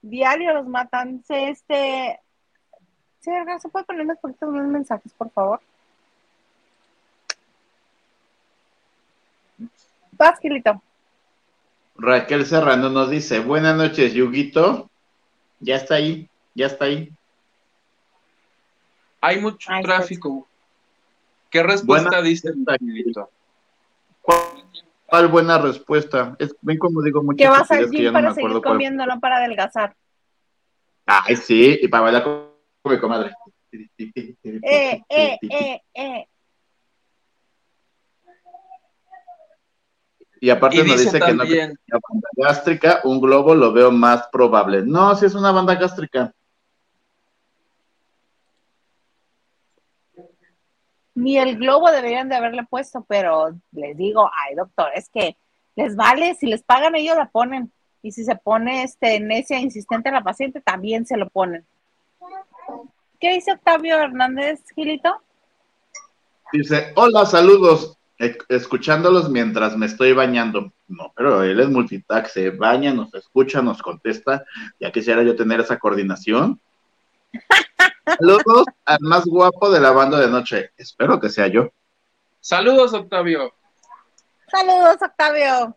Diario 0.00 0.54
los 0.54 0.66
matan. 0.66 1.22
Se, 1.24 1.50
este. 1.50 2.20
Sí, 3.20 3.30
¿se 3.60 3.68
puede 3.68 3.84
poner 3.84 4.02
unos 4.02 4.18
poquitos 4.18 4.48
más 4.48 4.66
mensajes, 4.66 5.12
por 5.12 5.30
favor? 5.30 5.60
Vas, 10.22 10.38
Gilito. 10.38 10.80
Raquel 11.96 12.46
Serrano 12.46 12.88
nos 12.90 13.10
dice, 13.10 13.40
buenas 13.40 13.76
noches, 13.76 14.14
Yuguito. 14.14 14.88
Ya 15.58 15.74
está 15.74 15.96
ahí, 15.96 16.28
ya 16.54 16.66
está 16.66 16.84
ahí. 16.84 17.10
Hay 19.20 19.40
mucho 19.40 19.68
tráfico. 19.82 20.46
¿Qué 21.50 21.64
respuesta 21.64 22.22
diste, 22.22 22.52
Miguelito? 22.80 23.30
¿Cuál, 24.20 24.38
cuál 25.06 25.26
buena 25.26 25.58
respuesta? 25.58 26.36
Es, 26.38 26.54
ven 26.60 26.78
como 26.78 27.02
digo 27.02 27.20
muchas 27.24 27.38
Que 27.38 27.48
vas 27.48 27.68
ya 27.68 28.10
no 28.10 28.12
para 28.12 28.34
seguir 28.34 28.92
no 28.92 29.20
para 29.20 29.36
adelgazar. 29.38 29.96
Ay, 31.04 31.34
sí, 31.34 31.80
y 31.82 31.88
para 31.88 32.04
bailar 32.04 32.22
con 32.22 32.52
con 32.82 32.92
mi 32.92 32.98
comadre. 33.00 33.32
Eh, 33.72 35.02
eh, 35.08 35.38
eh, 35.40 35.80
eh. 35.94 36.26
Y 40.42 40.50
aparte 40.50 40.78
Y 40.78 40.82
nos 40.82 40.98
dice 40.98 41.20
que 41.20 41.34
no 41.34 41.44
la 41.44 42.00
banda 42.08 42.28
gástrica, 42.36 43.00
un 43.04 43.20
globo 43.20 43.54
lo 43.54 43.72
veo 43.72 43.92
más 43.92 44.26
probable. 44.26 44.82
No, 44.84 45.14
si 45.14 45.26
es 45.26 45.36
una 45.36 45.52
banda 45.52 45.76
gástrica. 45.76 46.34
Ni 51.14 51.38
el 51.38 51.56
globo 51.58 51.92
deberían 51.92 52.28
de 52.28 52.34
haberle 52.34 52.64
puesto, 52.68 53.04
pero 53.08 53.54
les 53.70 53.96
digo, 53.96 54.28
ay, 54.34 54.56
doctor, 54.56 54.90
es 54.96 55.08
que 55.10 55.36
les 55.76 55.94
vale, 55.94 56.34
si 56.34 56.48
les 56.48 56.64
pagan 56.64 56.96
ellos 56.96 57.16
la 57.16 57.30
ponen. 57.30 57.72
Y 58.02 58.10
si 58.10 58.24
se 58.24 58.34
pone 58.34 58.82
este 58.82 59.20
necia 59.20 59.60
insistente 59.60 60.08
a 60.08 60.12
la 60.12 60.24
paciente, 60.24 60.60
también 60.60 61.06
se 61.06 61.16
lo 61.16 61.30
ponen. 61.30 61.64
¿Qué 63.20 63.34
dice 63.34 63.52
Octavio 63.52 63.96
Hernández, 63.96 64.60
Gilito? 64.74 65.22
Dice, 66.52 66.92
hola, 66.96 67.26
saludos. 67.26 67.96
Escuchándolos 68.48 69.28
mientras 69.28 69.76
me 69.76 69.86
estoy 69.86 70.12
bañando. 70.12 70.72
No, 70.86 71.12
pero 71.16 71.42
él 71.42 71.58
es 71.58 71.68
multitask, 71.68 72.28
se 72.28 72.50
baña, 72.50 72.94
nos 72.94 73.12
escucha, 73.14 73.60
nos 73.62 73.82
contesta. 73.82 74.44
Ya 74.78 74.92
quisiera 74.92 75.24
yo 75.24 75.34
tener 75.34 75.60
esa 75.60 75.78
coordinación. 75.78 76.60
Saludos 78.06 78.66
al 78.84 78.98
más 79.00 79.24
guapo 79.24 79.70
de 79.70 79.80
la 79.80 79.90
banda 79.90 80.20
de 80.20 80.28
noche. 80.28 80.70
Espero 80.76 81.18
que 81.18 81.30
sea 81.30 81.48
yo. 81.48 81.70
saludos, 82.40 82.94
Octavio. 82.94 83.52
Saludos, 84.48 84.98
Octavio. 85.02 85.76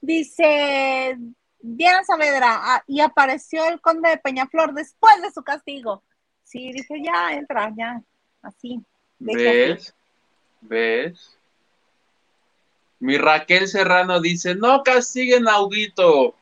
Dice 0.00 1.18
Diana 1.58 2.04
Saavedra, 2.04 2.60
ah, 2.62 2.84
y 2.86 3.00
apareció 3.00 3.66
el 3.66 3.80
conde 3.80 4.08
de 4.08 4.18
Peñaflor 4.18 4.72
después 4.72 5.20
de 5.20 5.32
su 5.32 5.42
castigo. 5.42 6.02
Sí, 6.46 6.72
dije, 6.72 7.02
ya 7.02 7.32
entra, 7.32 7.72
ya, 7.76 8.00
así. 8.40 8.80
¿Ves? 9.18 9.92
¿Ves? 10.60 11.36
Mi 13.00 13.18
Raquel 13.18 13.66
Serrano 13.66 14.20
dice, 14.20 14.54
no 14.54 14.84
castiguen 14.84 15.48
a 15.48 15.60
Huguito. 15.60 16.36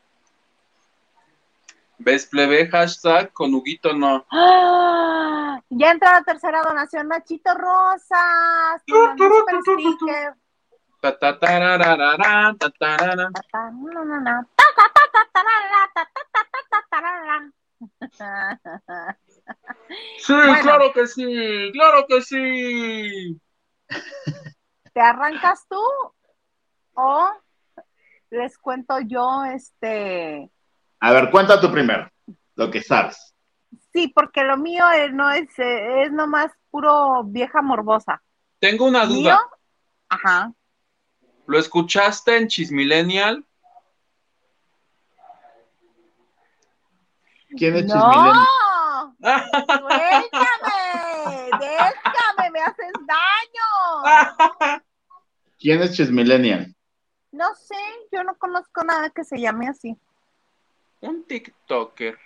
¿Ves, 1.97 2.27
plebe? 2.27 2.67
Hashtag 2.67 3.33
con 3.33 3.55
Huguito 3.55 3.93
no. 3.93 4.23
¡Ah! 4.31 5.59
Ya 5.69 5.89
entra 5.89 6.19
la 6.19 6.23
tercera 6.23 6.61
donación, 6.61 7.07
Nachito 7.07 7.55
Rosas. 7.55 8.83
Sí, 20.17 20.33
Bueno. 20.33 20.61
claro 20.61 20.91
que 20.93 21.07
sí, 21.07 21.69
claro 21.73 22.05
que 22.07 22.21
sí. 22.21 23.39
¿Te 24.93 24.99
arrancas 25.01 25.65
tú 25.69 25.79
o 26.93 27.29
les 28.31 28.57
cuento 28.57 28.99
yo 29.01 29.43
este? 29.45 30.49
A 30.99 31.11
ver, 31.11 31.29
cuenta 31.29 31.59
tú 31.61 31.71
primero, 31.71 32.09
lo 32.55 32.71
que 32.71 32.81
sabes. 32.81 33.33
Sí, 33.93 34.07
porque 34.07 34.43
lo 34.43 34.57
mío 34.57 34.89
eh, 34.91 35.09
no 35.11 35.29
es, 35.31 35.47
eh, 35.59 36.03
es 36.03 36.11
nomás 36.11 36.51
puro 36.71 37.23
vieja 37.25 37.61
morbosa. 37.61 38.21
Tengo 38.59 38.85
una 38.85 39.05
¿Mío? 39.05 39.15
duda. 39.21 39.39
Ajá. 40.09 40.51
¿Lo 41.45 41.59
escuchaste 41.59 42.35
en 42.37 42.47
Chismillennial? 42.47 43.45
¿Quién 47.57 47.75
es 47.75 47.85
¡No! 47.85 47.93
Chismilén? 47.93 48.33
¡Suéltame! 49.19 50.29
¡Déjame! 51.59 52.49
¡Me 52.51 52.61
haces 52.61 52.91
daño! 53.07 54.81
¿Quién 55.59 55.81
es 55.81 55.93
Chismillennial? 55.95 56.73
No 57.31 57.53
sé, 57.55 57.75
yo 58.11 58.23
no 58.23 58.35
conozco 58.35 58.83
nada 58.83 59.09
que 59.09 59.23
se 59.23 59.37
llame 59.39 59.67
así. 59.67 59.97
Un 61.01 61.23
TikToker. 61.25 62.17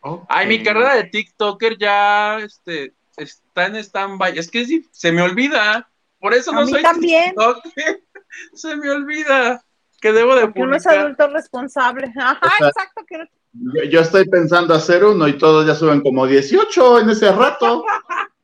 Ok. 0.00 0.24
Ay, 0.28 0.46
mi 0.46 0.62
carrera 0.62 0.94
de 0.94 1.04
TikToker 1.04 1.78
ya 1.78 2.38
este, 2.38 2.94
está 3.16 3.66
en 3.66 3.76
stand-by. 3.76 4.36
Es 4.38 4.50
que 4.50 4.64
sí, 4.64 4.88
se 4.90 5.12
me 5.12 5.22
olvida. 5.22 5.88
Por 6.18 6.34
eso 6.34 6.50
A 6.52 6.54
no 6.54 6.62
mí 6.64 6.70
soy 6.72 6.82
también. 6.82 7.30
TikToker. 7.34 8.02
Se 8.54 8.74
me 8.76 8.88
olvida 8.88 9.62
que 10.00 10.10
debo 10.10 10.34
de 10.34 10.46
Porque 10.46 10.62
uno 10.62 10.74
es 10.76 10.86
adulto 10.86 11.28
responsable. 11.28 12.10
Ajá, 12.18 12.40
O 12.42 12.48
sea- 12.58 12.68
exacto. 12.68 13.04
Que 13.06 13.18
no- 13.18 13.26
Yo, 13.52 13.82
yo 13.84 14.00
estoy 14.00 14.28
pensando 14.28 14.74
hacer 14.74 15.04
uno 15.04 15.28
y 15.28 15.36
todos 15.36 15.66
ya 15.66 15.74
suben 15.74 16.00
como 16.02 16.26
18 16.26 17.00
en 17.00 17.10
ese 17.10 17.30
rato. 17.32 17.84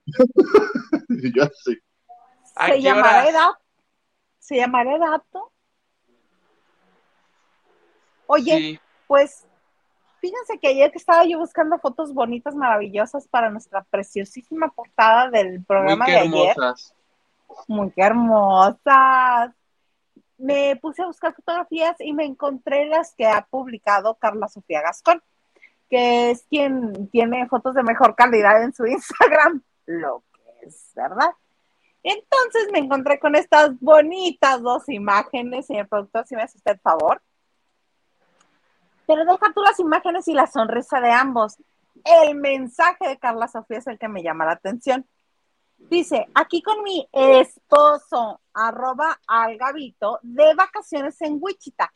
Yo 1.08 1.44
así. 1.44 1.78
¿A 2.54 2.68
Se 2.68 2.82
llamará 2.82 3.28
edad. 3.28 3.50
Se 4.38 4.56
llamará 4.56 4.98
dato. 4.98 5.52
Oye, 8.26 8.56
Sí. 8.58 8.80
pues 9.06 9.46
fíjense 10.20 10.58
que 10.58 10.68
ayer 10.68 10.90
que 10.90 10.98
estaba 10.98 11.24
yo 11.24 11.38
buscando 11.38 11.78
fotos 11.78 12.12
bonitas, 12.12 12.54
maravillosas 12.54 13.26
para 13.28 13.50
nuestra 13.50 13.84
preciosísima 13.84 14.68
portada 14.68 15.30
del 15.30 15.64
programa 15.64 16.04
de 16.06 16.16
ayer. 16.18 16.50
hermosas. 16.50 16.94
Muy 17.66 17.92
hermosas. 17.96 19.52
Me 20.38 20.76
puse 20.76 21.02
a 21.02 21.06
buscar 21.06 21.34
fotografías 21.34 21.96
y 22.00 22.12
me 22.12 22.24
encontré 22.24 22.86
las 22.86 23.14
que 23.14 23.26
ha 23.26 23.42
publicado 23.42 24.14
Carla 24.14 24.48
Sofía 24.48 24.82
Gascón, 24.82 25.22
que 25.90 26.30
es 26.30 26.46
quien 26.48 27.08
tiene 27.10 27.48
fotos 27.48 27.74
de 27.74 27.82
mejor 27.82 28.14
calidad 28.14 28.62
en 28.62 28.72
su 28.72 28.86
Instagram, 28.86 29.62
lo 29.86 30.22
que 30.32 30.68
es 30.68 30.92
verdad. 30.94 31.32
Entonces 32.02 32.68
me 32.72 32.78
encontré 32.78 33.18
con 33.18 33.34
estas 33.34 33.78
bonitas 33.80 34.62
dos 34.62 34.88
imágenes, 34.88 35.66
señor 35.66 35.88
productor, 35.88 36.26
si 36.26 36.36
me 36.36 36.42
hace 36.42 36.58
usted 36.58 36.80
favor. 36.80 37.20
Pero 39.06 39.24
deja 39.24 39.52
tú 39.54 39.62
las 39.62 39.80
imágenes 39.80 40.28
y 40.28 40.34
la 40.34 40.46
sonrisa 40.46 41.00
de 41.00 41.10
ambos. 41.10 41.56
El 42.04 42.36
mensaje 42.36 43.08
de 43.08 43.18
Carla 43.18 43.48
Sofía 43.48 43.78
es 43.78 43.86
el 43.86 43.98
que 43.98 44.08
me 44.08 44.22
llama 44.22 44.44
la 44.44 44.52
atención. 44.52 45.06
Dice, 45.78 46.26
aquí 46.34 46.60
con 46.60 46.82
mi 46.82 47.08
esposo, 47.12 48.40
arroba 48.52 49.18
algavito, 49.26 50.18
de 50.22 50.54
vacaciones 50.54 51.20
en 51.22 51.38
Wichita. 51.40 51.92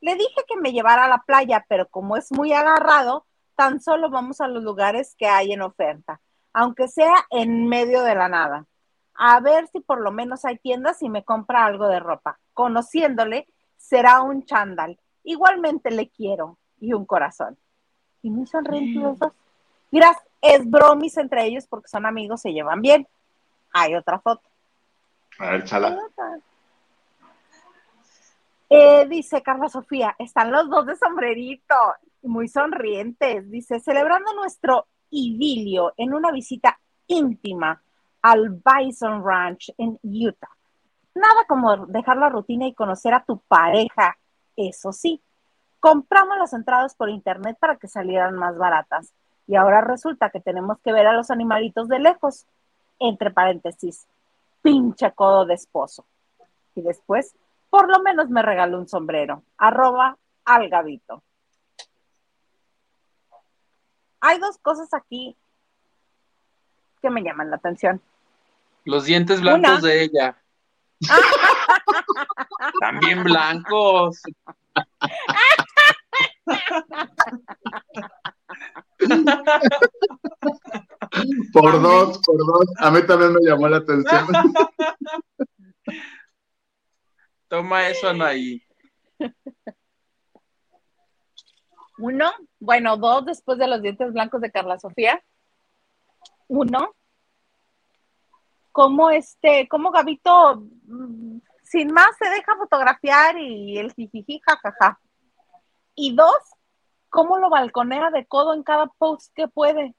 Le 0.00 0.14
dije 0.14 0.44
que 0.46 0.56
me 0.56 0.72
llevara 0.72 1.06
a 1.06 1.08
la 1.08 1.24
playa, 1.26 1.64
pero 1.68 1.88
como 1.88 2.16
es 2.16 2.30
muy 2.30 2.52
agarrado, 2.52 3.26
tan 3.56 3.80
solo 3.80 4.10
vamos 4.10 4.40
a 4.40 4.48
los 4.48 4.62
lugares 4.62 5.14
que 5.16 5.26
hay 5.26 5.52
en 5.52 5.62
oferta, 5.62 6.20
aunque 6.52 6.88
sea 6.88 7.26
en 7.30 7.66
medio 7.66 8.02
de 8.02 8.14
la 8.14 8.28
nada. 8.28 8.66
A 9.14 9.40
ver 9.40 9.68
si 9.68 9.80
por 9.80 10.00
lo 10.00 10.10
menos 10.12 10.44
hay 10.44 10.58
tiendas 10.58 11.02
y 11.02 11.08
me 11.08 11.24
compra 11.24 11.64
algo 11.64 11.88
de 11.88 12.00
ropa. 12.00 12.38
Conociéndole, 12.52 13.48
será 13.76 14.22
un 14.22 14.44
chándal. 14.44 14.98
Igualmente 15.22 15.90
le 15.90 16.08
quiero 16.08 16.58
y 16.80 16.92
un 16.92 17.06
corazón. 17.06 17.56
Y 18.22 18.30
muy 18.30 18.46
sonrientes 18.46 19.02
los 19.02 19.18
dos. 19.18 19.32
Miras, 19.90 20.16
es 20.44 20.68
bromis 20.68 21.16
entre 21.16 21.46
ellos 21.46 21.66
porque 21.66 21.88
son 21.88 22.04
amigos, 22.04 22.42
se 22.42 22.52
llevan 22.52 22.82
bien. 22.82 23.08
Hay 23.72 23.94
otra 23.94 24.20
foto. 24.20 24.42
A 25.38 25.50
ver, 25.50 25.64
chala. 25.64 25.98
Eh, 28.68 29.06
dice 29.08 29.42
Carla 29.42 29.68
Sofía, 29.68 30.14
están 30.18 30.52
los 30.52 30.68
dos 30.68 30.86
de 30.86 30.96
sombrerito, 30.96 31.74
muy 32.22 32.48
sonrientes. 32.48 33.50
Dice, 33.50 33.80
celebrando 33.80 34.32
nuestro 34.34 34.86
idilio 35.10 35.94
en 35.96 36.12
una 36.12 36.30
visita 36.30 36.78
íntima 37.06 37.80
al 38.22 38.50
Bison 38.50 39.24
Ranch 39.24 39.72
en 39.78 39.98
Utah. 40.02 40.50
Nada 41.14 41.44
como 41.46 41.86
dejar 41.86 42.16
la 42.16 42.28
rutina 42.28 42.66
y 42.66 42.74
conocer 42.74 43.14
a 43.14 43.24
tu 43.24 43.38
pareja. 43.38 44.16
Eso 44.56 44.92
sí, 44.92 45.22
compramos 45.80 46.36
las 46.38 46.52
entradas 46.52 46.94
por 46.94 47.08
internet 47.08 47.56
para 47.58 47.76
que 47.76 47.88
salieran 47.88 48.34
más 48.34 48.58
baratas. 48.58 49.12
Y 49.46 49.56
ahora 49.56 49.80
resulta 49.80 50.30
que 50.30 50.40
tenemos 50.40 50.78
que 50.80 50.92
ver 50.92 51.06
a 51.06 51.12
los 51.12 51.30
animalitos 51.30 51.88
de 51.88 51.98
lejos. 51.98 52.46
Entre 52.98 53.30
paréntesis, 53.30 54.06
pinche 54.62 55.12
codo 55.12 55.44
de 55.44 55.54
esposo. 55.54 56.06
Y 56.74 56.82
después, 56.82 57.34
por 57.70 57.90
lo 57.90 58.02
menos 58.02 58.30
me 58.30 58.42
regaló 58.42 58.78
un 58.78 58.88
sombrero. 58.88 59.42
Arroba 59.58 60.16
al 60.44 60.68
gavito. 60.68 61.22
Hay 64.20 64.38
dos 64.38 64.58
cosas 64.58 64.94
aquí 64.94 65.36
que 67.02 67.10
me 67.10 67.22
llaman 67.22 67.50
la 67.50 67.56
atención. 67.56 68.00
Los 68.84 69.04
dientes 69.04 69.40
blancos 69.40 69.80
Una. 69.80 69.80
de 69.80 70.04
ella. 70.04 70.36
También 72.80 73.24
blancos. 73.24 74.22
Por 81.52 81.80
dos, 81.80 82.18
por 82.18 82.38
dos. 82.38 82.66
A 82.78 82.90
mí 82.90 83.06
también 83.06 83.32
me 83.32 83.40
llamó 83.42 83.68
la 83.68 83.76
atención. 83.78 84.26
Toma 87.48 87.88
eso, 87.88 88.08
Anaí. 88.08 88.62
Uno, 91.98 92.32
bueno, 92.58 92.96
dos 92.96 93.24
después 93.26 93.58
de 93.58 93.68
los 93.68 93.80
dientes 93.80 94.12
blancos 94.12 94.40
de 94.40 94.50
Carla 94.50 94.78
Sofía. 94.78 95.22
Uno, 96.48 96.94
como 98.72 99.10
este, 99.10 99.68
como 99.68 99.92
Gabito, 99.92 100.64
mm, 100.86 101.38
sin 101.62 101.92
más, 101.92 102.16
se 102.18 102.28
deja 102.28 102.56
fotografiar 102.56 103.38
y 103.38 103.78
el 103.78 103.92
jijiji, 103.92 104.40
jajaja. 104.44 104.98
Y 105.94 106.14
dos, 106.14 106.34
cómo 107.14 107.38
lo 107.38 107.48
balconea 107.48 108.10
de 108.10 108.26
codo 108.26 108.54
en 108.54 108.64
cada 108.64 108.88
post 108.98 109.32
que 109.36 109.46
puede. 109.46 109.94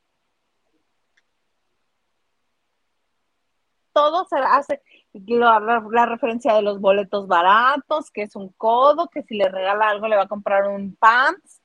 Todo 3.93 4.25
se 4.25 4.35
hace, 4.37 4.81
la, 5.13 5.81
la 5.89 6.05
referencia 6.05 6.53
de 6.55 6.61
los 6.61 6.81
boletos 6.81 7.25
baratos, 7.25 8.11
que 8.11 8.23
es 8.23 8.35
un 8.35 8.49
codo, 8.57 9.07
que 9.07 9.23
si 9.23 9.37
le 9.37 9.47
regala 9.47 9.87
algo 9.87 10.09
le 10.09 10.17
va 10.17 10.23
a 10.23 10.27
comprar 10.27 10.67
un 10.67 10.93
pants. 10.97 11.61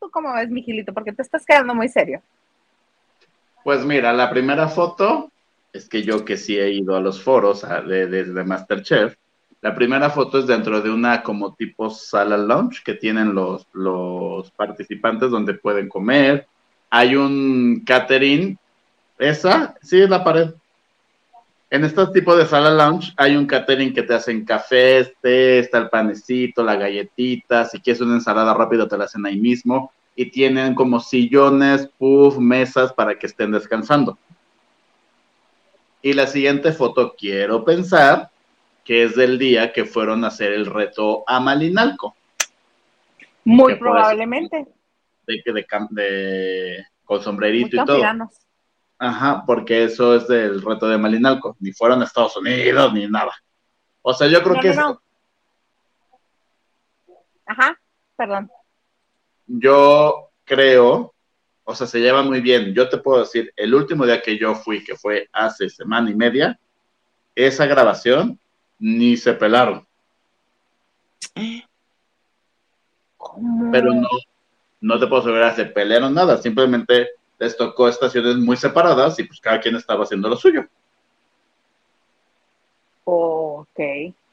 ¿Tú 0.00 0.10
cómo 0.10 0.32
ves, 0.32 0.48
Mijilito? 0.48 0.94
Porque 0.94 1.12
te 1.12 1.20
estás 1.20 1.44
quedando 1.44 1.74
muy 1.74 1.90
serio. 1.90 2.22
Pues 3.62 3.84
mira, 3.84 4.14
la 4.14 4.30
primera 4.30 4.68
foto 4.68 5.30
es 5.74 5.86
que 5.86 6.02
yo 6.02 6.24
que 6.24 6.38
sí 6.38 6.58
he 6.58 6.70
ido 6.70 6.96
a 6.96 7.00
los 7.00 7.22
foros 7.22 7.62
a- 7.62 7.82
de, 7.82 8.06
de, 8.06 8.24
de 8.24 8.44
Masterchef, 8.44 9.16
la 9.62 9.76
primera 9.76 10.10
foto 10.10 10.40
es 10.40 10.46
dentro 10.48 10.80
de 10.82 10.90
una 10.90 11.22
como 11.22 11.54
tipo 11.54 11.88
sala 11.88 12.36
lounge 12.36 12.82
que 12.84 12.94
tienen 12.94 13.32
los, 13.32 13.64
los 13.72 14.50
participantes 14.50 15.30
donde 15.30 15.54
pueden 15.54 15.88
comer. 15.88 16.48
Hay 16.90 17.14
un 17.14 17.84
catering, 17.86 18.58
esa, 19.20 19.76
sí, 19.80 20.00
es 20.00 20.10
la 20.10 20.24
pared. 20.24 20.50
En 21.70 21.84
este 21.84 22.04
tipo 22.08 22.34
de 22.34 22.44
sala 22.44 22.70
lounge 22.70 23.12
hay 23.16 23.36
un 23.36 23.46
catering 23.46 23.94
que 23.94 24.02
te 24.02 24.14
hacen 24.14 24.44
café, 24.44 25.14
té, 25.22 25.60
está 25.60 25.78
el 25.78 25.88
panecito, 25.88 26.64
la 26.64 26.74
galletita, 26.74 27.64
si 27.64 27.78
quieres 27.78 28.02
una 28.02 28.14
ensalada 28.14 28.52
rápido 28.54 28.88
te 28.88 28.98
la 28.98 29.04
hacen 29.04 29.24
ahí 29.24 29.38
mismo 29.38 29.92
y 30.16 30.26
tienen 30.26 30.74
como 30.74 30.98
sillones, 30.98 31.88
puff, 31.98 32.36
mesas 32.36 32.92
para 32.92 33.16
que 33.16 33.28
estén 33.28 33.52
descansando. 33.52 34.18
Y 36.02 36.14
la 36.14 36.26
siguiente 36.26 36.72
foto 36.72 37.14
quiero 37.16 37.64
pensar 37.64 38.31
que 38.84 39.04
es 39.04 39.14
del 39.16 39.38
día 39.38 39.72
que 39.72 39.84
fueron 39.84 40.24
a 40.24 40.28
hacer 40.28 40.52
el 40.52 40.66
reto 40.66 41.24
a 41.26 41.38
Malinalco, 41.40 42.16
Muy 43.44 43.76
probablemente. 43.76 44.66
de, 45.26 45.42
de, 45.44 45.66
de- 45.90 46.86
con 47.04 47.22
sombrerito 47.22 47.76
y 47.76 47.84
todo. 47.84 48.02
Ajá, 48.98 49.42
porque 49.46 49.84
eso 49.84 50.14
es 50.14 50.28
del 50.28 50.62
reto 50.62 50.88
de 50.88 50.96
Malinalco, 50.98 51.56
ni 51.60 51.72
fueron 51.72 52.00
a 52.02 52.04
Estados 52.04 52.36
Unidos 52.36 52.92
ni 52.94 53.06
nada. 53.08 53.32
O 54.00 54.12
sea, 54.14 54.28
yo 54.28 54.42
creo 54.42 54.54
No, 54.56 54.60
que 54.60 54.68
no, 54.68 54.72
es- 54.72 54.78
no. 54.78 55.02
Ajá, 57.46 57.78
perdón. 58.16 58.50
yo 59.46 60.30
creo, 60.44 61.12
o 61.64 61.74
sea, 61.74 61.86
se 61.86 62.00
lleva 62.00 62.22
muy 62.22 62.40
bien. 62.40 62.72
Yo 62.74 62.88
te 62.88 62.98
puedo 62.98 63.20
decir, 63.20 63.52
el 63.56 63.74
último 63.74 64.06
día 64.06 64.22
que 64.22 64.38
yo 64.38 64.54
fui, 64.54 64.82
que 64.84 64.96
fue 64.96 65.28
hace 65.32 65.68
semana 65.68 66.10
y 66.10 66.14
media, 66.14 66.58
esa 67.34 67.66
grabación 67.66 68.38
ni 68.84 69.16
se 69.16 69.32
pelaron, 69.34 69.86
¿Cómo? 73.16 73.70
pero 73.70 73.94
no, 73.94 74.08
no 74.80 74.98
te 74.98 75.06
puedo 75.06 75.22
asegurar 75.22 75.54
se 75.54 75.66
pelearon 75.66 76.12
nada, 76.14 76.36
simplemente 76.38 77.10
les 77.38 77.56
tocó 77.56 77.88
estaciones 77.88 78.36
muy 78.36 78.56
separadas 78.56 79.18
y 79.18 79.24
pues 79.24 79.40
cada 79.40 79.60
quien 79.60 79.76
estaba 79.76 80.02
haciendo 80.04 80.28
lo 80.28 80.36
suyo. 80.36 80.66
Ok. 83.04 83.78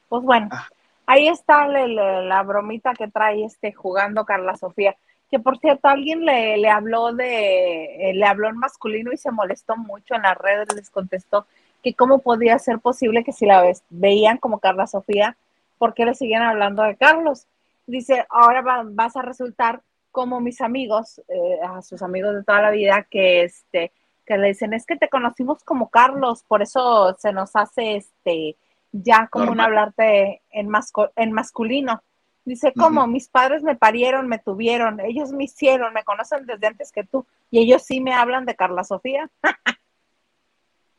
Pues 0.07 0.23
bueno, 0.23 0.49
Ah. 0.51 0.67
ahí 1.07 1.27
está 1.27 1.67
la, 1.67 1.87
la- 1.87 2.21
la 2.21 2.43
bromita 2.43 2.93
que 2.93 3.07
trae 3.07 3.43
este 3.45 3.73
jugando 3.73 4.25
Carla 4.25 4.55
Sofía. 4.57 4.95
Que 5.31 5.37
por 5.39 5.59
cierto, 5.59 5.87
alguien 5.87 6.25
le, 6.25 6.57
le 6.57 6.69
habló 6.69 7.13
de, 7.13 8.09
eh, 8.09 8.13
le 8.15 8.25
habló 8.25 8.47
en 8.49 8.57
masculino 8.57 9.11
y 9.11 9.17
se 9.17 9.31
molestó 9.31 9.75
mucho 9.77 10.15
en 10.15 10.23
las 10.23 10.35
redes, 10.37 10.67
les 10.75 10.89
contestó 10.89 11.45
que 11.81 11.93
cómo 11.93 12.19
podía 12.19 12.57
ser 12.59 12.79
posible 12.79 13.23
que 13.23 13.31
si 13.33 13.45
la 13.45 13.61
ves- 13.61 13.83
veían 13.89 14.37
como 14.37 14.59
Carla 14.59 14.87
Sofía, 14.87 15.37
¿por 15.77 15.93
qué 15.93 16.05
le 16.05 16.15
siguen 16.15 16.41
hablando 16.41 16.83
de 16.83 16.95
Carlos? 16.95 17.45
Dice, 17.87 18.25
ahora 18.29 18.61
va- 18.61 18.83
vas 18.85 19.15
a 19.15 19.21
resultar 19.21 19.81
como 20.11 20.39
mis 20.41 20.61
amigos, 20.61 21.21
eh, 21.27 21.59
a 21.63 21.81
sus 21.81 22.01
amigos 22.01 22.33
de 22.35 22.43
toda 22.43 22.61
la 22.61 22.71
vida, 22.71 23.03
que 23.09 23.43
este, 23.43 23.91
que 24.25 24.37
le 24.37 24.49
dicen, 24.49 24.73
es 24.73 24.85
que 24.85 24.95
te 24.95 25.09
conocimos 25.09 25.63
como 25.63 25.89
Carlos, 25.89 26.43
por 26.47 26.61
eso 26.61 27.15
se 27.19 27.31
nos 27.33 27.55
hace 27.55 27.95
este 27.97 28.55
ya 28.91 29.27
común 29.27 29.59
hablarte 29.65 30.41
en, 30.51 30.67
masco- 30.67 31.11
en 31.15 31.31
masculino. 31.31 32.01
Dice, 32.45 32.73
¿cómo? 32.75 33.05
Mis 33.07 33.27
padres 33.27 33.61
me 33.61 33.75
parieron, 33.75 34.27
me 34.27 34.39
tuvieron, 34.39 34.99
ellos 34.99 35.31
me 35.31 35.43
hicieron, 35.43 35.93
me 35.93 36.03
conocen 36.03 36.45
desde 36.47 36.67
antes 36.67 36.91
que 36.91 37.03
tú, 37.03 37.25
y 37.51 37.59
ellos 37.59 37.83
sí 37.83 38.01
me 38.01 38.13
hablan 38.13 38.45
de 38.45 38.55
Carla 38.55 38.83
Sofía. 38.83 39.29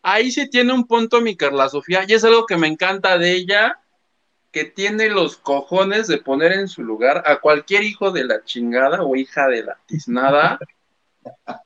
Ahí 0.02 0.30
sí 0.30 0.48
tiene 0.48 0.72
un 0.72 0.86
punto 0.86 1.20
mi 1.20 1.36
Carla 1.36 1.68
Sofía, 1.68 2.04
y 2.06 2.12
es 2.12 2.24
algo 2.24 2.46
que 2.46 2.56
me 2.56 2.66
encanta 2.66 3.18
de 3.18 3.32
ella, 3.32 3.78
que 4.50 4.64
tiene 4.64 5.08
los 5.08 5.36
cojones 5.36 6.06
de 6.08 6.18
poner 6.18 6.52
en 6.52 6.68
su 6.68 6.82
lugar 6.82 7.22
a 7.26 7.40
cualquier 7.40 7.84
hijo 7.84 8.10
de 8.10 8.24
la 8.24 8.42
chingada 8.44 9.02
o 9.02 9.14
hija 9.14 9.46
de 9.48 9.64
la 9.64 9.78
tiznada. 9.86 10.58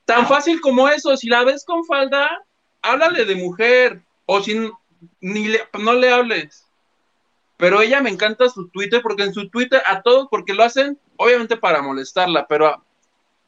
Tan 0.05 0.27
fácil 0.27 0.61
como 0.61 0.87
eso, 0.89 1.15
si 1.17 1.27
la 1.27 1.43
ves 1.43 1.63
con 1.65 1.85
falda, 1.85 2.29
háblale 2.81 3.25
de 3.25 3.35
mujer, 3.35 4.01
o 4.25 4.41
si 4.41 4.69
ni 5.21 5.47
le, 5.47 5.61
no 5.79 5.93
le 5.93 6.11
hables. 6.11 6.67
Pero 7.57 7.81
ella 7.81 8.01
me 8.01 8.09
encanta 8.09 8.49
su 8.49 8.67
Twitter, 8.69 9.01
porque 9.01 9.23
en 9.23 9.33
su 9.33 9.49
Twitter 9.49 9.81
a 9.85 10.01
todos, 10.01 10.27
porque 10.29 10.53
lo 10.53 10.63
hacen, 10.63 10.99
obviamente 11.15 11.57
para 11.57 11.81
molestarla, 11.81 12.45
pero 12.47 12.83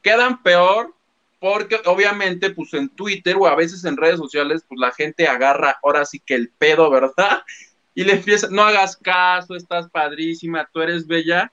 quedan 0.01 0.41
peor 0.41 0.95
porque 1.39 1.79
obviamente 1.85 2.49
pues 2.49 2.73
en 2.73 2.89
Twitter 2.89 3.35
o 3.39 3.47
a 3.47 3.55
veces 3.55 3.85
en 3.85 3.97
redes 3.97 4.17
sociales 4.17 4.63
pues 4.67 4.79
la 4.79 4.91
gente 4.91 5.27
agarra 5.27 5.77
ahora 5.83 6.05
sí 6.05 6.19
que 6.19 6.35
el 6.35 6.49
pedo, 6.49 6.89
¿verdad? 6.89 7.43
Y 7.93 8.03
le 8.03 8.13
empieza, 8.13 8.47
no 8.51 8.61
hagas 8.61 8.95
caso, 8.95 9.55
estás 9.55 9.89
padrísima, 9.89 10.69
tú 10.71 10.81
eres 10.81 11.07
bella. 11.07 11.51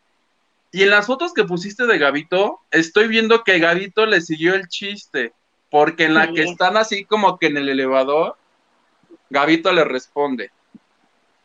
Y 0.73 0.83
en 0.83 0.91
las 0.91 1.07
fotos 1.07 1.33
que 1.33 1.45
pusiste 1.45 1.87
de 1.87 1.97
Gabito, 1.97 2.61
estoy 2.71 3.09
viendo 3.09 3.43
que 3.45 3.59
Gabito 3.59 4.05
le 4.05 4.21
siguió 4.21 4.55
el 4.55 4.69
chiste, 4.69 5.33
porque 5.71 6.05
en 6.05 6.13
la 6.13 6.31
que 6.33 6.43
están 6.43 6.77
así 6.77 7.07
como 7.07 7.39
que 7.39 7.47
en 7.47 7.57
el 7.57 7.71
elevador, 7.71 8.37
Gabito 9.31 9.73
le 9.73 9.85
responde, 9.85 10.51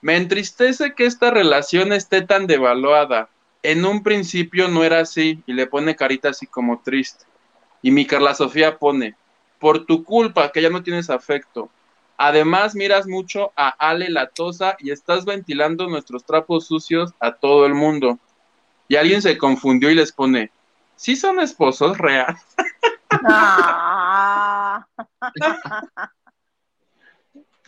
me 0.02 0.18
entristece 0.18 0.94
que 0.94 1.06
esta 1.06 1.32
relación 1.32 1.94
esté 1.94 2.22
tan 2.22 2.46
devaluada. 2.46 3.30
En 3.64 3.86
un 3.86 4.04
principio 4.04 4.68
no 4.68 4.84
era 4.84 5.00
así 5.00 5.42
y 5.46 5.54
le 5.54 5.66
pone 5.66 5.96
carita 5.96 6.30
así 6.30 6.46
como 6.46 6.82
triste. 6.82 7.24
Y 7.82 7.92
mi 7.92 8.06
Carla 8.06 8.34
Sofía 8.34 8.78
pone, 8.78 9.16
por 9.60 9.86
tu 9.86 10.04
culpa 10.04 10.52
que 10.52 10.62
ya 10.62 10.70
no 10.70 10.84
tienes 10.84 11.10
afecto. 11.10 11.70
Además 12.18 12.76
miras 12.76 13.08
mucho 13.08 13.54
a 13.56 13.70
Ale 13.70 14.10
Latosa 14.10 14.76
y 14.80 14.92
estás 14.92 15.24
ventilando 15.24 15.88
nuestros 15.88 16.26
trapos 16.26 16.68
sucios 16.68 17.14
a 17.20 17.34
todo 17.34 17.66
el 17.66 17.74
mundo. 17.74 18.20
Y 18.88 18.96
alguien 18.96 19.22
se 19.22 19.38
confundió 19.38 19.90
y 19.90 19.96
les 19.96 20.12
pone, 20.12 20.52
¿sí 20.96 21.16
son 21.16 21.40
esposos 21.40 21.98
reales? 21.98 22.42
Ah. 23.24 24.86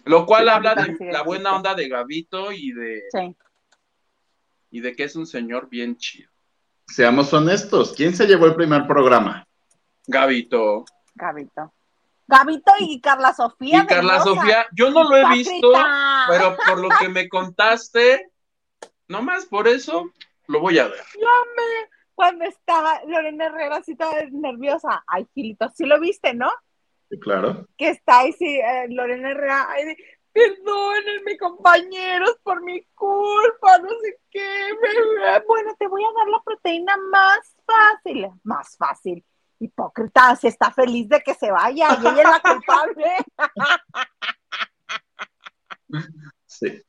Lo 0.03 0.25
cual 0.25 0.49
habla 0.49 0.75
de 0.75 0.97
la 1.11 1.21
buena 1.21 1.55
onda 1.55 1.75
de 1.75 1.87
Gavito 1.87 2.51
y 2.51 2.71
de... 2.71 3.03
Y 4.71 4.79
de 4.79 4.95
que 4.95 5.03
es 5.03 5.15
un 5.15 5.27
señor 5.27 5.69
bien 5.69 5.97
chido. 5.97 6.29
Seamos 6.87 7.31
honestos, 7.33 7.93
¿quién 7.95 8.15
se 8.15 8.25
llevó 8.25 8.47
el 8.47 8.55
primer 8.55 8.87
programa? 8.87 9.47
Gavito. 10.07 10.85
Gavito. 11.15 11.73
Gavito 12.27 12.71
y 12.79 13.01
Carla 13.01 13.33
Sofía. 13.33 13.83
Y 13.83 13.87
Carla 13.87 14.21
Sofía, 14.21 14.65
yo 14.73 14.89
no 14.89 15.03
lo 15.03 15.17
he 15.17 15.27
visto, 15.35 15.73
pero 16.29 16.55
por 16.65 16.79
lo 16.79 16.89
que 16.99 17.09
me 17.09 17.27
contaste, 17.27 18.31
nomás 19.07 19.45
por 19.45 19.67
eso 19.67 20.11
lo 20.47 20.61
voy 20.61 20.79
a 20.79 20.87
ver. 20.87 21.03
Yo 21.19 21.27
me, 21.57 21.89
cuando 22.15 22.45
estaba 22.45 23.01
Lorena 23.05 23.47
Herrera 23.47 23.77
así 23.77 23.95
toda 23.95 24.23
nerviosa, 24.31 25.03
ay, 25.07 25.27
Gilito, 25.33 25.69
sí 25.75 25.85
lo 25.85 25.99
viste, 25.99 26.33
¿no? 26.33 26.49
Sí, 27.09 27.19
claro. 27.19 27.67
Que 27.77 27.89
está 27.89 28.19
ahí, 28.19 28.31
sí, 28.31 28.59
eh, 28.59 28.85
Lorena 28.87 29.31
Herrera, 29.31 29.67
ay, 29.69 29.97
perdónenme 30.31 31.37
compañeros 31.37 32.39
por 32.43 32.63
mi 32.63 32.81
culpa, 32.95 33.77
no 33.79 33.89
sé 33.89 34.19
qué, 34.29 34.69
bueno, 35.45 35.75
te 35.77 35.87
voy 35.87 36.01
a 36.05 36.13
dar 36.17 36.27
la 36.29 36.41
proteína 36.45 36.95
más 36.95 37.57
fácil, 37.65 38.29
más 38.43 38.77
fácil 38.77 39.25
hipócrita, 39.61 40.35
si 40.35 40.47
está 40.47 40.71
feliz 40.71 41.07
de 41.07 41.21
que 41.21 41.33
se 41.33 41.51
vaya 41.51 41.97
y 42.01 42.07
ella 42.07 42.21
es 42.21 42.29
la 42.29 42.39
culpable. 42.39 43.05
Sí. 46.45 46.81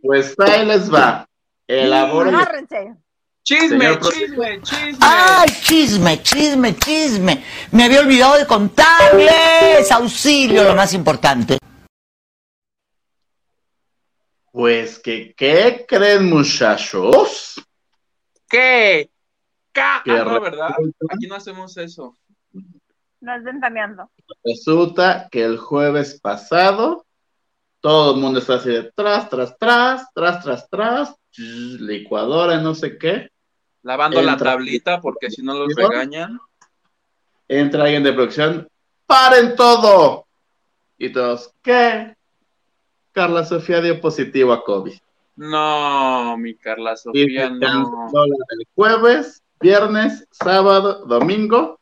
Pues 0.00 0.34
ahí 0.38 0.64
les 0.64 0.92
va. 0.92 1.28
Elabora. 1.66 2.48
Chisme, 3.42 3.98
chisme, 4.00 4.62
chisme. 4.62 4.98
¡Ay, 5.00 5.48
chisme, 5.60 6.22
chisme, 6.22 6.76
chisme! 6.76 7.44
Me 7.72 7.84
había 7.84 8.00
olvidado 8.00 8.38
de 8.38 8.46
contarles. 8.46 9.90
Auxilio, 9.92 10.64
lo 10.64 10.74
más 10.74 10.94
importante. 10.94 11.58
Pues 14.50 14.98
que, 14.98 15.34
¿qué 15.36 15.84
creen, 15.86 16.30
muchachos? 16.30 17.60
¿Qué? 18.48 19.10
Ah, 19.80 20.02
no, 20.04 20.40
¿verdad? 20.40 20.70
Aquí 21.10 21.26
no 21.26 21.36
hacemos 21.36 21.76
eso. 21.76 22.16
No 23.20 23.34
es 23.34 23.44
ventaneando. 23.44 24.10
Resulta 24.44 25.28
que 25.30 25.44
el 25.44 25.58
jueves 25.58 26.20
pasado 26.20 27.06
todo 27.80 28.14
el 28.14 28.20
mundo 28.20 28.40
está 28.40 28.54
así 28.54 28.70
de 28.70 28.90
tras, 28.94 29.30
tras, 29.30 29.56
tras, 29.58 30.12
tras, 30.12 30.42
tras, 30.42 30.68
tras, 30.68 31.16
licuadora, 31.38 32.58
no 32.58 32.74
sé 32.74 32.98
qué. 32.98 33.30
Lavando 33.82 34.20
la 34.22 34.36
tablita 34.36 35.00
porque 35.00 35.30
si 35.30 35.42
no 35.42 35.54
los 35.54 35.72
regañan. 35.74 36.40
Entra 37.46 37.84
alguien 37.84 38.02
de 38.02 38.12
producción, 38.12 38.68
¡paren 39.06 39.54
todo! 39.54 40.26
Y 40.98 41.12
todos, 41.12 41.52
¿qué? 41.62 42.16
Carla 43.12 43.44
Sofía 43.44 43.80
dio 43.80 44.00
positivo 44.00 44.52
a 44.52 44.64
COVID. 44.64 44.98
No, 45.36 46.36
mi 46.38 46.56
Carla 46.56 46.96
Sofía, 46.96 47.50
no. 47.50 48.10
El 48.12 48.66
jueves 48.74 49.44
viernes, 49.60 50.26
sábado, 50.30 51.04
domingo, 51.06 51.80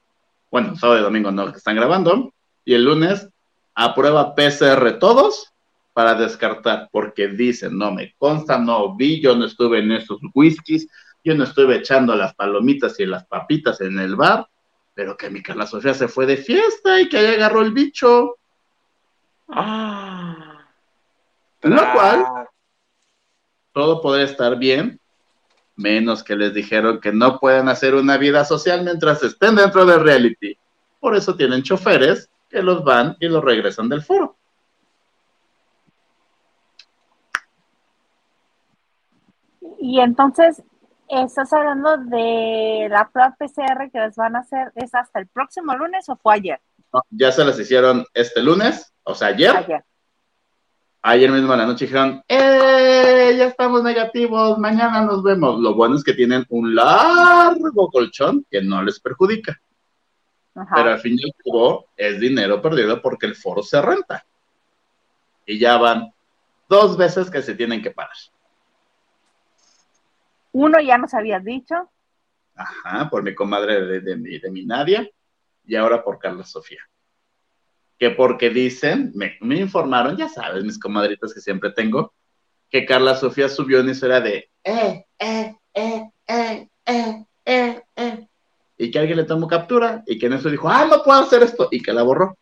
bueno, 0.50 0.76
sábado 0.76 1.00
y 1.00 1.02
domingo 1.02 1.30
no 1.30 1.50
que 1.50 1.58
están 1.58 1.76
grabando, 1.76 2.32
y 2.64 2.74
el 2.74 2.84
lunes 2.84 3.28
a 3.74 3.94
prueba 3.94 4.34
PCR 4.34 4.98
todos 4.98 5.52
para 5.92 6.14
descartar, 6.14 6.88
porque 6.90 7.28
dicen, 7.28 7.78
no 7.78 7.92
me 7.92 8.14
consta, 8.18 8.58
no 8.58 8.96
vi, 8.96 9.20
yo 9.20 9.36
no 9.36 9.46
estuve 9.46 9.78
en 9.78 9.92
esos 9.92 10.20
whiskies, 10.34 10.88
yo 11.22 11.34
no 11.34 11.44
estuve 11.44 11.76
echando 11.76 12.14
las 12.14 12.34
palomitas 12.34 12.98
y 13.00 13.06
las 13.06 13.24
papitas 13.26 13.80
en 13.80 13.98
el 13.98 14.16
bar, 14.16 14.48
pero 14.94 15.16
que 15.16 15.30
mi 15.30 15.42
Carla 15.42 15.66
Sofía 15.66 15.94
se 15.94 16.08
fue 16.08 16.26
de 16.26 16.36
fiesta 16.36 17.00
y 17.00 17.08
que 17.08 17.18
ahí 17.18 17.34
agarró 17.34 17.62
el 17.62 17.72
bicho. 17.72 18.36
Ah. 19.48 20.66
Lo 21.62 21.92
cual, 21.92 22.26
todo 23.72 24.00
podría 24.00 24.26
estar 24.26 24.58
bien, 24.58 25.00
menos 25.76 26.22
que 26.22 26.36
les 26.36 26.54
dijeron 26.54 27.00
que 27.00 27.12
no 27.12 27.38
pueden 27.38 27.68
hacer 27.68 27.94
una 27.94 28.16
vida 28.16 28.44
social 28.44 28.84
mientras 28.84 29.22
estén 29.22 29.56
dentro 29.56 29.84
del 29.84 30.00
reality. 30.00 30.56
Por 31.00 31.16
eso 31.16 31.34
tienen 31.36 31.62
choferes 31.62 32.30
que 32.48 32.62
los 32.62 32.84
van 32.84 33.16
y 33.20 33.28
los 33.28 33.42
regresan 33.42 33.88
del 33.88 34.02
foro. 34.02 34.36
Y 39.78 40.00
entonces, 40.00 40.62
¿estás 41.08 41.52
hablando 41.52 41.98
de 41.98 42.86
la 42.90 43.10
prueba 43.10 43.36
PCR 43.38 43.90
que 43.90 44.00
les 44.00 44.16
van 44.16 44.36
a 44.36 44.40
hacer? 44.40 44.72
¿Es 44.76 44.94
hasta 44.94 45.18
el 45.18 45.26
próximo 45.26 45.74
lunes 45.74 46.08
o 46.08 46.16
fue 46.16 46.34
ayer? 46.34 46.60
ya 47.10 47.32
se 47.32 47.44
las 47.44 47.58
hicieron 47.58 48.06
este 48.14 48.40
lunes, 48.40 48.94
o 49.02 49.16
sea, 49.16 49.28
ayer. 49.28 49.56
Ayer 49.56 49.84
ayer 51.04 51.30
mismo 51.30 51.52
en 51.52 51.58
la 51.58 51.66
noche 51.66 51.84
dijeron, 51.84 52.24
¡eh! 52.26 53.34
Ya 53.36 53.46
estamos 53.46 53.82
negativos, 53.82 54.58
mañana 54.58 55.02
nos 55.02 55.22
vemos. 55.22 55.60
Lo 55.60 55.74
bueno 55.74 55.96
es 55.96 56.04
que 56.04 56.14
tienen 56.14 56.46
un 56.48 56.74
largo 56.74 57.90
colchón 57.90 58.46
que 58.50 58.62
no 58.62 58.82
les 58.82 58.98
perjudica. 59.00 59.60
Pero 60.54 60.90
al 60.90 61.00
fin 61.00 61.16
y 61.18 61.24
al 61.24 61.34
cabo 61.44 61.88
es 61.96 62.20
dinero 62.20 62.62
perdido 62.62 63.02
porque 63.02 63.26
el 63.26 63.34
foro 63.34 63.62
se 63.62 63.82
renta. 63.82 64.24
Y 65.46 65.58
ya 65.58 65.76
van 65.76 66.12
dos 66.68 66.96
veces 66.96 67.30
que 67.30 67.42
se 67.42 67.54
tienen 67.54 67.82
que 67.82 67.90
parar. 67.90 68.16
Uno 70.52 70.80
ya 70.80 70.96
nos 70.96 71.12
habías 71.12 71.44
dicho. 71.44 71.90
Ajá, 72.54 73.10
por 73.10 73.22
mi 73.22 73.34
comadre 73.34 73.84
de, 73.84 74.00
de, 74.00 74.38
de 74.38 74.50
mi 74.50 74.64
Nadia 74.64 75.06
y 75.66 75.74
ahora 75.74 76.02
por 76.02 76.18
Carla 76.18 76.44
Sofía 76.44 76.80
que 77.98 78.10
porque 78.10 78.50
dicen, 78.50 79.12
me, 79.14 79.36
informaron, 79.58 80.16
ya 80.16 80.28
sabes, 80.28 80.64
mis 80.64 80.78
comadritas 80.78 81.32
que 81.32 81.40
siempre 81.40 81.70
tengo, 81.70 82.12
que 82.70 82.84
Carla 82.84 83.14
Sofía 83.14 83.48
subió 83.48 83.80
una 83.80 83.92
historia 83.92 84.20
de 84.20 84.50
eh, 84.64 85.06
eh, 85.18 85.54
eh, 85.74 86.10
eh, 86.26 86.68
eh, 86.86 87.24
eh, 87.44 87.82
eh, 87.96 88.28
y 88.78 88.90
que 88.90 88.98
alguien 88.98 89.18
le 89.18 89.24
tomó 89.24 89.46
captura 89.46 90.02
y 90.06 90.18
que 90.18 90.26
en 90.26 90.34
eso 90.34 90.50
dijo, 90.50 90.68
ah, 90.68 90.86
no 90.86 91.02
puedo 91.02 91.20
hacer 91.20 91.42
esto, 91.42 91.68
y 91.70 91.80
que 91.80 91.92
la 91.92 92.02
borró. 92.02 92.36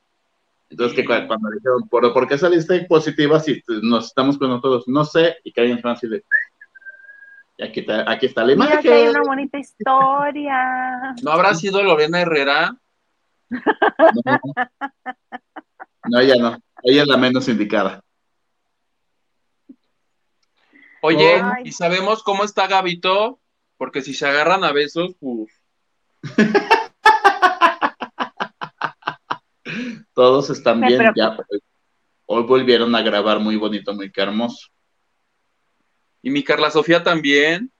Entonces, 0.70 0.96
que 0.96 1.04
cuando, 1.04 1.50
le 1.50 1.56
dijeron, 1.56 1.86
¿por, 1.88 2.26
qué 2.26 2.38
saliste 2.38 2.86
positiva 2.86 3.38
si 3.40 3.62
nos 3.82 4.06
estamos 4.06 4.38
con 4.38 4.48
nosotros? 4.48 4.84
No 4.86 5.04
sé, 5.04 5.36
y 5.44 5.52
que 5.52 5.60
alguien 5.60 5.80
fue 5.80 5.92
así 5.92 6.08
de, 6.08 6.24
y 7.58 7.64
aquí 7.64 7.80
está, 7.80 8.10
aquí 8.10 8.26
está 8.26 8.42
la 8.44 8.52
imagen. 8.52 8.80
Mira 8.82 8.96
hay 8.96 9.08
una 9.08 9.22
bonita 9.22 9.58
historia. 9.58 11.14
¿No 11.22 11.30
habrá 11.30 11.54
sido 11.54 11.82
Lorena 11.82 12.22
Herrera? 12.22 12.74
No, 16.04 16.18
ella 16.20 16.34
no. 16.36 16.58
Ella 16.82 17.02
es 17.02 17.08
la 17.08 17.16
menos 17.16 17.48
indicada. 17.48 18.02
Oye, 21.00 21.42
¿y 21.64 21.72
sabemos 21.72 22.22
cómo 22.22 22.44
está 22.44 22.66
Gabito? 22.66 23.40
Porque 23.76 24.02
si 24.02 24.14
se 24.14 24.26
agarran 24.26 24.62
a 24.64 24.72
besos, 24.72 25.14
pues. 25.18 25.52
Todos 30.14 30.50
están 30.50 30.80
Me 30.80 30.88
bien, 30.88 30.98
preocupa. 30.98 31.44
ya. 31.50 31.58
Hoy 32.26 32.42
volvieron 32.44 32.94
a 32.94 33.02
grabar 33.02 33.40
muy 33.40 33.56
bonito, 33.56 33.92
muy 33.94 34.12
hermoso. 34.14 34.68
Y 36.22 36.30
mi 36.30 36.44
Carla 36.44 36.70
Sofía 36.70 37.02
también. 37.02 37.72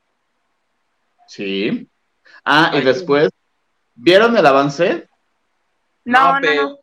Sí. 1.29 1.89
Ah, 2.45 2.73
y 2.75 2.81
después, 2.81 3.31
¿vieron 3.95 4.37
el 4.37 4.45
avance? 4.45 5.09
No, 6.05 6.35
no, 6.35 6.41
pe- 6.41 6.57
no. 6.57 6.79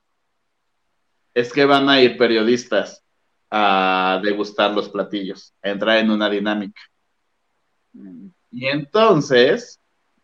Es 1.34 1.52
que 1.54 1.66
van 1.66 1.88
a 1.90 2.02
ir 2.02 2.18
periodistas 2.18 3.04
a 3.52 4.20
degustar 4.24 4.72
los 4.72 4.90
platillos, 4.90 5.54
a 5.62 5.70
entrar 5.70 5.98
en 5.98 6.12
una 6.12 6.30
dinámica. 6.30 6.82
Y 8.52 8.68
entonces, 8.68 9.80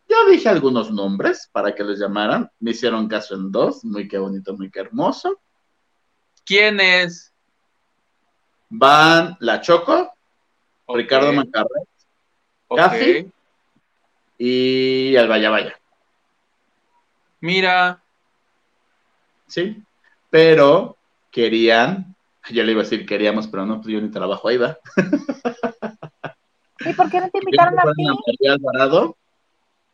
yo 0.08 0.26
dije 0.30 0.48
algunos 0.48 0.90
nombres 0.90 1.48
para 1.52 1.74
que 1.74 1.84
les 1.84 1.98
llamaran. 1.98 2.50
Me 2.60 2.72
hicieron 2.72 3.08
caso 3.08 3.34
en 3.34 3.50
dos. 3.50 3.84
Muy 3.84 4.08
qué 4.08 4.18
bonito, 4.18 4.56
muy 4.56 4.70
qué 4.70 4.80
hermoso. 4.80 5.40
¿Quién 6.44 6.80
es? 6.80 7.32
Van 8.68 9.36
La 9.40 9.60
Choco, 9.60 10.12
Ricardo 10.88 11.32
Macarré 11.32 11.68
ok. 12.68 12.78
Café. 12.78 13.30
y 14.38 15.14
el 15.14 15.28
Vaya 15.28 15.50
Vaya. 15.50 15.80
Mira, 17.40 18.02
Sí. 19.46 19.82
Pero 20.30 20.96
querían, 21.30 22.14
yo 22.50 22.62
le 22.62 22.72
iba 22.72 22.80
a 22.80 22.84
decir 22.84 23.06
queríamos, 23.06 23.46
pero 23.48 23.66
no, 23.66 23.80
pues 23.80 23.88
yo 23.88 24.00
ni 24.00 24.10
trabajo 24.10 24.48
ahí, 24.48 24.56
va. 24.56 24.78
¿Y 26.80 26.92
por 26.92 27.10
qué 27.10 27.20
no 27.20 27.30
te 27.30 27.38
invitaron 27.38 27.78
a 27.78 27.82
ti? 27.92 29.14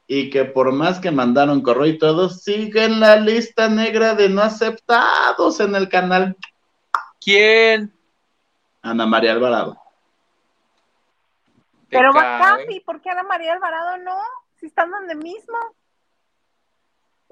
Y 0.09 0.31
que 0.31 0.45
por 0.45 0.73
más 0.73 0.99
que 0.99 1.11
mandaron 1.11 1.63
correo 1.63 1.87
y 1.87 1.99
todo, 1.99 2.29
sigue 2.29 2.85
en 2.85 3.01
la 3.01 3.17
lista 3.17 3.69
negra 3.69 4.15
de 4.15 4.29
no 4.29 4.43
aceptados 4.43 5.61
en 5.61 5.75
el 5.75 5.89
canal. 5.89 6.37
¿quién? 7.23 7.93
Ana 8.83 9.07
María 9.07 9.33
Alvarado. 9.33 9.79
Pero 11.89 12.13
va. 12.13 12.39
Capi, 12.39 12.81
¿por 12.81 13.01
qué 13.01 13.11
Ana 13.11 13.23
María 13.23 13.53
Alvarado 13.55 13.99
no? 13.99 14.19
Si 14.57 14.67
están 14.67 14.91
donde 14.91 15.15
mismo. 15.15 15.57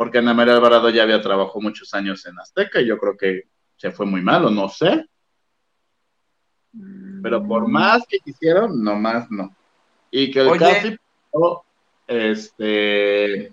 Porque 0.01 0.17
Ana 0.17 0.33
María 0.33 0.55
Alvarado 0.55 0.89
ya 0.89 1.03
había 1.03 1.21
trabajado 1.21 1.61
muchos 1.61 1.93
años 1.93 2.25
en 2.25 2.39
Azteca 2.39 2.81
y 2.81 2.87
yo 2.87 2.97
creo 2.97 3.19
que 3.19 3.49
se 3.77 3.91
fue 3.91 4.07
muy 4.07 4.23
malo, 4.23 4.49
no 4.49 4.67
sé. 4.67 5.05
Pero 7.23 7.47
por 7.47 7.69
más 7.69 8.07
que 8.09 8.19
quisieron, 8.19 8.83
nomás 8.83 9.31
no. 9.31 9.55
Y 10.11 10.31
que 10.31 10.41
el. 10.41 10.59
Casi 10.59 10.97
este 12.07 13.53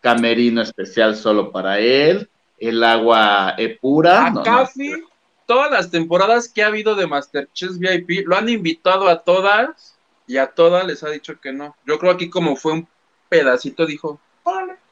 camerino 0.00 0.60
especial 0.60 1.14
solo 1.14 1.52
para 1.52 1.78
él, 1.78 2.28
el 2.58 2.82
agua 2.82 3.54
es 3.58 3.78
pura. 3.78 4.26
A 4.26 4.30
no, 4.30 4.36
no, 4.40 4.42
Café, 4.42 5.04
todas 5.46 5.70
las 5.70 5.88
temporadas 5.88 6.48
que 6.52 6.64
ha 6.64 6.66
habido 6.66 6.96
de 6.96 7.06
Masterchef 7.06 7.78
VIP, 7.78 8.26
lo 8.26 8.36
han 8.36 8.48
invitado 8.48 9.06
a 9.06 9.22
todas 9.22 9.96
y 10.26 10.38
a 10.38 10.48
todas 10.48 10.84
les 10.84 11.04
ha 11.04 11.10
dicho 11.10 11.38
que 11.40 11.52
no. 11.52 11.76
Yo 11.86 11.96
creo 12.00 12.10
aquí 12.10 12.28
como 12.28 12.56
fue 12.56 12.72
un 12.72 12.88
pedacito, 13.28 13.86
dijo, 13.86 14.20
"Órale". 14.42 14.87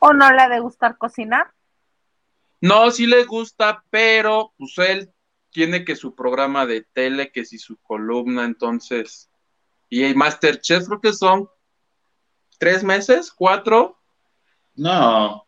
¿O 0.00 0.12
no 0.12 0.30
le 0.32 0.42
ha 0.42 0.48
de 0.48 0.60
gustar 0.60 0.96
cocinar? 0.98 1.52
No, 2.60 2.90
sí 2.90 3.06
le 3.06 3.24
gusta, 3.24 3.84
pero 3.90 4.52
pues 4.58 4.78
él 4.78 5.12
tiene 5.50 5.84
que 5.84 5.96
su 5.96 6.14
programa 6.14 6.66
de 6.66 6.82
tele, 6.82 7.30
que 7.32 7.44
si 7.44 7.58
su 7.58 7.76
columna, 7.78 8.44
entonces. 8.44 9.30
Y 9.88 10.02
el 10.04 10.16
Masterchef 10.16 10.86
creo 10.86 11.00
que 11.00 11.12
son 11.12 11.48
tres 12.58 12.82
meses, 12.84 13.32
cuatro, 13.32 13.98
No, 14.74 15.44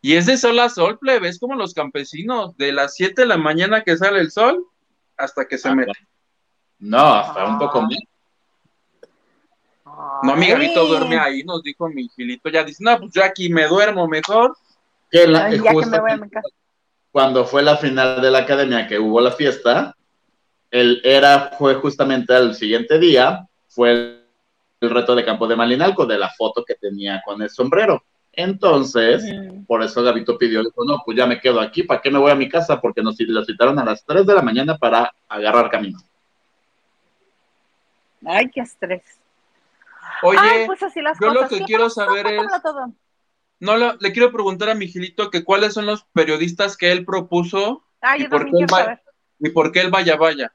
y 0.00 0.14
es 0.14 0.26
de 0.26 0.36
sol 0.36 0.58
a 0.58 0.68
sol, 0.68 0.98
plebe, 0.98 1.28
es 1.28 1.38
como 1.38 1.54
los 1.54 1.74
campesinos, 1.74 2.56
de 2.56 2.72
las 2.72 2.94
7 2.96 3.22
de 3.22 3.28
la 3.28 3.36
mañana 3.36 3.82
que 3.84 3.96
sale 3.96 4.18
el 4.20 4.30
sol 4.32 4.66
hasta 5.16 5.46
que 5.46 5.58
se 5.58 5.68
Ah, 5.68 5.74
mete. 5.74 5.92
no, 6.78 6.98
hasta 7.14 7.44
un 7.44 7.58
poco 7.58 7.82
más. 7.82 7.92
No, 10.22 10.36
mi 10.36 10.46
Gabito 10.48 10.86
duerme 10.86 11.18
ahí, 11.18 11.42
nos 11.44 11.62
dijo 11.62 11.88
mi 11.88 12.08
Gilito, 12.08 12.48
ya 12.48 12.62
dice, 12.64 12.82
no, 12.84 12.98
pues 12.98 13.12
yo 13.12 13.24
aquí 13.24 13.48
me 13.48 13.66
duermo 13.66 14.06
mejor. 14.08 14.56
Que 15.10 15.26
la- 15.26 15.46
Ay, 15.46 15.60
ya 15.62 15.70
que 15.70 15.86
me 15.86 15.98
voy 16.00 16.10
a 16.12 16.16
mi 16.16 16.28
casa. 16.30 16.48
cuando 17.10 17.44
fue 17.44 17.62
la 17.62 17.76
final 17.76 18.22
de 18.22 18.30
la 18.30 18.38
academia 18.38 18.86
que 18.86 18.98
hubo 18.98 19.20
la 19.20 19.32
fiesta, 19.32 19.94
él 20.70 21.00
era, 21.04 21.50
fue 21.58 21.74
justamente 21.74 22.32
al 22.34 22.54
siguiente 22.54 22.98
día, 22.98 23.46
fue 23.68 23.90
el, 23.92 24.24
el 24.80 24.90
reto 24.90 25.14
de 25.14 25.24
campo 25.24 25.46
de 25.46 25.56
Malinalco, 25.56 26.06
de 26.06 26.18
la 26.18 26.30
foto 26.30 26.64
que 26.64 26.74
tenía 26.76 27.20
con 27.24 27.42
el 27.42 27.50
sombrero. 27.50 28.02
Entonces, 28.32 29.22
Mm. 29.24 29.64
por 29.66 29.82
eso 29.82 30.02
Gabito 30.02 30.38
pidió, 30.38 30.62
dijo, 30.64 30.84
no, 30.86 31.02
pues 31.04 31.18
ya 31.18 31.26
me 31.26 31.38
quedo 31.38 31.60
aquí, 31.60 31.82
¿para 31.82 32.00
qué 32.00 32.10
me 32.10 32.18
voy 32.18 32.30
a 32.30 32.34
mi 32.34 32.48
casa? 32.48 32.80
Porque 32.80 33.02
nos 33.02 33.16
lo 33.20 33.44
citaron 33.44 33.78
a 33.78 33.84
las 33.84 34.02
3 34.06 34.24
de 34.24 34.34
la 34.34 34.40
mañana 34.40 34.78
para 34.78 35.12
agarrar 35.28 35.68
camino. 35.68 35.98
Ay, 38.24 38.48
qué 38.50 38.60
estrés. 38.60 39.02
Oye, 40.22 40.38
Ay, 40.40 40.66
pues 40.66 40.82
así 40.82 41.00
las 41.02 41.18
yo 41.20 41.28
lo 41.28 41.34
cosas. 41.42 41.50
que 41.50 41.58
¿Qué 41.58 41.64
quiero 41.64 41.90
saber 41.90 42.26
es- 42.26 42.62
todo. 42.62 42.92
no 43.60 43.76
lo- 43.76 43.96
le 44.00 44.12
quiero 44.12 44.32
preguntar 44.32 44.70
a 44.70 44.74
mi 44.74 44.88
Gilito 44.88 45.30
que 45.30 45.44
cuáles 45.44 45.74
son 45.74 45.86
los 45.86 46.04
periodistas 46.12 46.76
que 46.76 46.90
él 46.92 47.04
propuso 47.04 47.84
Ay, 48.00 48.20
¿Y 48.20 48.22
yo 48.24 48.30
por 48.30 48.40
también 48.42 48.52
qué 48.52 48.58
quiero 48.66 48.72
va- 48.72 48.84
saber. 48.84 49.02
y 49.40 49.50
por 49.50 49.72
qué 49.72 49.80
él 49.80 49.90
vaya, 49.90 50.16
vaya. 50.16 50.52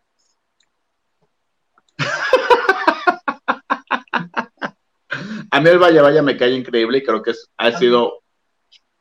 A 5.52 5.60
mí 5.62 5.70
el 5.70 5.80
Vaya 5.80 6.02
Vaya 6.02 6.22
me 6.22 6.38
cae 6.38 6.52
increíble 6.52 7.00
y 7.00 7.04
creo 7.04 7.22
que 7.24 7.32
es- 7.32 7.50
ha 7.58 7.72
sido, 7.72 8.22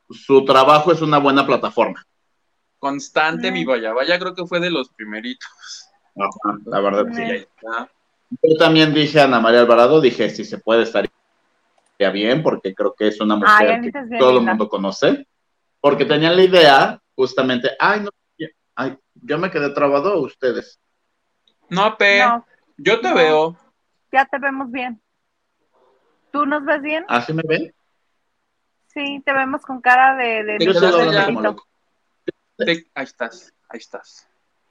su 0.09 0.45
trabajo 0.45 0.91
es 0.91 1.01
una 1.01 1.17
buena 1.19 1.45
plataforma. 1.45 2.05
Constante 2.79 3.51
Mm. 3.51 3.53
mi 3.53 3.65
vaya, 3.65 3.93
vaya, 3.93 4.17
creo 4.19 4.33
que 4.33 4.45
fue 4.45 4.59
de 4.59 4.69
los 4.69 4.89
primeritos. 4.89 5.49
Ajá, 6.15 6.57
la 6.65 6.79
verdad 6.79 7.05
que 7.07 7.13
sí. 7.15 7.21
Mm. 7.21 7.25
Ahí 7.25 7.37
está. 7.37 7.91
Yo 8.29 8.57
también 8.57 8.93
dije 8.93 9.19
a 9.19 9.23
Ana 9.25 9.39
María 9.39 9.61
Alvarado, 9.61 10.01
dije 10.01 10.29
si 10.29 10.43
se 10.43 10.57
puede 10.57 10.83
estar 10.83 11.05
bien, 12.13 12.43
porque 12.43 12.73
creo 12.75 12.93
que 12.93 13.07
es 13.07 13.19
una 13.21 13.35
mujer 13.35 13.81
que 13.81 13.91
todo 14.19 14.37
el 14.39 14.45
mundo 14.45 14.69
conoce, 14.69 15.27
porque 15.79 16.05
tenían 16.05 16.35
la 16.35 16.43
idea 16.43 17.01
justamente, 17.15 17.71
ay, 17.79 18.01
no, 18.01 18.09
ay, 18.75 18.97
yo 19.15 19.37
me 19.37 19.49
quedé 19.49 19.69
trabado 19.71 20.19
ustedes. 20.21 20.79
No, 21.69 21.97
Pe, 21.97 22.19
No, 22.19 22.45
yo 22.77 22.99
te 23.01 23.09
no. 23.09 23.15
veo. 23.15 23.57
ya 24.11 24.25
te 24.25 24.37
vemos 24.37 24.71
bien. 24.71 25.01
¿Tú 26.31 26.45
nos 26.45 26.63
ves 26.65 26.81
bien? 26.81 27.05
¿Así 27.07 27.33
me 27.33 27.43
ven? 27.47 27.73
Sí, 28.87 29.21
te 29.25 29.33
vemos 29.33 29.61
con 29.63 29.81
cara 29.81 30.15
de... 30.15 30.43
de 30.43 30.65
Yo 30.65 30.73
de 30.73 31.25
como 31.25 31.41
loco. 31.41 31.65
Te- 32.57 32.87
ahí 32.95 33.03
estás, 33.03 33.53
ahí 33.69 33.77
estás. 33.79 34.27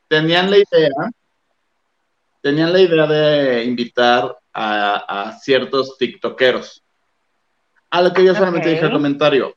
Tenían 0.08 0.50
la 0.50 0.58
idea, 0.58 0.90
tenían 2.46 2.72
la 2.72 2.80
idea 2.80 3.08
de 3.08 3.64
invitar 3.64 4.38
a, 4.52 4.94
a 5.28 5.32
ciertos 5.40 5.98
tiktokeros. 5.98 6.80
A 7.90 8.02
lo 8.02 8.12
que 8.12 8.24
yo 8.24 8.36
solamente 8.36 8.68
dije 8.68 8.84
el 8.84 8.92
comentario. 8.92 9.56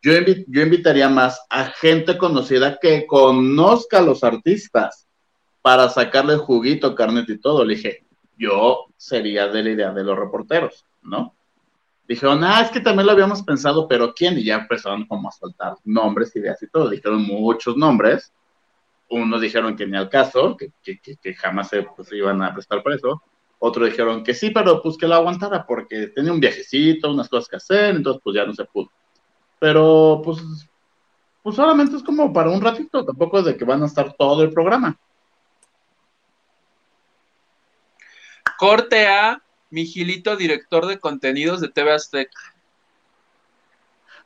Yo, 0.00 0.12
invi- 0.12 0.46
yo 0.48 0.62
invitaría 0.62 1.10
más 1.10 1.44
a 1.50 1.66
gente 1.66 2.16
conocida 2.16 2.78
que 2.80 3.06
conozca 3.06 3.98
a 3.98 4.02
los 4.02 4.24
artistas 4.24 5.06
para 5.60 5.90
sacarle 5.90 6.38
juguito, 6.38 6.94
carnet 6.94 7.28
y 7.28 7.38
todo. 7.38 7.66
Le 7.66 7.74
dije, 7.74 8.02
yo 8.38 8.86
sería 8.96 9.48
de 9.48 9.62
la 9.62 9.70
idea 9.70 9.90
de 9.92 10.02
los 10.02 10.18
reporteros, 10.18 10.86
¿no? 11.02 11.34
Dijeron, 12.08 12.42
ah, 12.42 12.62
es 12.62 12.70
que 12.70 12.80
también 12.80 13.04
lo 13.04 13.12
habíamos 13.12 13.42
pensado, 13.42 13.86
pero 13.86 14.14
¿quién? 14.14 14.38
Y 14.38 14.44
ya 14.44 14.54
empezaron 14.54 15.06
como 15.06 15.28
a 15.28 15.32
soltar 15.32 15.74
nombres, 15.84 16.34
ideas 16.34 16.62
y 16.62 16.66
todo. 16.66 16.88
Dijeron 16.88 17.20
muchos 17.24 17.76
nombres. 17.76 18.32
Unos 19.10 19.40
dijeron 19.40 19.76
que 19.76 19.86
ni 19.86 19.96
al 19.96 20.08
caso, 20.08 20.56
que, 20.56 20.72
que, 20.82 20.98
que- 21.00 21.34
jamás 21.34 21.68
se 21.68 21.82
pues, 21.82 22.12
iban 22.12 22.40
a 22.42 22.54
prestar 22.54 22.82
por 22.82 22.92
eso. 22.92 23.22
Otros 23.58 23.90
dijeron 23.90 24.22
que 24.24 24.32
sí, 24.32 24.50
pero 24.50 24.80
pues 24.80 24.96
que 24.96 25.06
lo 25.06 25.16
aguantara 25.16 25.66
porque 25.66 26.06
tenía 26.08 26.32
un 26.32 26.40
viajecito, 26.40 27.10
unas 27.10 27.28
cosas 27.28 27.48
que 27.48 27.56
hacer, 27.56 27.96
entonces 27.96 28.22
pues 28.24 28.36
ya 28.36 28.46
no 28.46 28.54
se 28.54 28.64
pudo. 28.64 28.90
Pero 29.58 30.22
pues, 30.24 30.38
pues 31.42 31.56
solamente 31.56 31.96
es 31.96 32.02
como 32.02 32.32
para 32.32 32.50
un 32.50 32.60
ratito, 32.60 33.04
tampoco 33.04 33.40
es 33.40 33.44
de 33.44 33.56
que 33.56 33.64
van 33.64 33.82
a 33.82 33.86
estar 33.86 34.14
todo 34.14 34.42
el 34.42 34.52
programa. 34.52 34.98
Corte 38.58 39.06
a 39.08 39.42
mi 39.70 39.86
Gilito, 39.86 40.36
director 40.36 40.86
de 40.86 40.98
contenidos 40.98 41.60
de 41.60 41.68
TV 41.68 41.92
Azteca. 41.92 42.49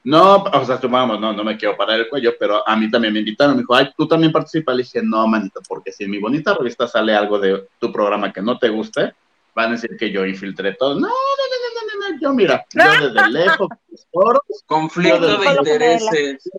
No, 0.04 0.36
o 0.42 0.64
sea, 0.66 0.76
supongamos, 0.76 1.18
no, 1.18 1.32
no 1.32 1.42
me 1.42 1.56
quiero 1.56 1.78
parar 1.78 1.98
el 1.98 2.10
cuello, 2.10 2.34
pero 2.38 2.66
a 2.68 2.76
mí 2.76 2.90
también 2.90 3.14
me 3.14 3.20
invitaron. 3.20 3.56
Me 3.56 3.62
dijo, 3.62 3.74
ay, 3.74 3.90
tú 3.96 4.06
también 4.06 4.30
participas. 4.30 4.76
Le 4.76 4.82
dije, 4.82 5.00
no, 5.02 5.26
manito, 5.26 5.60
porque 5.66 5.92
si 5.92 6.04
en 6.04 6.10
mi 6.10 6.18
bonita 6.18 6.52
revista 6.52 6.86
sale 6.86 7.14
algo 7.14 7.38
de 7.38 7.68
tu 7.78 7.90
programa 7.90 8.30
que 8.30 8.42
no 8.42 8.58
te 8.58 8.68
guste, 8.68 9.14
van 9.54 9.68
a 9.68 9.72
decir 9.72 9.96
que 9.98 10.10
yo 10.10 10.26
infiltré 10.26 10.74
todo. 10.74 10.94
No, 10.94 11.00
no, 11.00 11.06
no, 11.08 11.08
no, 11.08 11.80
no, 11.80 12.08
no, 12.10 12.10
no. 12.10 12.20
Yo, 12.20 12.34
mira, 12.34 12.66
yo 12.70 13.08
desde 13.08 13.30
lejos, 13.30 13.68
foros, 14.12 14.42
Conflicto 14.66 15.38
de 15.38 15.52
intereses. 15.52 16.50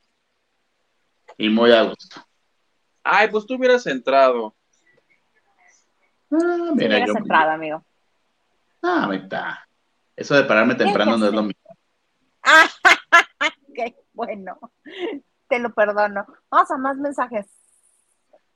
y 1.38 1.48
muy 1.48 1.72
a 1.72 1.84
gusto. 1.84 2.26
Ay, 3.04 3.28
pues 3.30 3.46
tú 3.46 3.56
hubieras 3.56 3.86
entrado. 3.86 4.56
Ah, 6.32 6.72
mira, 6.74 6.96
llegas 6.96 7.10
yo. 7.10 7.18
entrada, 7.18 7.54
amigo. 7.54 7.86
Ah, 8.82 9.08
está. 9.14 9.68
Eso 10.16 10.34
de 10.34 10.46
pararme 10.46 10.74
temprano 10.74 11.16
no 11.16 11.28
es 11.28 11.34
lo 11.34 11.44
mismo. 11.44 11.62
Qué 13.76 13.96
bueno. 14.14 14.60
Te 15.48 15.60
lo 15.60 15.74
perdono. 15.74 16.26
Vamos 16.50 16.72
a 16.72 16.78
más 16.78 16.98
mensajes. 16.98 17.46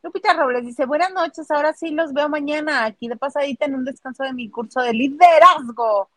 Lupita 0.01 0.33
Robles 0.33 0.65
dice, 0.65 0.85
buenas 0.85 1.11
noches, 1.11 1.51
ahora 1.51 1.73
sí 1.73 1.91
los 1.91 2.13
veo 2.13 2.29
mañana, 2.29 2.85
aquí 2.85 3.09
de 3.09 3.17
pasadita 3.17 3.65
en 3.65 3.75
un 3.75 3.83
descanso 3.83 4.23
de 4.23 4.33
mi 4.33 4.49
curso 4.49 4.79
de 4.81 4.93
liderazgo. 4.93 6.09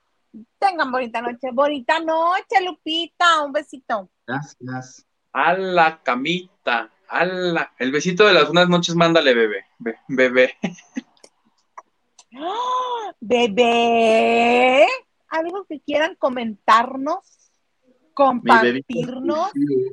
Tengan 0.58 0.92
bonita 0.92 1.20
noche, 1.20 1.50
bonita 1.52 1.98
noche, 1.98 2.64
Lupita, 2.64 3.42
un 3.42 3.52
besito. 3.52 4.08
Gracias. 4.26 5.04
A 5.32 5.54
la 5.54 6.00
camita, 6.02 6.90
a 7.08 7.24
la... 7.24 7.72
El 7.78 7.90
besito 7.90 8.24
de 8.26 8.34
las 8.34 8.44
buenas 8.46 8.68
noches, 8.68 8.94
mándale, 8.94 9.34
bebé. 9.34 9.66
Be- 9.78 9.98
bebé. 10.08 10.56
¡Ah! 12.36 13.12
Bebé, 13.20 14.86
algo 15.28 15.64
que 15.64 15.80
quieran 15.80 16.16
comentarnos, 16.16 17.41
compartirnos, 18.14 19.50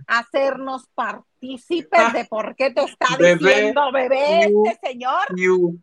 hacernos 0.07 0.87
partícipes 0.95 2.13
de 2.13 2.25
por 2.25 2.55
qué 2.55 2.71
te 2.71 2.83
está 2.83 3.15
Bebé. 3.17 3.35
diciendo 3.37 3.91
bebé 3.91 4.49
Uh. 4.53 4.65
este 4.67 4.87
señor. 4.89 5.25
You. 5.35 5.79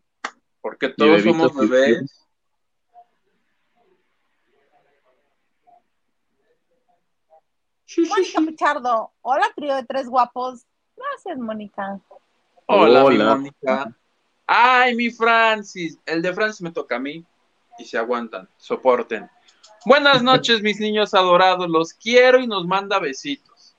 Porque 0.61 0.89
todos 0.89 1.23
bebito, 1.23 1.49
somos 1.49 1.69
bebés. 1.69 2.27
Mónica 7.97 8.41
Pichardo, 8.45 9.11
hola 9.21 9.47
trío 9.55 9.75
de 9.75 9.83
tres 9.85 10.07
guapos. 10.07 10.65
Gracias, 10.95 11.37
Mónica. 11.37 11.99
Hola, 12.65 13.05
Hola. 13.05 13.35
Mónica. 13.35 13.95
Ay, 14.45 14.95
mi 14.95 15.09
Francis. 15.09 15.97
El 16.05 16.21
de 16.21 16.33
Francis 16.33 16.61
me 16.61 16.71
toca 16.71 16.97
a 16.97 16.99
mí. 16.99 17.25
Y 17.79 17.85
se 17.85 17.97
aguantan, 17.97 18.49
soporten. 18.57 19.29
Buenas 19.87 20.21
noches, 20.21 20.61
mis 20.61 20.81
niños 20.81 21.13
adorados. 21.13 21.69
Los 21.69 21.93
quiero 21.93 22.41
y 22.41 22.45
nos 22.45 22.67
manda 22.67 22.99
besitos. 22.99 23.73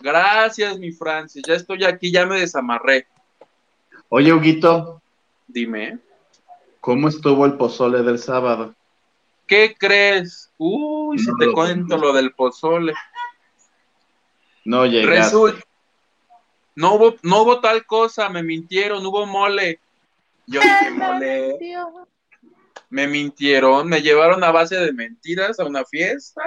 Gracias, 0.00 0.78
mi 0.78 0.90
Francis. 0.90 1.42
Ya 1.46 1.52
estoy 1.52 1.84
aquí, 1.84 2.10
ya 2.10 2.24
me 2.24 2.40
desamarré. 2.40 3.06
Oye, 4.08 4.32
Huguito, 4.32 5.02
Dime, 5.46 5.98
¿cómo 6.80 7.08
estuvo 7.08 7.44
el 7.44 7.58
pozole 7.58 8.02
del 8.02 8.18
sábado? 8.18 8.74
¿qué 9.46 9.76
crees? 9.78 10.50
Uy, 10.56 11.18
si 11.18 11.30
te 11.38 11.44
lo 11.44 11.52
cuento 11.52 11.98
lo 11.98 12.14
del 12.14 12.32
pozole. 12.32 12.94
No 14.64 14.86
llegaste. 14.86 15.24
Resulta. 15.24 15.60
No 16.74 16.94
hubo, 16.94 17.16
no 17.22 17.42
hubo 17.42 17.60
tal 17.60 17.84
cosa, 17.84 18.30
me 18.30 18.42
mintieron, 18.42 19.04
hubo 19.04 19.26
mole. 19.26 19.78
Yo 20.46 20.62
dije, 20.62 20.90
mole. 20.90 21.58
Me 22.90 23.06
mintieron, 23.06 23.88
me 23.88 24.02
llevaron 24.02 24.44
a 24.44 24.52
base 24.52 24.76
de 24.76 24.92
mentiras 24.92 25.58
a 25.58 25.64
una 25.64 25.84
fiesta. 25.84 26.42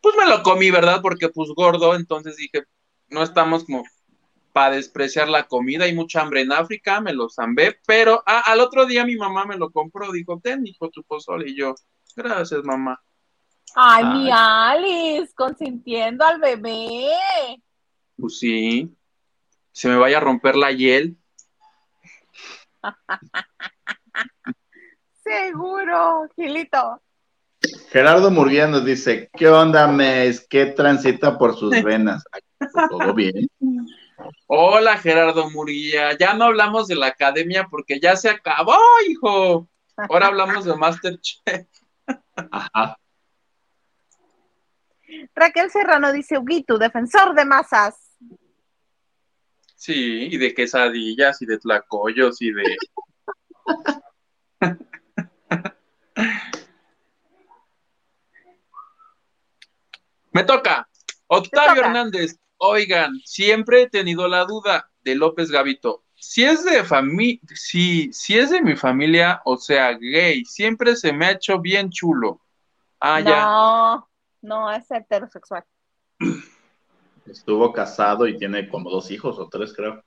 Pues 0.00 0.14
me 0.16 0.26
lo 0.26 0.42
comí, 0.42 0.70
¿verdad? 0.70 1.00
Porque 1.02 1.28
pues 1.28 1.50
gordo, 1.54 1.94
entonces 1.94 2.36
dije, 2.36 2.64
no 3.08 3.22
estamos 3.22 3.64
como 3.64 3.84
para 4.52 4.74
despreciar 4.74 5.28
la 5.28 5.46
comida, 5.46 5.84
hay 5.84 5.94
mucha 5.94 6.20
hambre 6.20 6.40
en 6.40 6.52
África, 6.52 7.00
me 7.00 7.12
lo 7.12 7.28
zambé, 7.28 7.78
pero 7.86 8.22
ah, 8.26 8.42
al 8.46 8.60
otro 8.60 8.86
día 8.86 9.04
mi 9.04 9.16
mamá 9.16 9.44
me 9.44 9.56
lo 9.56 9.70
compró, 9.70 10.10
dijo, 10.10 10.40
ten, 10.42 10.66
hijo, 10.66 10.90
tu 10.90 11.04
pozole, 11.04 11.50
y 11.50 11.56
yo, 11.56 11.74
gracias, 12.16 12.64
mamá. 12.64 13.00
Ay, 13.76 14.04
Ay. 14.04 14.18
mi 14.18 14.30
Alice, 14.32 15.32
consintiendo 15.34 16.24
al 16.24 16.40
bebé. 16.40 17.08
Pues 18.16 18.38
sí, 18.38 18.92
se 19.70 19.88
me 19.88 19.96
vaya 19.96 20.16
a 20.16 20.22
romper 20.22 20.56
la 20.56 20.72
hiel. 20.72 21.16
Seguro, 25.38 26.28
Gilito. 26.34 27.00
Gerardo 27.90 28.30
Murguía 28.30 28.66
nos 28.66 28.84
dice, 28.84 29.30
¿qué 29.36 29.48
onda, 29.48 29.86
mes? 29.86 30.46
¿Qué 30.48 30.66
transita 30.66 31.38
por 31.38 31.56
sus 31.56 31.70
venas? 31.84 32.24
Ay, 32.32 32.40
Todo 32.90 33.14
bien. 33.14 33.48
Hola, 34.46 34.96
Gerardo 34.96 35.48
Murguía. 35.50 36.16
Ya 36.18 36.34
no 36.34 36.44
hablamos 36.46 36.88
de 36.88 36.96
la 36.96 37.06
academia 37.06 37.68
porque 37.70 38.00
ya 38.00 38.16
se 38.16 38.28
acabó, 38.28 38.76
hijo. 39.08 39.68
Ahora 39.96 40.26
hablamos 40.26 40.64
de 40.64 40.76
Masterchef. 40.76 41.66
Ajá. 42.50 42.98
Raquel 45.34 45.70
Serrano 45.70 46.12
dice, 46.12 46.36
Huguito, 46.36 46.78
defensor 46.78 47.34
de 47.34 47.44
masas. 47.44 47.96
Sí, 49.76 50.28
y 50.32 50.36
de 50.36 50.52
quesadillas 50.52 51.40
y 51.42 51.46
de 51.46 51.58
tlacoyos 51.58 52.42
y 52.42 52.52
de. 52.52 52.76
Me 60.32 60.44
toca. 60.44 60.88
Octavio 61.26 61.74
toca. 61.74 61.86
Hernández. 61.88 62.38
Oigan, 62.58 63.14
siempre 63.24 63.82
he 63.82 63.88
tenido 63.88 64.28
la 64.28 64.44
duda 64.44 64.90
de 65.02 65.14
López 65.14 65.50
Gavito. 65.50 66.04
Si 66.14 66.44
es 66.44 66.64
de 66.64 66.82
familia, 66.82 67.40
si, 67.54 68.12
si 68.12 68.36
es 68.36 68.50
de 68.50 68.60
mi 68.60 68.74
familia, 68.74 69.40
o 69.44 69.56
sea, 69.56 69.92
gay, 69.92 70.44
siempre 70.44 70.96
se 70.96 71.12
me 71.12 71.26
ha 71.26 71.30
hecho 71.32 71.60
bien 71.60 71.90
chulo. 71.90 72.40
Ah, 72.98 73.20
ya. 73.20 73.44
no, 73.44 74.08
no, 74.42 74.72
es 74.72 74.90
heterosexual. 74.90 75.64
Estuvo 77.26 77.72
casado 77.72 78.26
y 78.26 78.36
tiene 78.36 78.68
como 78.68 78.90
dos 78.90 79.10
hijos 79.12 79.38
o 79.38 79.48
tres, 79.48 79.72
creo. 79.72 80.02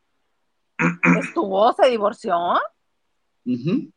¿Estuvo? 1.19 1.71
¿Se 1.73 1.89
divorció? 1.89 2.35
Ujú. 3.45 3.91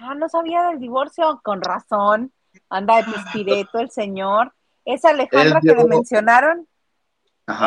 Ah, 0.00 0.14
no 0.14 0.28
sabía 0.28 0.64
del 0.64 0.78
divorcio, 0.80 1.40
con 1.42 1.62
razón. 1.62 2.32
Anda 2.68 2.96
de 2.96 3.04
pispireto 3.04 3.78
el 3.78 3.90
señor. 3.90 4.52
Esa 4.84 5.10
Alejandra 5.10 5.60
que 5.60 5.74
le 5.74 5.84
mencionaron, 5.84 6.66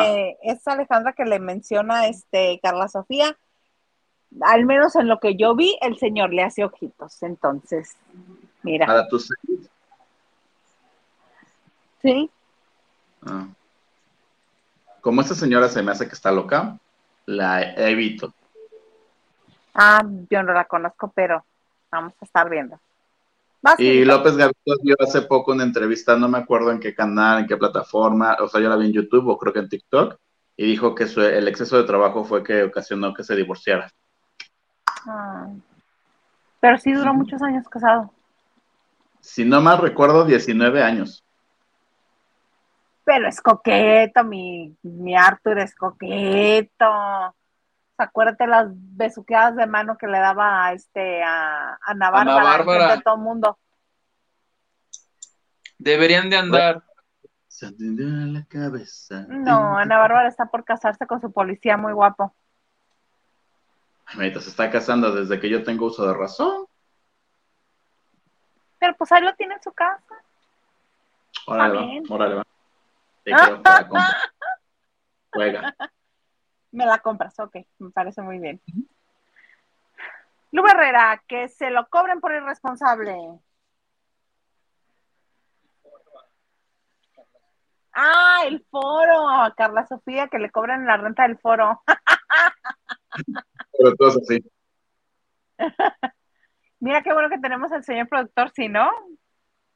eh, 0.02 0.36
esa 0.42 0.72
Alejandra 0.72 1.12
que 1.12 1.24
le 1.24 1.38
menciona 1.38 2.06
este 2.06 2.58
Carla 2.62 2.88
Sofía, 2.88 3.36
al 4.40 4.64
menos 4.66 4.96
en 4.96 5.06
lo 5.08 5.20
que 5.20 5.36
yo 5.36 5.54
vi, 5.54 5.78
el 5.80 5.96
señor 5.98 6.34
le 6.34 6.42
hace 6.42 6.64
ojitos. 6.64 7.22
Entonces, 7.22 7.96
mira, 8.62 8.86
Para 8.86 9.08
tus 9.08 9.28
sí, 12.02 12.30
Ah. 13.26 13.46
Como 15.00 15.22
esta 15.22 15.34
señora 15.34 15.68
se 15.68 15.82
me 15.82 15.92
hace 15.92 16.06
que 16.06 16.14
está 16.14 16.30
loca, 16.30 16.78
la 17.24 17.62
evito. 17.62 18.34
ah, 19.74 20.02
yo 20.30 20.42
no 20.42 20.52
la 20.52 20.64
conozco, 20.66 21.10
pero 21.14 21.44
vamos 21.94 22.14
a 22.20 22.24
estar 22.24 22.48
viendo. 22.48 22.78
Vas, 23.62 23.80
Y. 23.80 24.04
López 24.04 24.36
Gavito 24.36 24.76
dio 24.82 24.94
hace 25.00 25.22
poco 25.22 25.52
una 25.52 25.64
entrevista, 25.64 26.16
no 26.16 26.28
me 26.28 26.38
acuerdo 26.38 26.70
en 26.70 26.80
qué 26.80 26.94
canal, 26.94 27.40
en 27.40 27.46
qué 27.46 27.56
plataforma, 27.56 28.36
o 28.40 28.48
sea, 28.48 28.60
yo 28.60 28.68
la 28.68 28.76
vi 28.76 28.86
en 28.86 28.92
YouTube 28.92 29.26
o 29.28 29.38
creo 29.38 29.52
que 29.52 29.60
en 29.60 29.68
TikTok, 29.68 30.18
y 30.56 30.66
dijo 30.66 30.94
que 30.94 31.06
su- 31.06 31.22
el 31.22 31.48
exceso 31.48 31.76
de 31.78 31.84
trabajo 31.84 32.24
fue 32.24 32.44
que 32.44 32.64
ocasionó 32.64 33.14
que 33.14 33.24
se 33.24 33.34
divorciara. 33.34 33.90
Ah. 35.06 35.48
Pero 36.60 36.78
sí 36.78 36.92
duró 36.92 37.14
muchos 37.14 37.40
años 37.42 37.68
casado. 37.68 38.10
Si 39.20 39.44
no 39.44 39.60
mal 39.60 39.78
recuerdo, 39.78 40.24
19 40.24 40.82
años. 40.82 41.22
Pero 43.04 43.28
es 43.28 43.40
coqueto, 43.40 44.24
mi, 44.24 44.74
mi 44.82 45.14
Arthur 45.16 45.58
es 45.58 45.74
coqueto. 45.74 46.84
Acuérdate 48.04 48.46
las 48.46 48.68
besuqueadas 48.70 49.56
de 49.56 49.66
mano 49.66 49.96
que 49.96 50.06
le 50.06 50.18
daba 50.18 50.66
a 50.66 50.72
este 50.72 51.22
a 51.22 51.78
Ana 51.82 52.10
Bárbara, 52.10 52.42
Bárbara. 52.42 52.58
enfrente 52.60 52.96
de 52.96 53.02
todo 53.02 53.14
el 53.14 53.20
mundo. 53.20 53.58
Deberían 55.78 56.30
de 56.30 56.36
andar. 56.36 56.82
Se 57.48 57.66
atendió 57.66 58.06
en 58.06 58.34
la 58.34 58.44
cabeza. 58.46 59.26
No, 59.28 59.76
Ana 59.78 59.98
Bárbara 59.98 60.28
está 60.28 60.46
por 60.46 60.64
casarse 60.64 61.06
con 61.06 61.20
su 61.20 61.32
policía 61.32 61.76
muy 61.76 61.92
guapo. 61.92 62.34
Se 64.12 64.26
está 64.38 64.70
casando 64.70 65.12
desde 65.14 65.40
que 65.40 65.48
yo 65.48 65.62
tengo 65.64 65.86
uso 65.86 66.06
de 66.06 66.14
razón. 66.14 66.66
Pero 68.78 68.94
pues 68.96 69.10
ahí 69.12 69.22
lo 69.22 69.34
tiene 69.34 69.54
en 69.54 69.62
su 69.62 69.72
casa. 69.72 70.02
Órale, 71.46 72.02
va, 72.08 72.14
órale, 72.14 72.34
va. 72.36 72.44
Te. 73.24 73.32
Juega. 75.32 75.74
Me 76.74 76.86
la 76.86 76.98
compras, 76.98 77.38
ok, 77.38 77.56
me 77.78 77.90
parece 77.90 78.20
muy 78.20 78.40
bien. 78.40 78.60
Lu 80.50 80.66
Herrera, 80.66 81.22
que 81.28 81.48
se 81.48 81.70
lo 81.70 81.86
cobren 81.88 82.20
por 82.20 82.32
irresponsable. 82.32 83.16
Ah, 87.92 88.42
el 88.46 88.64
foro, 88.68 89.54
Carla 89.56 89.86
Sofía, 89.86 90.26
que 90.26 90.40
le 90.40 90.50
cobren 90.50 90.84
la 90.84 90.96
renta 90.96 91.22
del 91.22 91.38
foro. 91.38 91.80
Pero 93.78 93.94
todo 93.94 94.08
así. 94.08 94.44
Mira 96.80 97.02
qué 97.02 97.12
bueno 97.12 97.30
que 97.30 97.38
tenemos 97.38 97.70
al 97.70 97.84
señor 97.84 98.08
productor, 98.08 98.50
si 98.50 98.68
no, 98.68 98.90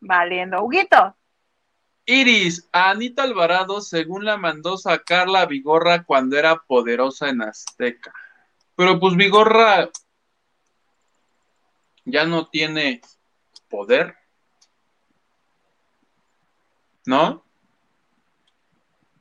valiendo. 0.00 0.64
Huguito, 0.64 1.16
Iris, 2.10 2.66
a 2.72 2.88
Anita 2.88 3.22
Alvarado, 3.22 3.82
según 3.82 4.24
la 4.24 4.38
mandó 4.38 4.78
sacar 4.78 5.28
la 5.28 5.44
Vigorra 5.44 6.04
cuando 6.04 6.38
era 6.38 6.56
poderosa 6.56 7.28
en 7.28 7.42
Azteca. 7.42 8.14
Pero 8.74 8.98
pues 8.98 9.14
Vigorra 9.14 9.90
ya 12.06 12.24
no 12.24 12.48
tiene 12.48 13.02
poder. 13.68 14.16
¿No? 17.04 17.44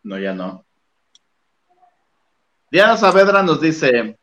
No, 0.03 0.18
ya 0.18 0.34
no. 0.34 0.65
Diana 2.72 2.95
Saavedra 2.95 3.43
nos 3.43 3.59
dice, 3.59 4.18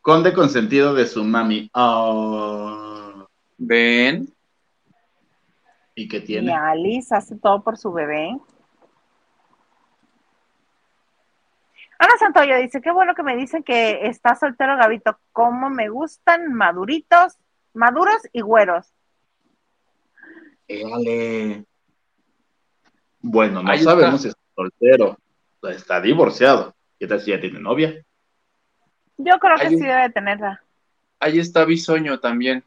conde 0.00 0.32
consentido 0.32 0.94
de 0.94 1.08
su 1.08 1.24
mami. 1.24 1.68
Oh, 1.74 3.26
Ven. 3.58 4.33
¿Y 5.94 6.08
qué 6.08 6.18
Y 6.18 6.24
tiene? 6.24 6.52
Alice 6.54 7.14
hace 7.14 7.36
todo 7.36 7.62
por 7.62 7.76
su 7.78 7.92
bebé. 7.92 8.36
Ana 11.98 12.12
Santoyo 12.18 12.56
dice, 12.58 12.80
qué 12.80 12.90
bueno 12.90 13.14
que 13.14 13.22
me 13.22 13.36
dicen 13.36 13.62
que 13.62 14.06
está 14.08 14.34
soltero 14.34 14.76
Gabito. 14.76 15.18
Cómo 15.32 15.70
me 15.70 15.88
gustan 15.88 16.52
maduritos, 16.52 17.38
maduros 17.72 18.16
y 18.32 18.40
güeros. 18.40 18.92
Éale. 20.66 21.64
Bueno, 23.20 23.62
no 23.62 23.70
Ahí 23.70 23.78
está. 23.78 23.92
sabemos 23.92 24.22
si 24.22 24.28
está 24.28 24.40
soltero. 24.54 25.18
Está 25.62 26.00
divorciado. 26.00 26.74
¿Qué 26.98 27.06
tal 27.06 27.20
si 27.20 27.30
ya 27.30 27.40
tiene 27.40 27.58
novia? 27.60 28.04
Yo 29.16 29.38
creo 29.38 29.56
que 29.56 29.68
un- 29.68 29.78
sí 29.78 29.86
debe 29.86 30.10
tenerla. 30.10 30.62
Ahí 31.20 31.38
está 31.38 31.64
Bisoño 31.64 32.18
también. 32.20 32.64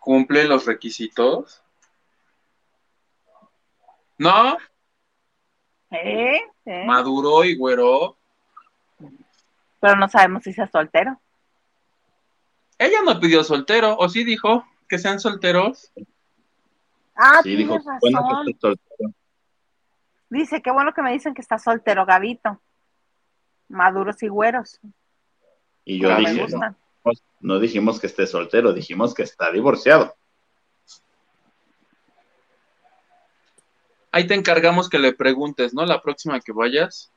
¿Cumple 0.00 0.44
los 0.44 0.64
requisitos? 0.66 1.62
¿No? 4.22 4.56
¿Eh? 5.90 6.40
¿Eh? 6.64 6.84
Maduro 6.86 7.42
y 7.42 7.56
güero. 7.56 8.16
Pero 9.80 9.96
no 9.96 10.08
sabemos 10.08 10.44
si 10.44 10.52
sea 10.52 10.68
soltero. 10.68 11.20
Ella 12.78 12.98
no 13.04 13.18
pidió 13.18 13.42
soltero, 13.42 13.96
o 13.98 14.08
sí 14.08 14.22
dijo 14.22 14.64
que 14.88 14.98
sean 14.98 15.18
solteros. 15.18 15.90
Ah, 17.16 17.40
Sí, 17.42 17.56
dijo, 17.56 17.80
bueno 18.00 18.20
razón. 18.20 18.44
que 18.44 18.50
está 18.52 18.68
soltero. 18.68 19.12
Dice, 20.30 20.62
qué 20.62 20.70
bueno 20.70 20.94
que 20.94 21.02
me 21.02 21.12
dicen 21.12 21.34
que 21.34 21.42
está 21.42 21.58
soltero 21.58 22.06
Gabito. 22.06 22.60
Maduros 23.68 24.22
y 24.22 24.28
güeros. 24.28 24.78
Y 25.84 26.00
yo 26.00 26.14
dije, 26.16 26.34
no, 26.34 26.42
gustan. 26.42 26.76
no 27.40 27.58
dijimos 27.58 27.98
que 27.98 28.06
esté 28.06 28.28
soltero, 28.28 28.72
dijimos 28.72 29.14
que 29.14 29.24
está 29.24 29.50
divorciado. 29.50 30.14
Ahí 34.12 34.26
te 34.26 34.34
encargamos 34.34 34.88
que 34.88 34.98
le 34.98 35.12
preguntes, 35.14 35.72
¿no? 35.74 35.84
La 35.86 36.02
próxima 36.02 36.38
que 36.40 36.52
vayas. 36.52 37.10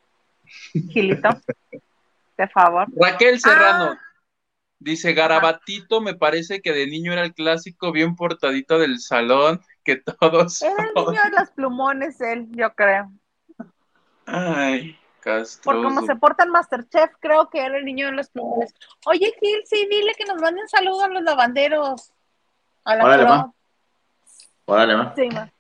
Gilito, 0.90 1.30
de 2.38 2.48
favor. 2.50 2.88
Raquel 2.96 3.40
Serrano 3.40 3.92
Ah. 3.94 4.02
dice, 4.80 5.14
Garabatito 5.14 6.00
me 6.02 6.16
parece 6.16 6.62
que 6.62 6.72
de 6.72 6.88
niño 6.88 7.12
era 7.14 7.24
el 7.24 7.34
clásico 7.34 7.92
bien 7.92 8.16
portadito 8.16 8.78
del 8.80 9.00
salón, 9.00 9.62
que 9.84 9.98
todos... 9.98 10.62
Era 10.62 10.84
el 10.84 10.94
niño 10.94 11.22
de 11.24 11.30
los 11.40 11.50
plumones, 11.52 12.22
él, 12.22 12.48
yo 12.52 12.74
creo. 12.76 13.12
Ay, 14.26 14.98
Por 15.64 15.76
cómo 15.76 15.90
Castro. 15.90 16.06
se 16.08 16.16
porta 16.16 16.44
en 16.44 16.52
Masterchef, 16.52 17.12
creo 17.20 17.50
que 17.50 17.60
era 17.64 17.78
el 17.78 17.86
niño 17.86 18.08
de 18.08 18.14
los 18.14 18.30
plumones. 18.30 18.74
Oye, 19.06 19.34
Gil, 19.40 19.62
sí, 19.66 19.88
dile 19.90 20.14
que 20.18 20.26
nos 20.26 20.42
manden 20.42 20.68
saludos 20.68 21.04
a 21.04 21.08
los 21.10 21.24
lavanderos. 21.24 22.12
A 22.84 22.96
la 22.96 23.04
Órale, 23.06 23.24
pro. 23.26 23.56
Órale, 24.66 24.94
va. 24.96 25.14
Sí, 25.16 25.28
ma. 25.30 25.52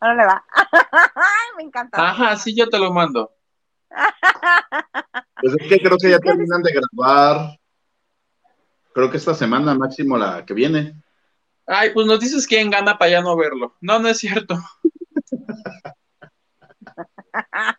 Ahora 0.00 0.14
le 0.14 0.26
va. 0.26 0.44
Ay, 0.52 1.48
me 1.56 1.62
encanta. 1.64 2.10
Ajá, 2.10 2.36
sí, 2.36 2.54
yo 2.56 2.68
te 2.68 2.78
lo 2.78 2.92
mando. 2.92 3.32
Pues 5.40 5.54
es 5.56 5.68
que 5.68 5.78
creo 5.78 5.96
que 5.96 6.10
ya 6.10 6.18
¿Qué 6.18 6.30
terminan 6.30 6.62
de 6.62 6.72
grabar. 6.72 7.60
Creo 8.92 9.08
que 9.08 9.18
esta 9.18 9.34
semana 9.34 9.72
máximo 9.72 10.18
la 10.18 10.44
que 10.44 10.52
viene. 10.52 11.00
Ay, 11.64 11.90
pues 11.94 12.08
nos 12.08 12.18
dices 12.18 12.44
quién 12.44 12.70
gana 12.70 12.98
para 12.98 13.12
ya 13.12 13.20
no 13.20 13.36
verlo. 13.36 13.76
No, 13.80 14.00
no 14.00 14.08
es 14.08 14.18
cierto. 14.18 14.56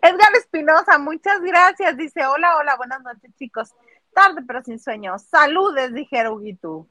Edgar 0.00 0.34
Espinosa, 0.36 0.98
muchas 0.98 1.42
gracias. 1.42 1.98
Dice, 1.98 2.24
hola, 2.24 2.56
hola, 2.56 2.76
buenas 2.76 3.02
noches, 3.02 3.30
chicos. 3.38 3.74
Tarde 4.14 4.42
pero 4.46 4.62
sin 4.62 4.78
sueño. 4.78 5.18
Saludes, 5.18 5.92
dijera 5.92 6.32
Huguito. 6.32 6.88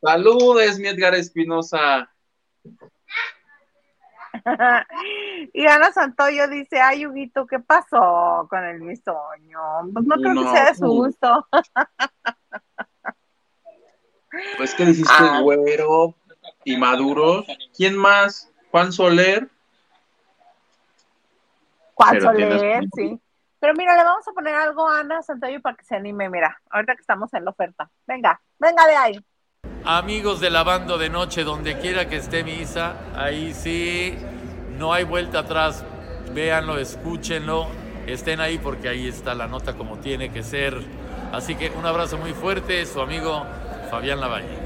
Saludes, 0.00 0.78
mi 0.78 0.86
Edgar 0.86 1.16
Espinosa. 1.16 2.08
Y 5.52 5.66
Ana 5.66 5.92
Santoyo 5.92 6.46
dice, 6.48 6.80
ay, 6.80 7.06
Huguito, 7.06 7.46
¿qué 7.46 7.58
pasó 7.58 8.46
con 8.50 8.64
el 8.64 8.80
bisoño? 8.80 9.60
Pues 9.92 10.04
no 10.04 10.16
creo 10.16 10.34
No, 10.34 10.42
que 10.42 10.50
sea 10.50 10.66
de 10.66 10.74
su 10.74 10.86
gusto. 10.88 11.46
Pues 14.58 14.74
que 14.74 14.84
dijiste 14.84 15.10
Ah. 15.18 15.40
güero 15.40 16.14
y 16.64 16.76
maduro. 16.76 17.42
¿Quién 17.74 17.96
más? 17.96 18.52
Juan 18.70 18.92
Soler. 18.92 19.48
¿Cuál 21.94 22.18
Pero 22.18 22.32
tienes 22.34 22.58
Soler? 22.60 22.84
Sí. 22.94 23.18
Pero 23.60 23.72
mira, 23.74 23.96
le 23.96 24.04
vamos 24.04 24.28
a 24.28 24.32
poner 24.32 24.54
algo 24.54 24.86
a 24.86 25.00
Ana 25.00 25.22
Santoyo 25.22 25.62
para 25.62 25.74
que 25.76 25.84
se 25.86 25.96
anime, 25.96 26.28
mira, 26.28 26.60
ahorita 26.68 26.94
que 26.96 27.00
estamos 27.00 27.32
en 27.32 27.46
la 27.46 27.50
oferta. 27.52 27.90
Venga, 28.06 28.38
venga 28.58 28.86
de 28.86 28.96
ahí. 28.96 29.26
Amigos 29.88 30.40
de 30.40 30.50
Lavando 30.50 30.98
de 30.98 31.08
Noche, 31.08 31.44
donde 31.44 31.78
quiera 31.78 32.08
que 32.08 32.16
esté 32.16 32.42
mi 32.42 32.54
Isa, 32.54 32.96
ahí 33.14 33.54
sí, 33.54 34.16
no 34.76 34.92
hay 34.92 35.04
vuelta 35.04 35.38
atrás. 35.38 35.84
Véanlo, 36.34 36.76
escúchenlo, 36.76 37.68
estén 38.04 38.40
ahí 38.40 38.58
porque 38.58 38.88
ahí 38.88 39.06
está 39.06 39.36
la 39.36 39.46
nota 39.46 39.74
como 39.74 39.98
tiene 39.98 40.32
que 40.32 40.42
ser. 40.42 40.76
Así 41.30 41.54
que 41.54 41.70
un 41.70 41.86
abrazo 41.86 42.18
muy 42.18 42.32
fuerte, 42.32 42.84
su 42.84 43.00
amigo 43.00 43.46
Fabián 43.88 44.20
Lavalle. 44.20 44.58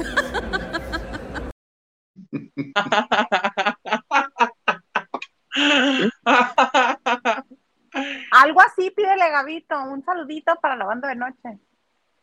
Algo 8.31 8.63
así, 8.63 8.91
pídele 8.91 9.31
Gabito, 9.31 9.83
un 9.83 10.03
saludito 10.03 10.57
para 10.63 10.77
la 10.77 10.87
banda 10.87 11.09
de 11.09 11.17
noche. 11.17 11.59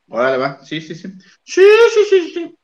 Órale, 0.10 0.38
va. 0.38 0.64
Sí, 0.64 0.82
sí, 0.82 0.96
sí. 0.96 1.10
Sí, 1.44 1.62
sí, 1.94 2.06
sí, 2.10 2.32
sí. 2.34 2.58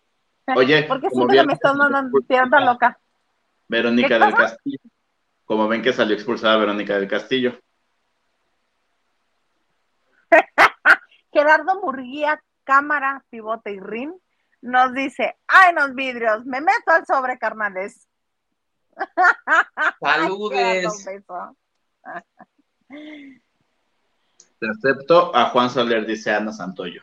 Oye, 0.56 0.84
¿Por 0.88 1.00
qué 1.02 1.08
como 1.10 1.22
siempre 1.22 1.36
bien- 1.36 1.48
me 1.48 1.54
estás 1.54 1.76
mandando 1.76 2.20
loca? 2.62 2.98
Verónica 3.68 4.08
¿Qué 4.08 4.14
del 4.14 4.22
pasa? 4.34 4.38
Castillo. 4.38 4.80
Como 5.46 5.68
ven 5.68 5.82
que 5.82 5.94
salió 5.94 6.16
expulsada 6.16 6.58
Verónica 6.58 6.98
del 6.98 7.08
Castillo. 7.08 7.58
Gerardo 11.32 11.82
Murguía, 11.82 12.42
cámara, 12.64 13.24
pivote 13.30 13.72
y 13.72 13.80
rin, 13.80 14.14
nos 14.62 14.94
dice, 14.94 15.36
ay, 15.48 15.74
los 15.74 15.94
vidrios, 15.96 16.46
me 16.46 16.62
meto 16.62 16.92
al 16.92 17.06
sobre, 17.06 17.38
carnales. 17.38 18.08
Saludes. 20.00 21.06
Te 24.60 24.70
acepto 24.70 25.36
a 25.36 25.46
Juan 25.50 25.70
Soler, 25.70 26.06
dice 26.06 26.32
Ana 26.32 26.54
Santoyo. 26.54 27.02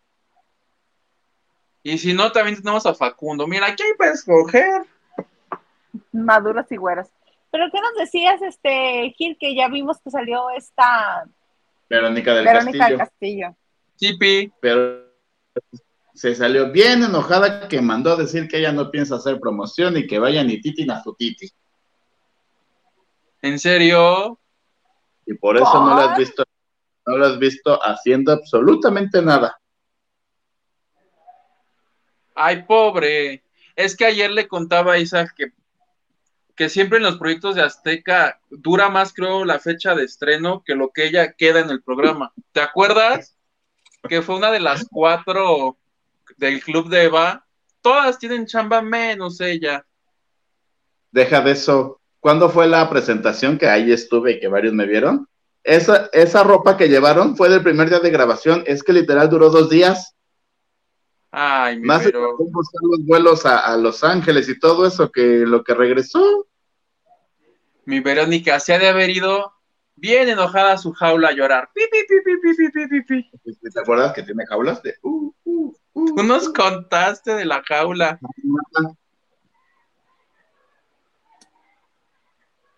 Y 1.82 1.98
si 1.98 2.12
no, 2.12 2.30
también 2.30 2.56
tenemos 2.56 2.84
a 2.86 2.94
Facundo. 2.94 3.46
Mira, 3.46 3.66
aquí 3.66 3.82
hay 3.82 3.94
para 3.96 4.12
escoger. 4.12 4.82
Maduros 6.12 6.70
y 6.70 6.76
güeros. 6.76 7.08
Pero 7.50 7.66
¿qué 7.72 7.80
nos 7.80 7.94
decías, 7.96 8.40
este, 8.42 9.12
Gil, 9.16 9.36
que 9.38 9.54
ya 9.54 9.68
vimos 9.68 9.98
que 10.02 10.10
salió 10.10 10.50
esta 10.50 11.24
Verónica 11.88 12.34
del 12.34 12.44
Verónica 12.44 12.78
Castillo. 12.78 12.88
del 12.88 12.98
Castillo? 12.98 13.56
Chipi. 13.96 14.52
pero 14.60 15.10
se 16.14 16.34
salió 16.34 16.70
bien 16.70 17.02
enojada 17.02 17.68
que 17.68 17.80
mandó 17.80 18.12
a 18.12 18.16
decir 18.16 18.46
que 18.46 18.58
ella 18.58 18.72
no 18.72 18.90
piensa 18.90 19.16
hacer 19.16 19.40
promoción 19.40 19.96
y 19.96 20.06
que 20.06 20.18
vayan 20.18 20.50
y 20.50 20.60
titin 20.60 20.90
a 20.90 21.02
su 21.02 21.14
titi. 21.14 21.50
¿En 23.42 23.58
serio? 23.58 24.38
Y 25.26 25.34
por 25.34 25.56
eso 25.56 25.72
no 25.72 25.96
la 25.96 26.12
has 26.12 26.18
visto, 26.18 26.44
no 27.06 27.16
la 27.16 27.28
has 27.28 27.38
visto 27.38 27.78
haciendo 27.82 28.32
absolutamente 28.32 29.22
nada. 29.22 29.59
Ay, 32.42 32.62
pobre. 32.62 33.44
Es 33.76 33.94
que 33.94 34.06
ayer 34.06 34.30
le 34.30 34.48
contaba 34.48 34.94
a 34.94 34.98
Isaac 34.98 35.34
que, 35.36 35.52
que 36.56 36.70
siempre 36.70 36.96
en 36.96 37.04
los 37.04 37.18
proyectos 37.18 37.54
de 37.54 37.60
Azteca 37.60 38.40
dura 38.48 38.88
más, 38.88 39.12
creo, 39.12 39.44
la 39.44 39.58
fecha 39.58 39.94
de 39.94 40.04
estreno 40.04 40.62
que 40.64 40.74
lo 40.74 40.90
que 40.90 41.04
ella 41.04 41.32
queda 41.32 41.60
en 41.60 41.68
el 41.68 41.82
programa. 41.82 42.32
¿Te 42.52 42.62
acuerdas? 42.62 43.36
Que 44.08 44.22
fue 44.22 44.36
una 44.36 44.50
de 44.50 44.60
las 44.60 44.86
cuatro 44.90 45.76
del 46.38 46.62
club 46.62 46.88
de 46.88 47.04
Eva. 47.04 47.44
Todas 47.82 48.18
tienen 48.18 48.46
chamba 48.46 48.80
menos 48.80 49.38
ella. 49.42 49.84
Deja 51.10 51.42
de 51.42 51.52
eso. 51.52 52.00
¿Cuándo 52.20 52.48
fue 52.48 52.68
la 52.68 52.88
presentación 52.88 53.58
que 53.58 53.68
ahí 53.68 53.92
estuve 53.92 54.32
y 54.32 54.40
que 54.40 54.48
varios 54.48 54.72
me 54.72 54.86
vieron? 54.86 55.28
Esa, 55.62 56.08
esa 56.14 56.42
ropa 56.42 56.78
que 56.78 56.88
llevaron 56.88 57.36
fue 57.36 57.50
del 57.50 57.62
primer 57.62 57.90
día 57.90 58.00
de 58.00 58.10
grabación. 58.10 58.64
Es 58.66 58.82
que 58.82 58.94
literal 58.94 59.28
duró 59.28 59.50
dos 59.50 59.68
días. 59.68 60.14
Ay, 61.30 61.78
mi 61.78 61.86
Más 61.86 62.02
pero... 62.02 62.36
los 62.38 63.06
vuelos 63.06 63.46
a, 63.46 63.76
Los 63.76 64.02
Ángeles 64.02 64.48
y 64.48 64.58
todo 64.58 64.86
eso 64.86 65.12
que 65.12 65.44
lo 65.46 65.62
que 65.62 65.74
regresó. 65.74 66.46
Mi 67.84 68.00
Verónica 68.00 68.58
se 68.60 68.74
ha 68.74 68.78
de 68.78 68.88
haber 68.88 69.10
ido 69.10 69.52
bien 69.94 70.28
enojada 70.28 70.72
a 70.72 70.78
su 70.78 70.92
jaula 70.92 71.28
a 71.28 71.32
llorar. 71.32 71.70
Pi, 71.72 71.82
pi, 71.90 73.02
pi, 73.06 73.30
¿Te 73.72 73.80
acuerdas 73.80 74.12
que 74.12 74.22
tiene 74.22 74.46
jaulas? 74.46 74.82
De... 74.82 74.96
Uh, 75.02 75.32
uh, 75.44 75.74
uh, 75.92 76.14
Tú 76.16 76.22
nos 76.22 76.48
uh? 76.48 76.52
contaste 76.52 77.34
de 77.34 77.44
la 77.44 77.62
jaula. 77.62 78.18
Ah, 78.76 78.92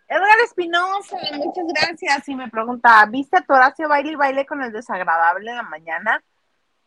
Edgar 0.09 0.41
Espinosa, 0.45 1.17
muchas 1.37 1.65
gracias. 1.75 2.29
Y 2.29 2.35
me 2.35 2.51
pregunta, 2.51 3.07
¿viste 3.07 3.39
a 3.39 3.41
Toracio 3.41 3.89
baile 3.89 4.13
y 4.13 4.17
baile 4.17 4.45
con 4.45 4.63
el 4.63 4.71
desagradable 4.71 5.51
en 5.51 5.57
la 5.57 5.63
mañana? 5.63 6.23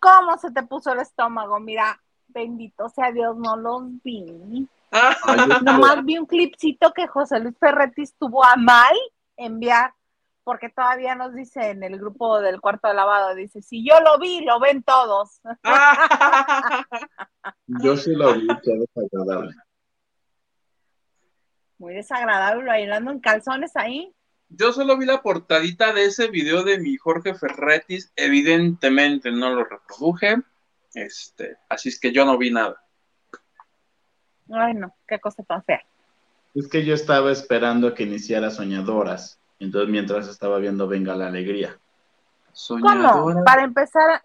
¿Cómo 0.05 0.37
se 0.37 0.51
te 0.51 0.61
puso 0.61 0.93
el 0.93 0.99
estómago? 0.99 1.59
Mira, 1.59 1.99
bendito 2.27 2.89
sea 2.89 3.11
Dios, 3.11 3.35
no 3.37 3.57
los 3.57 4.03
vi. 4.03 4.69
Nomás 5.63 6.05
vi 6.05 6.19
un 6.19 6.27
clipcito 6.27 6.93
que 6.93 7.07
José 7.07 7.39
Luis 7.39 7.55
Ferretti 7.59 8.03
estuvo 8.03 8.45
a 8.45 8.55
mal 8.55 8.93
enviar, 9.35 9.95
porque 10.43 10.69
todavía 10.69 11.15
nos 11.15 11.33
dice 11.33 11.71
en 11.71 11.83
el 11.83 11.97
grupo 11.97 12.39
del 12.39 12.61
cuarto 12.61 12.87
de 12.87 12.93
lavado, 12.93 13.33
dice, 13.33 13.63
si 13.63 13.83
yo 13.83 13.99
lo 13.99 14.19
vi, 14.19 14.45
lo 14.45 14.59
ven 14.59 14.83
todos. 14.83 15.41
yo 17.65 17.97
sí 17.97 18.13
lo 18.13 18.31
vi, 18.35 18.47
qué 18.61 18.77
desagradable. 18.77 19.55
Muy 21.79 21.95
desagradable, 21.95 22.63
bailando 22.63 23.09
en 23.09 23.19
calzones 23.19 23.75
ahí. 23.75 24.13
Yo 24.49 24.71
solo 24.71 24.97
vi 24.97 25.05
la 25.05 25.21
portadita 25.21 25.93
de 25.93 26.05
ese 26.05 26.27
video 26.27 26.63
de 26.63 26.79
mi 26.79 26.97
Jorge 26.97 27.33
Ferretis, 27.33 28.11
evidentemente 28.15 29.31
no 29.31 29.49
lo 29.49 29.63
reproduje, 29.63 30.37
este, 30.93 31.57
así 31.67 31.89
es 31.89 31.99
que 31.99 32.11
yo 32.11 32.25
no 32.25 32.37
vi 32.37 32.51
nada. 32.51 32.81
Ay, 34.51 34.73
no, 34.75 34.95
qué 35.07 35.19
cosa 35.19 35.43
tan 35.43 35.63
fea. 35.63 35.81
Es 36.53 36.69
que 36.69 36.85
yo 36.85 36.93
estaba 36.93 37.31
esperando 37.31 37.93
que 37.93 38.03
iniciara 38.03 38.49
Soñadoras, 38.49 39.39
entonces 39.59 39.89
mientras 39.89 40.27
estaba 40.27 40.59
viendo 40.59 40.87
Venga 40.87 41.15
la 41.15 41.27
Alegría. 41.27 41.77
¿Cómo? 42.67 43.43
Para 43.43 43.63
empezar, 43.63 44.23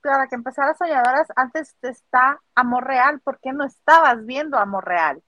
para 0.00 0.28
que 0.28 0.36
empezara 0.36 0.74
Soñadoras, 0.74 1.26
antes 1.34 1.74
está 1.82 2.40
Amor 2.54 2.84
Real, 2.84 3.20
¿por 3.20 3.40
qué 3.40 3.52
no 3.52 3.64
estabas 3.64 4.24
viendo 4.24 4.58
Amor 4.58 4.84
Real? 4.84 5.22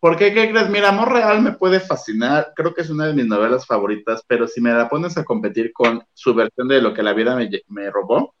Porque, 0.00 0.32
¿qué 0.32 0.50
crees? 0.50 0.70
Mira, 0.70 0.90
Amor 0.90 1.12
Real 1.12 1.42
me 1.42 1.52
puede 1.52 1.80
fascinar, 1.80 2.52
creo 2.54 2.72
que 2.72 2.82
es 2.82 2.90
una 2.90 3.06
de 3.06 3.14
mis 3.14 3.26
novelas 3.26 3.66
favoritas, 3.66 4.22
pero 4.26 4.46
si 4.46 4.60
me 4.60 4.72
la 4.72 4.88
pones 4.88 5.18
a 5.18 5.24
competir 5.24 5.72
con 5.72 6.04
su 6.14 6.34
versión 6.34 6.68
de 6.68 6.80
Lo 6.80 6.94
que 6.94 7.02
la 7.02 7.12
vida 7.14 7.36
me, 7.66 7.90
robó, 7.90 8.34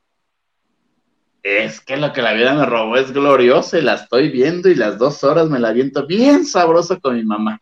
es 1.42 1.80
que 1.80 1.96
Lo 1.96 2.12
que 2.12 2.22
la 2.22 2.32
vida 2.32 2.54
me 2.54 2.64
robó 2.64 2.96
es 2.96 3.12
glorioso 3.12 3.76
y 3.76 3.82
la 3.82 3.94
estoy 3.94 4.30
viendo 4.30 4.68
y 4.68 4.76
las 4.76 4.98
dos 4.98 5.24
horas 5.24 5.48
me 5.48 5.58
la 5.58 5.72
viento 5.72 6.06
bien 6.06 6.46
sabroso 6.46 7.00
con 7.00 7.16
mi 7.16 7.24
mamá. 7.24 7.60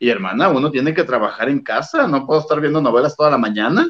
Y 0.00 0.08
hermana, 0.08 0.48
uno 0.48 0.72
tiene 0.72 0.92
que 0.92 1.04
trabajar 1.04 1.50
en 1.50 1.62
casa, 1.62 2.08
no 2.08 2.26
puedo 2.26 2.40
estar 2.40 2.60
viendo 2.60 2.80
novelas 2.80 3.14
toda 3.14 3.30
la 3.30 3.38
mañana. 3.38 3.88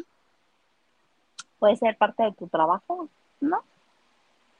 Puede 1.58 1.76
ser 1.76 1.96
parte 1.96 2.24
de 2.24 2.32
tu 2.32 2.46
trabajo, 2.48 3.08
¿no? 3.40 3.62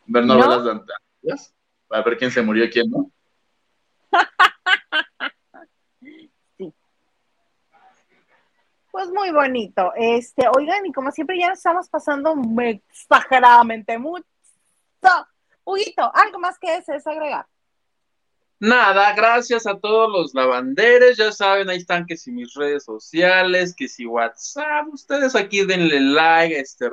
Ver 0.06 0.24
novelas 0.24 0.64
de 0.64 0.70
antes 0.70 1.55
a 1.90 2.02
ver 2.02 2.16
quién 2.18 2.30
se 2.30 2.42
murió 2.42 2.64
y 2.64 2.70
quién 2.70 2.90
no. 2.90 3.10
sí. 6.58 6.74
Pues 8.90 9.08
muy 9.08 9.30
bonito. 9.32 9.92
Este, 9.96 10.46
oigan, 10.56 10.86
y 10.86 10.92
como 10.92 11.10
siempre 11.10 11.38
ya 11.38 11.48
nos 11.48 11.58
estamos 11.58 11.88
pasando 11.88 12.34
exageradamente 12.58 13.98
mucho. 13.98 14.26
Huguito, 15.64 16.10
¿algo 16.14 16.38
más 16.38 16.58
que 16.58 16.72
desees 16.72 17.06
agregar? 17.06 17.46
Nada, 18.62 19.14
gracias 19.14 19.66
a 19.66 19.78
todos 19.78 20.12
los 20.12 20.34
lavanderes, 20.34 21.16
ya 21.16 21.32
saben, 21.32 21.70
ahí 21.70 21.78
están 21.78 22.04
que 22.04 22.18
si 22.18 22.30
mis 22.30 22.52
redes 22.52 22.84
sociales, 22.84 23.74
que 23.74 23.88
si 23.88 24.04
WhatsApp, 24.04 24.86
ustedes 24.92 25.34
aquí 25.34 25.64
denle 25.64 25.98
like, 25.98 26.60
este, 26.60 26.90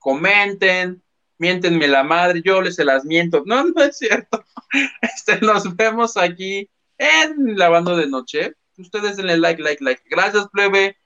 comenten, 0.00 1.03
miéntenme 1.38 1.88
la 1.88 2.02
madre, 2.02 2.42
yo 2.44 2.60
les 2.60 2.76
se 2.76 2.84
las 2.84 3.04
miento. 3.04 3.42
No, 3.46 3.64
no 3.64 3.82
es 3.82 3.98
cierto. 3.98 4.44
Este, 5.00 5.40
nos 5.40 5.76
vemos 5.76 6.16
aquí 6.16 6.68
en 6.98 7.56
Lavando 7.56 7.96
de 7.96 8.08
Noche. 8.08 8.54
Ustedes 8.76 9.16
denle 9.16 9.36
like, 9.36 9.62
like, 9.62 9.84
like. 9.84 10.02
Gracias, 10.10 10.48
plebe. 10.48 10.96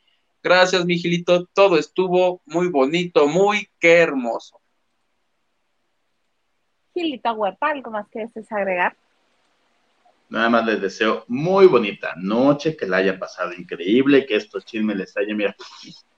Gracias, 0.43 0.87
Miguelito. 0.87 1.45
Todo 1.53 1.77
estuvo 1.77 2.41
muy 2.47 2.69
bonito, 2.69 3.27
muy 3.29 3.69
qué 3.79 3.99
hermoso. 3.99 4.59
Gilita 6.95 7.33
Huerta, 7.33 7.67
¿algo 7.67 7.91
más 7.91 8.09
que 8.09 8.21
desees 8.21 8.51
agregar? 8.51 8.97
Nada 10.31 10.49
más 10.49 10.65
les 10.65 10.81
deseo 10.81 11.25
muy 11.29 11.67
bonita 11.67 12.15
noche, 12.17 12.75
que 12.75 12.87
la 12.87 12.99
haya 12.99 13.19
pasado 13.19 13.53
increíble, 13.53 14.25
que 14.25 14.37
estos 14.37 14.65
chismes 14.65 14.97
les 14.97 15.17
hayan 15.17 15.55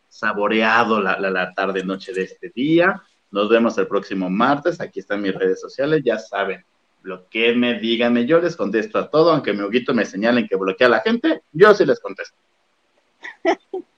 saboreado 0.08 1.00
la, 1.00 1.18
la, 1.18 1.30
la 1.30 1.52
tarde 1.52 1.84
noche 1.84 2.12
de 2.12 2.22
este 2.22 2.50
día 2.50 3.02
nos 3.30 3.48
vemos 3.48 3.78
el 3.78 3.86
próximo 3.86 4.28
martes. 4.28 4.80
Aquí 4.80 5.00
están 5.00 5.22
mis 5.22 5.34
redes 5.34 5.60
sociales, 5.60 6.02
ya 6.04 6.18
saben. 6.18 6.64
Bloqueenme, 7.02 7.78
díganme, 7.78 8.26
yo 8.26 8.40
les 8.40 8.56
contesto 8.56 8.98
a 8.98 9.08
todo, 9.08 9.32
aunque 9.32 9.52
mi 9.52 9.60
hoguito 9.60 9.94
me 9.94 10.04
señalen 10.04 10.46
que 10.46 10.56
bloquea 10.56 10.86
a 10.86 10.90
la 10.90 11.00
gente, 11.00 11.42
yo 11.52 11.74
sí 11.74 11.86
les 11.86 11.98
contesto. 11.98 12.36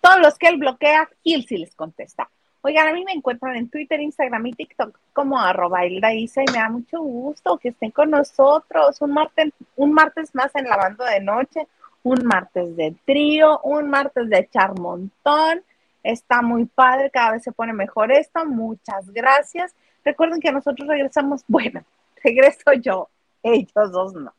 Todos 0.00 0.20
los 0.20 0.36
que 0.36 0.48
él 0.48 0.58
bloquea, 0.58 1.08
Gil 1.22 1.46
sí 1.46 1.56
les 1.56 1.74
contesta. 1.74 2.28
Oigan, 2.62 2.88
a 2.88 2.92
mí 2.92 3.04
me 3.04 3.12
encuentran 3.12 3.56
en 3.56 3.70
Twitter, 3.70 4.00
Instagram 4.00 4.46
y 4.48 4.52
TikTok 4.52 4.98
como 5.14 5.40
arroba 5.40 5.86
y 5.86 5.98
me 5.98 6.52
da 6.52 6.68
mucho 6.68 7.00
gusto 7.00 7.56
que 7.56 7.70
estén 7.70 7.90
con 7.90 8.10
nosotros 8.10 9.00
un 9.00 9.14
martes, 9.14 9.52
un 9.76 9.94
martes 9.94 10.34
más 10.34 10.54
en 10.54 10.64
Lavando 10.64 11.04
de 11.04 11.20
Noche, 11.20 11.66
un 12.02 12.22
martes 12.24 12.76
de 12.76 12.94
trío, 13.06 13.60
un 13.62 13.88
martes 13.88 14.28
de 14.28 14.40
echar 14.40 14.78
montón 14.78 15.62
Está 16.02 16.42
muy 16.42 16.64
padre, 16.66 17.10
cada 17.10 17.32
vez 17.32 17.42
se 17.42 17.52
pone 17.52 17.72
mejor 17.72 18.10
esto. 18.12 18.44
Muchas 18.44 19.10
gracias. 19.10 19.74
Recuerden 20.04 20.40
que 20.40 20.52
nosotros 20.52 20.88
regresamos, 20.88 21.44
bueno, 21.48 21.84
regreso 22.22 22.72
yo, 22.80 23.08
ellos 23.42 23.92
dos 23.92 24.14
no. 24.14 24.32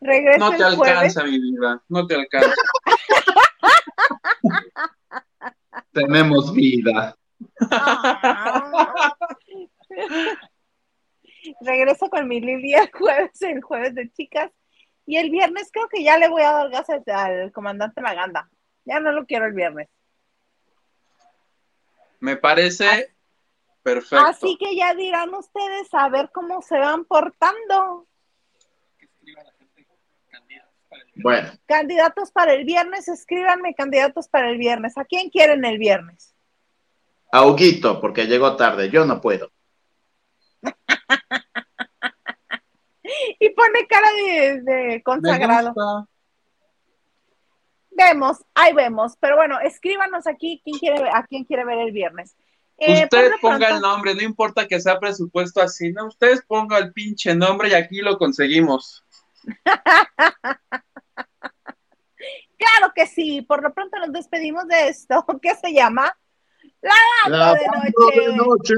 Regreso 0.00 0.38
no 0.38 0.56
te 0.56 0.62
alcanza, 0.62 1.24
mi 1.24 1.40
vida, 1.40 1.82
no 1.88 2.06
te 2.06 2.14
alcanza. 2.14 2.50
Tenemos 5.92 6.52
vida. 6.54 7.16
regreso 11.60 12.08
con 12.08 12.28
mi 12.28 12.40
Lilia 12.40 12.82
el 12.82 12.90
jueves, 12.92 13.42
el 13.42 13.62
jueves 13.62 13.94
de 13.94 14.10
chicas. 14.12 14.50
Y 15.06 15.16
el 15.18 15.30
viernes 15.30 15.70
creo 15.72 15.88
que 15.88 16.02
ya 16.02 16.18
le 16.18 16.28
voy 16.28 16.42
a 16.42 16.52
dar 16.52 16.70
gas 16.70 16.88
al 16.90 17.52
comandante 17.52 18.00
Maganda. 18.00 18.48
Ya 18.84 19.00
no 19.00 19.12
lo 19.12 19.26
quiero 19.26 19.46
el 19.46 19.52
viernes. 19.52 19.88
Me 22.24 22.36
parece 22.38 23.14
perfecto. 23.82 24.24
Así 24.24 24.56
que 24.58 24.74
ya 24.74 24.94
dirán 24.94 25.34
ustedes 25.34 25.92
a 25.92 26.08
ver 26.08 26.30
cómo 26.32 26.62
se 26.62 26.78
van 26.78 27.04
portando. 27.04 28.06
Bueno. 31.16 31.52
Candidatos 31.66 32.30
para 32.30 32.54
el 32.54 32.64
viernes, 32.64 33.08
escríbanme 33.08 33.74
candidatos 33.74 34.26
para 34.28 34.48
el 34.48 34.56
viernes. 34.56 34.96
¿A 34.96 35.04
quién 35.04 35.28
quieren 35.28 35.66
el 35.66 35.76
viernes? 35.76 36.34
A 37.30 37.44
Huguito, 37.44 38.00
porque 38.00 38.26
llegó 38.26 38.56
tarde. 38.56 38.88
Yo 38.88 39.04
no 39.04 39.20
puedo. 39.20 39.52
y 43.38 43.50
pone 43.50 43.86
cara 43.86 44.08
de, 44.62 45.02
consagrado. 45.04 45.74
Vemos, 47.96 48.44
ahí 48.54 48.72
vemos. 48.72 49.16
Pero 49.20 49.36
bueno, 49.36 49.58
escríbanos 49.60 50.26
aquí 50.26 50.60
quién 50.64 50.78
quiere, 50.78 51.08
a 51.08 51.24
quién 51.24 51.44
quiere 51.44 51.64
ver 51.64 51.78
el 51.78 51.92
viernes. 51.92 52.36
Eh, 52.76 53.04
Usted 53.04 53.32
ponga 53.40 53.68
el 53.68 53.80
nombre, 53.80 54.14
no 54.14 54.22
importa 54.22 54.66
que 54.66 54.80
sea 54.80 54.98
presupuesto 54.98 55.60
así, 55.60 55.92
¿no? 55.92 56.06
Ustedes 56.06 56.42
ponga 56.42 56.78
el 56.78 56.92
pinche 56.92 57.34
nombre 57.34 57.68
y 57.68 57.74
aquí 57.74 57.98
lo 57.98 58.18
conseguimos. 58.18 59.04
claro 62.56 62.92
que 62.94 63.06
sí, 63.06 63.42
por 63.42 63.62
lo 63.62 63.72
pronto 63.72 63.98
nos 63.98 64.12
despedimos 64.12 64.66
de 64.66 64.88
esto, 64.88 65.24
¿qué 65.42 65.54
se 65.54 65.72
llama? 65.72 66.16
La, 67.28 67.54
de 67.54 68.34
noche. 68.34 68.74